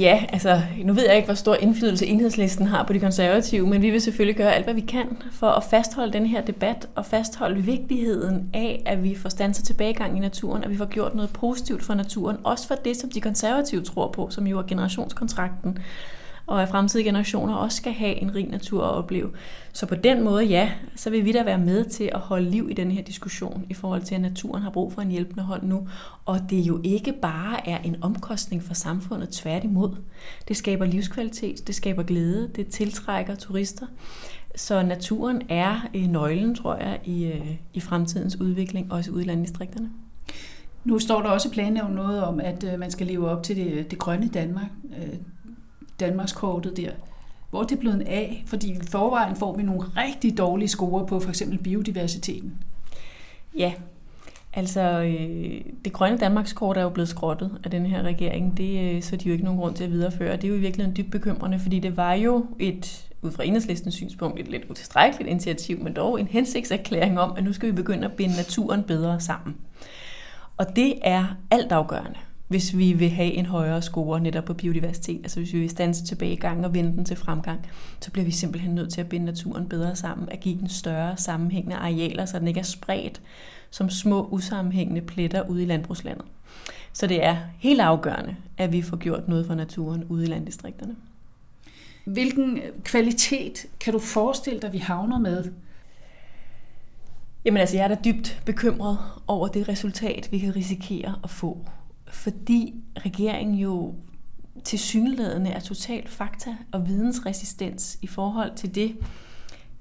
Ja, 0.00 0.24
altså 0.28 0.62
nu 0.84 0.92
ved 0.92 1.06
jeg 1.06 1.16
ikke, 1.16 1.26
hvor 1.26 1.34
stor 1.34 1.54
indflydelse 1.54 2.06
enhedslisten 2.06 2.66
har 2.66 2.84
på 2.84 2.92
de 2.92 3.00
konservative, 3.00 3.66
men 3.66 3.82
vi 3.82 3.90
vil 3.90 4.00
selvfølgelig 4.00 4.36
gøre 4.36 4.54
alt, 4.54 4.66
hvad 4.66 4.74
vi 4.74 4.80
kan 4.80 5.06
for 5.32 5.46
at 5.46 5.64
fastholde 5.64 6.12
den 6.12 6.26
her 6.26 6.40
debat 6.40 6.88
og 6.94 7.06
fastholde 7.06 7.62
vigtigheden 7.62 8.50
af, 8.54 8.82
at 8.86 9.02
vi 9.02 9.14
får 9.14 9.28
stanset 9.28 9.64
tilbagegang 9.64 10.16
i 10.16 10.20
naturen, 10.20 10.64
at 10.64 10.70
vi 10.70 10.76
får 10.76 10.84
gjort 10.84 11.14
noget 11.14 11.30
positivt 11.30 11.84
for 11.84 11.94
naturen, 11.94 12.36
også 12.44 12.66
for 12.66 12.74
det, 12.74 12.96
som 12.96 13.10
de 13.10 13.20
konservative 13.20 13.82
tror 13.82 14.10
på, 14.10 14.30
som 14.30 14.46
jo 14.46 14.58
er 14.58 14.62
generationskontrakten 14.62 15.78
og 16.48 16.62
at 16.62 16.68
fremtidige 16.68 17.04
generationer 17.04 17.54
også 17.54 17.76
skal 17.76 17.92
have 17.92 18.14
en 18.14 18.34
rig 18.34 18.48
natur 18.48 18.84
at 18.84 18.90
opleve. 18.90 19.30
Så 19.72 19.86
på 19.86 19.94
den 19.94 20.24
måde, 20.24 20.44
ja, 20.44 20.72
så 20.96 21.10
vil 21.10 21.24
vi 21.24 21.32
da 21.32 21.42
være 21.42 21.58
med 21.58 21.84
til 21.84 22.10
at 22.12 22.20
holde 22.20 22.50
liv 22.50 22.68
i 22.70 22.74
den 22.74 22.90
her 22.90 23.02
diskussion 23.02 23.66
i 23.70 23.74
forhold 23.74 24.02
til, 24.02 24.14
at 24.14 24.20
naturen 24.20 24.62
har 24.62 24.70
brug 24.70 24.92
for 24.92 25.02
en 25.02 25.10
hjælpende 25.10 25.42
hånd 25.42 25.62
nu. 25.62 25.88
Og 26.24 26.50
det 26.50 26.60
jo 26.60 26.80
ikke 26.84 27.12
bare 27.12 27.68
er 27.68 27.78
en 27.78 27.96
omkostning 28.02 28.62
for 28.62 28.74
samfundet, 28.74 29.28
tværtimod. 29.28 29.96
Det 30.48 30.56
skaber 30.56 30.84
livskvalitet, 30.84 31.66
det 31.66 31.74
skaber 31.74 32.02
glæde, 32.02 32.50
det 32.56 32.68
tiltrækker 32.68 33.34
turister. 33.34 33.86
Så 34.56 34.82
naturen 34.82 35.42
er 35.48 35.88
øh, 35.94 36.06
nøglen, 36.06 36.54
tror 36.54 36.74
jeg, 36.74 37.00
i, 37.04 37.24
øh, 37.24 37.56
i 37.74 37.80
fremtidens 37.80 38.40
udvikling, 38.40 38.92
også 38.92 39.10
ude 39.10 39.24
i 39.24 39.26
landdistrikterne. 39.26 39.90
Nu 40.84 40.98
står 40.98 41.22
der 41.22 41.28
også 41.28 41.48
i 41.48 41.52
planen 41.52 41.82
noget 41.90 42.22
om, 42.22 42.40
at 42.40 42.64
øh, 42.72 42.78
man 42.78 42.90
skal 42.90 43.06
leve 43.06 43.30
op 43.30 43.42
til 43.42 43.56
det, 43.56 43.90
det 43.90 43.98
grønne 43.98 44.28
Danmark. 44.28 44.70
Danmarkskortet 46.00 46.76
der, 46.76 46.90
hvor 47.50 47.62
det 47.62 47.76
er 47.76 47.80
blevet 47.80 48.00
af, 48.00 48.44
fordi 48.46 48.70
i 48.70 48.78
forvejen 48.90 49.36
får 49.36 49.56
vi 49.56 49.62
nogle 49.62 49.82
rigtig 49.96 50.38
dårlige 50.38 50.68
score 50.68 51.06
på 51.06 51.20
for 51.20 51.28
eksempel 51.28 51.58
biodiversiteten. 51.58 52.54
Ja, 53.58 53.72
altså 54.52 54.80
øh, 54.80 55.60
det 55.84 55.92
grønne 55.92 56.18
Danmarkskort 56.18 56.76
er 56.76 56.82
jo 56.82 56.88
blevet 56.88 57.08
skrottet 57.08 57.58
af 57.64 57.70
den 57.70 57.86
her 57.86 58.02
regering, 58.02 58.56
det 58.56 58.96
øh, 58.96 59.02
så 59.02 59.16
de 59.16 59.28
jo 59.28 59.32
ikke 59.32 59.44
nogen 59.44 59.60
grund 59.60 59.74
til 59.74 59.84
at 59.84 59.90
videreføre. 59.90 60.36
Det 60.36 60.44
er 60.44 60.48
jo 60.48 60.54
i 60.54 60.60
virkeligheden 60.60 60.96
dybt 60.96 61.10
bekymrende, 61.10 61.58
fordi 61.58 61.78
det 61.78 61.96
var 61.96 62.12
jo 62.12 62.46
et, 62.58 63.08
ud 63.22 63.30
fra 63.30 63.44
enhedslistens 63.44 63.94
synspunkt, 63.94 64.40
et 64.40 64.48
lidt 64.48 64.64
utilstrækkeligt 64.70 65.30
initiativ, 65.30 65.82
men 65.82 65.92
dog 65.92 66.20
en 66.20 66.26
hensigtserklæring 66.26 67.20
om, 67.20 67.34
at 67.36 67.44
nu 67.44 67.52
skal 67.52 67.68
vi 67.68 67.74
begynde 67.74 68.04
at 68.04 68.12
binde 68.12 68.36
naturen 68.36 68.82
bedre 68.82 69.20
sammen. 69.20 69.56
Og 70.56 70.76
det 70.76 70.94
er 71.02 71.24
altafgørende 71.50 72.18
hvis 72.48 72.76
vi 72.76 72.92
vil 72.92 73.10
have 73.10 73.32
en 73.32 73.46
højere 73.46 73.82
score 73.82 74.20
netop 74.20 74.44
på 74.44 74.54
biodiversitet, 74.54 75.20
altså 75.22 75.40
hvis 75.40 75.52
vi 75.52 75.60
vil 75.60 75.70
stanse 75.70 76.04
tilbage 76.04 76.32
i 76.32 76.36
gang 76.36 76.64
og 76.64 76.74
vende 76.74 76.96
den 76.96 77.04
til 77.04 77.16
fremgang, 77.16 77.66
så 78.00 78.10
bliver 78.10 78.24
vi 78.24 78.30
simpelthen 78.30 78.74
nødt 78.74 78.92
til 78.92 79.00
at 79.00 79.08
binde 79.08 79.26
naturen 79.26 79.68
bedre 79.68 79.96
sammen, 79.96 80.28
at 80.28 80.40
give 80.40 80.58
den 80.58 80.68
større 80.68 81.16
sammenhængende 81.16 81.76
arealer, 81.76 82.26
så 82.26 82.38
den 82.38 82.48
ikke 82.48 82.60
er 82.60 82.64
spredt 82.64 83.20
som 83.70 83.90
små 83.90 84.28
usammenhængende 84.28 85.00
pletter 85.00 85.48
ude 85.48 85.62
i 85.62 85.66
landbrugslandet. 85.66 86.24
Så 86.92 87.06
det 87.06 87.24
er 87.24 87.36
helt 87.58 87.80
afgørende, 87.80 88.36
at 88.58 88.72
vi 88.72 88.82
får 88.82 88.96
gjort 88.96 89.28
noget 89.28 89.46
for 89.46 89.54
naturen 89.54 90.04
ude 90.04 90.24
i 90.24 90.26
landdistrikterne. 90.26 90.96
Hvilken 92.04 92.60
kvalitet 92.84 93.66
kan 93.80 93.92
du 93.92 93.98
forestille 93.98 94.60
dig, 94.60 94.72
vi 94.72 94.78
havner 94.78 95.18
med? 95.18 95.44
Jamen 97.44 97.60
altså, 97.60 97.76
jeg 97.76 97.84
er 97.84 97.88
da 97.88 97.96
dybt 98.04 98.42
bekymret 98.46 98.98
over 99.26 99.48
det 99.48 99.68
resultat, 99.68 100.28
vi 100.30 100.38
kan 100.38 100.56
risikere 100.56 101.14
at 101.24 101.30
få 101.30 101.58
fordi 102.10 102.74
regeringen 102.96 103.54
jo 103.54 103.94
til 104.64 104.78
synlædende 104.78 105.50
er 105.50 105.60
total 105.60 106.08
fakta 106.08 106.56
og 106.72 106.88
vidensresistens 106.88 107.98
i 108.02 108.06
forhold 108.06 108.56
til 108.56 108.74
det, 108.74 108.96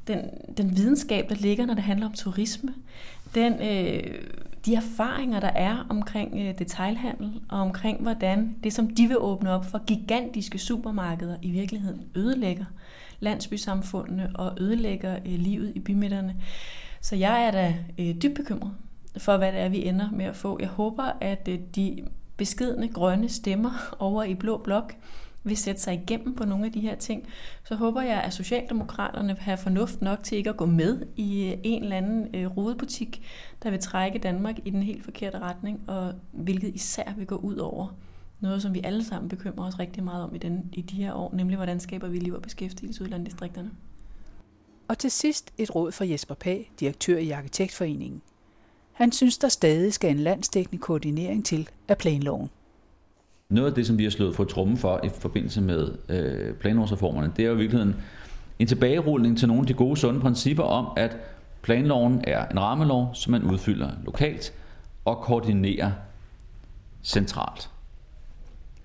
den, 0.07 0.19
den 0.57 0.77
videnskab, 0.77 1.29
der 1.29 1.35
ligger, 1.35 1.65
når 1.65 1.73
det 1.73 1.83
handler 1.83 2.05
om 2.05 2.13
turisme, 2.13 2.73
den, 3.35 3.53
øh, 3.53 4.21
de 4.65 4.75
erfaringer, 4.75 5.39
der 5.39 5.47
er 5.47 5.85
omkring 5.89 6.33
øh, 6.39 6.59
detailhandel, 6.59 7.41
og 7.49 7.59
omkring 7.59 8.01
hvordan 8.01 8.55
det, 8.63 8.73
som 8.73 8.89
de 8.89 9.07
vil 9.07 9.17
åbne 9.19 9.51
op 9.51 9.65
for 9.65 9.85
gigantiske 9.85 10.57
supermarkeder, 10.57 11.37
i 11.41 11.51
virkeligheden 11.51 12.01
ødelægger 12.15 12.65
landsbysamfundene 13.19 14.31
og 14.35 14.57
ødelægger 14.59 15.15
øh, 15.15 15.39
livet 15.39 15.71
i 15.75 15.79
bymidterne. 15.79 16.35
Så 17.01 17.15
jeg 17.15 17.45
er 17.45 17.51
da 17.51 17.75
øh, 17.97 18.15
dybt 18.21 18.35
bekymret 18.35 18.71
for, 19.19 19.37
hvad 19.37 19.51
det 19.51 19.59
er, 19.59 19.69
vi 19.69 19.85
ender 19.85 20.09
med 20.11 20.25
at 20.25 20.35
få. 20.35 20.57
Jeg 20.59 20.67
håber, 20.67 21.11
at 21.21 21.47
øh, 21.47 21.59
de 21.75 22.07
beskidende 22.37 22.87
grønne 22.87 23.29
stemmer 23.29 23.71
over 23.99 24.23
i 24.23 24.35
Blå 24.35 24.57
Blok 24.57 24.95
vil 25.43 25.57
sætte 25.57 25.81
sig 25.81 25.93
igennem 25.93 26.35
på 26.35 26.45
nogle 26.45 26.65
af 26.65 26.71
de 26.71 26.79
her 26.79 26.95
ting, 26.95 27.27
så 27.63 27.75
håber 27.75 28.01
jeg, 28.01 28.21
at 28.21 28.33
Socialdemokraterne 28.33 29.33
vil 29.33 29.43
have 29.43 29.57
fornuft 29.57 30.01
nok 30.01 30.23
til 30.23 30.37
ikke 30.37 30.49
at 30.49 30.57
gå 30.57 30.65
med 30.65 31.05
i 31.15 31.45
øh, 31.45 31.57
en 31.63 31.83
eller 31.83 31.97
anden 31.97 32.35
øh, 32.35 32.57
rodebutik, 32.57 33.23
der 33.63 33.69
vil 33.69 33.79
trække 33.79 34.19
Danmark 34.19 34.55
i 34.65 34.69
den 34.69 34.83
helt 34.83 35.03
forkerte 35.03 35.39
retning, 35.39 35.81
og 35.87 36.13
hvilket 36.31 36.75
især 36.75 37.13
vil 37.17 37.27
gå 37.27 37.35
ud 37.35 37.55
over 37.55 37.95
noget, 38.39 38.61
som 38.61 38.73
vi 38.73 38.81
alle 38.83 39.03
sammen 39.03 39.29
bekymrer 39.29 39.67
os 39.67 39.79
rigtig 39.79 40.03
meget 40.03 40.23
om 40.23 40.35
i, 40.35 40.37
den, 40.37 40.69
i 40.73 40.81
de 40.81 40.95
her 40.95 41.13
år, 41.13 41.33
nemlig 41.33 41.55
hvordan 41.55 41.79
skaber 41.79 42.07
vi 42.07 42.19
liv 42.19 42.33
og 42.33 42.41
beskæftigelse 42.41 43.03
ud 43.03 43.07
i 43.07 43.11
landdistrikterne. 43.11 43.71
Og 44.87 44.97
til 44.97 45.11
sidst 45.11 45.53
et 45.57 45.75
råd 45.75 45.91
fra 45.91 46.05
Jesper 46.05 46.35
Pag, 46.35 46.71
direktør 46.79 47.17
i 47.17 47.31
Arkitektforeningen. 47.31 48.21
Han 48.97 49.11
synes, 49.11 49.37
der 49.37 49.47
stadig 49.47 49.93
skal 49.93 50.11
en 50.11 50.19
landsdækkende 50.19 50.81
koordinering 50.81 51.45
til 51.45 51.69
af 51.87 51.97
planloven. 51.97 52.49
Noget 53.49 53.67
af 53.67 53.73
det, 53.73 53.87
som 53.87 53.97
vi 53.97 54.03
har 54.03 54.11
slået 54.11 54.35
for 54.35 54.43
trummen 54.43 54.77
for 54.77 54.99
i 55.03 55.09
forbindelse 55.09 55.61
med 55.61 55.91
øh, 56.09 56.53
planlovsreformerne, 56.53 57.33
det 57.37 57.45
er 57.45 57.49
jo 57.49 57.55
i 57.55 57.57
virkeligheden 57.57 57.95
en 58.59 58.67
tilbagerulning 58.67 59.37
til 59.37 59.47
nogle 59.47 59.61
af 59.61 59.67
de 59.67 59.73
gode, 59.73 59.97
sunde 59.97 60.19
principper 60.19 60.63
om, 60.63 60.87
at 60.97 61.17
planloven 61.61 62.21
er 62.27 62.47
en 62.47 62.59
rammelov, 62.59 63.09
som 63.13 63.31
man 63.31 63.43
udfylder 63.43 63.91
lokalt 64.05 64.53
og 65.05 65.17
koordinerer 65.17 65.91
centralt. 67.03 67.69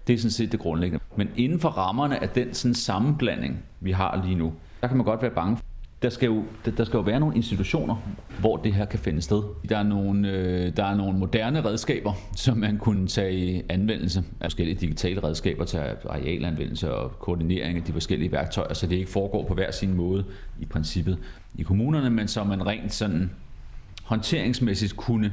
Det 0.07 0.14
er 0.14 0.18
sådan 0.18 0.31
set 0.31 0.53
det 0.53 0.61
grundlæggende. 0.61 1.05
Men 1.16 1.29
inden 1.37 1.61
for 1.61 1.68
rammerne 1.68 2.22
af 2.22 2.29
den 2.29 2.55
sådan 2.55 2.75
sammenblanding, 2.75 3.62
vi 3.81 3.92
har 3.92 4.22
lige 4.25 4.35
nu, 4.35 4.53
der 4.81 4.88
kan 4.88 4.96
man 4.96 5.07
godt 5.07 5.22
være 5.22 5.31
bange 5.31 5.59
der 6.03 6.09
skal, 6.09 6.27
jo, 6.27 6.45
der 6.77 6.85
skal 6.85 6.97
jo 6.97 7.03
være 7.03 7.21
nogle 7.21 7.37
institutioner, 7.37 7.97
hvor 8.41 8.57
det 8.57 8.75
her 8.75 8.85
kan 8.85 8.99
finde 8.99 9.23
sted. 9.23 9.43
Der 9.69 9.79
er 9.79 9.83
nogle, 9.83 10.29
øh, 10.29 10.77
der 10.77 10.85
er 10.85 10.97
nogle 10.97 11.19
moderne 11.19 11.65
redskaber, 11.65 12.12
som 12.37 12.57
man 12.57 12.79
kunne 12.79 13.07
tage 13.07 13.33
i 13.33 13.62
anvendelse 13.69 14.25
af 14.41 14.45
forskellige 14.45 14.77
digitale 14.81 15.25
redskaber 15.25 15.65
til 15.65 15.79
arealanvendelse 16.09 16.95
og 16.95 17.19
koordinering 17.19 17.79
af 17.79 17.85
de 17.85 17.93
forskellige 17.93 18.33
værktøjer, 18.33 18.75
så 18.75 18.87
det 18.87 18.97
ikke 18.97 19.11
foregår 19.11 19.45
på 19.45 19.55
hver 19.55 19.71
sin 19.71 19.95
måde 19.95 20.25
i 20.61 20.67
princippet 20.67 21.19
i 21.55 21.62
kommunerne, 21.62 22.11
men 22.11 22.29
så 22.29 22.45
man 22.45 22.67
rent 22.67 22.93
sådan 22.93 23.31
håndteringsmæssigt 24.05 24.97
kunne 24.97 25.33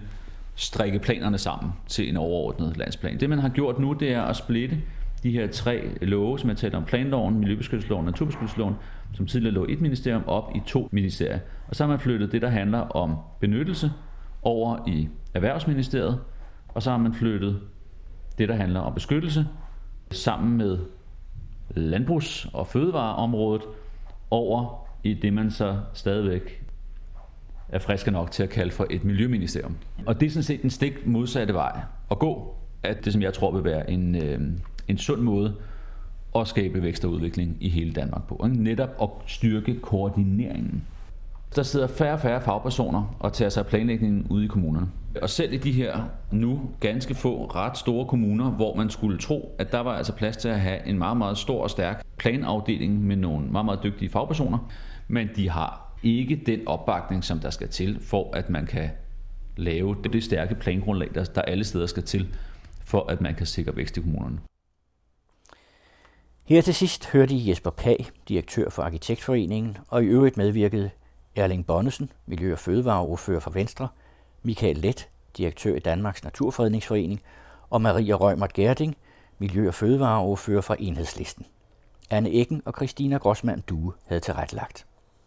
strikke 0.56 1.00
planerne 1.00 1.38
sammen 1.38 1.72
til 1.88 2.10
en 2.10 2.18
overordnet 2.18 2.78
landsplan. 2.78 3.20
Det 3.20 3.30
man 3.30 3.40
har 3.40 3.50
gjort 3.50 3.80
nu, 3.80 3.94
det 3.94 4.12
er 4.12 4.22
at 4.22 4.36
splitte 4.36 4.78
de 5.24 5.32
her 5.32 5.48
tre 5.48 5.90
love, 6.02 6.40
som 6.40 6.50
jeg 6.50 6.58
talte 6.58 6.76
om, 6.76 6.84
planloven, 6.84 7.40
miljøbeskyttelsesloven 7.40 8.06
og 8.06 8.12
naturbeskyttelsesloven, 8.12 8.76
som 9.14 9.26
tidligere 9.28 9.54
lå 9.54 9.66
i 9.66 9.74
et 9.74 9.82
ministerium, 9.82 10.24
op 10.28 10.52
i 10.56 10.62
to 10.66 10.90
ministerier. 10.92 11.40
Og 11.68 11.76
så 11.76 11.84
har 11.84 11.90
man 11.90 12.00
flyttet 12.00 12.32
det, 12.32 12.42
der 12.42 12.50
handler 12.50 12.80
om 12.80 13.16
benyttelse, 13.40 13.92
over 14.42 14.88
i 14.88 15.10
Erhvervsministeriet, 15.34 16.20
og 16.68 16.84
så 16.84 16.92
har 16.92 16.98
man 16.98 17.14
flyttet 17.14 17.60
det, 18.38 18.50
der 18.50 18.56
handler 18.56 18.80
om 18.80 18.94
beskyttelse, 18.94 19.48
sammen 20.12 20.58
med 20.58 20.78
landbrugs- 21.76 22.50
og 22.54 22.68
fødevareområdet, 22.68 23.62
over 24.32 24.88
i 25.04 25.14
det, 25.14 25.34
man 25.34 25.52
så 25.52 25.80
stadigvæk 25.94 26.66
er 27.70 27.80
friske 27.80 28.12
nok 28.12 28.32
til 28.32 28.44
at 28.44 28.50
kalde 28.50 28.72
for 28.72 28.88
et 28.90 29.04
miljøministerium. 29.04 29.76
Og 30.06 30.20
det 30.20 30.26
er 30.26 30.30
sådan 30.30 30.44
set 30.44 30.62
den 30.62 30.70
stik 30.70 31.08
modsatte 31.08 31.54
vej 31.54 31.82
at 32.12 32.20
gå, 32.20 32.56
at 32.84 33.06
det, 33.06 33.14
som 33.14 33.22
jeg 33.22 33.34
tror 33.34 33.52
vil 33.52 33.64
være 33.64 33.90
en, 33.90 34.16
øh, 34.16 34.40
en 34.88 34.98
sund 34.98 35.22
måde 35.22 35.56
at 36.36 36.48
skabe 36.48 36.84
vækst 36.84 37.06
og 37.06 37.12
udvikling 37.12 37.58
i 37.60 37.70
hele 37.70 37.94
Danmark 37.94 38.28
på. 38.28 38.46
Ikke? 38.46 38.64
Netop 38.64 38.90
at 39.02 39.10
styrke 39.28 39.80
koordineringen. 39.82 40.84
Der 41.56 41.64
sidder 41.64 41.88
færre 41.88 42.14
og 42.14 42.20
færre 42.20 42.42
fagpersoner 42.42 43.16
og 43.20 43.34
tager 43.34 43.50
sig 43.50 43.62
af 43.62 43.68
planlægningen 43.68 44.28
ude 44.30 44.46
i 44.46 44.48
kommunerne. 44.48 44.88
Og 45.22 45.30
selv 45.30 45.54
i 45.54 45.58
de 45.58 45.72
her 45.72 46.04
nu 46.32 46.62
ganske 46.80 47.16
få 47.16 47.46
ret 47.46 47.78
store 47.78 48.06
kommuner, 48.06 48.52
hvor 48.52 48.76
man 48.76 48.90
skulle 48.90 49.18
tro, 49.18 49.56
at 49.60 49.72
der 49.72 49.80
var 49.80 49.94
altså 49.94 50.14
plads 50.14 50.38
til 50.38 50.50
at 50.50 50.60
have 50.60 50.88
en 50.88 50.98
meget, 50.98 51.18
meget 51.18 51.38
stor 51.38 51.64
og 51.64 51.70
stærk 51.70 52.06
planafdeling 52.18 53.02
med 53.02 53.16
nogle 53.16 53.48
meget, 53.48 53.66
meget 53.66 53.84
dygtige 53.84 54.10
fagpersoner, 54.10 54.72
men 55.08 55.30
de 55.36 55.50
har 55.50 55.96
ikke 56.04 56.42
den 56.46 56.68
opbakning, 56.68 57.24
som 57.24 57.40
der 57.40 57.50
skal 57.50 57.68
til, 57.68 58.00
for 58.02 58.36
at 58.36 58.50
man 58.50 58.66
kan 58.66 58.90
lave 59.58 59.96
det 60.14 60.24
stærke 60.24 60.56
plangrundlag, 60.56 61.10
der 61.16 61.42
alle 61.42 61.64
steder 61.64 61.86
skal 61.86 62.04
til, 62.04 62.28
for 62.86 63.12
at 63.12 63.22
man 63.22 63.36
kan 63.36 63.46
sikre 63.46 63.76
vækst 63.76 63.98
i 63.98 64.02
kommunerne. 64.02 64.40
Her 66.50 66.62
til 66.62 66.76
sidst 66.76 67.06
hørte 67.06 67.34
I 67.34 67.50
Jesper 67.50 67.70
Pag, 67.70 68.08
direktør 68.28 68.70
for 68.70 68.84
Arkitektforeningen, 68.84 69.78
og 69.88 70.04
i 70.04 70.08
øvrigt 70.08 70.38
medvirkede 70.38 70.90
Erling 71.36 71.66
Bonnesen, 71.66 72.12
Miljø- 72.26 72.54
og 72.54 72.60
Fødevareordfører 72.60 73.40
for 73.40 73.52
Venstre, 73.52 73.88
Michael 74.44 74.78
Let, 74.78 75.10
direktør 75.38 75.76
i 75.76 75.80
Danmarks 75.80 76.24
Naturfredningsforening, 76.24 77.22
og 77.70 77.82
Maria 77.82 78.14
Rømert 78.14 78.54
Gerding, 78.54 78.96
Miljø- 79.40 79.68
og 79.68 79.74
Fødevareordfører 79.74 80.62
for 80.62 80.74
Enhedslisten. 80.80 81.46
Anne 82.10 82.30
Eggen 82.30 82.62
og 82.66 82.74
Christina 82.74 83.18
Grossmann 83.18 83.64
Due 83.70 83.94
havde 84.06 84.22
tilrettelagt. 84.22 84.86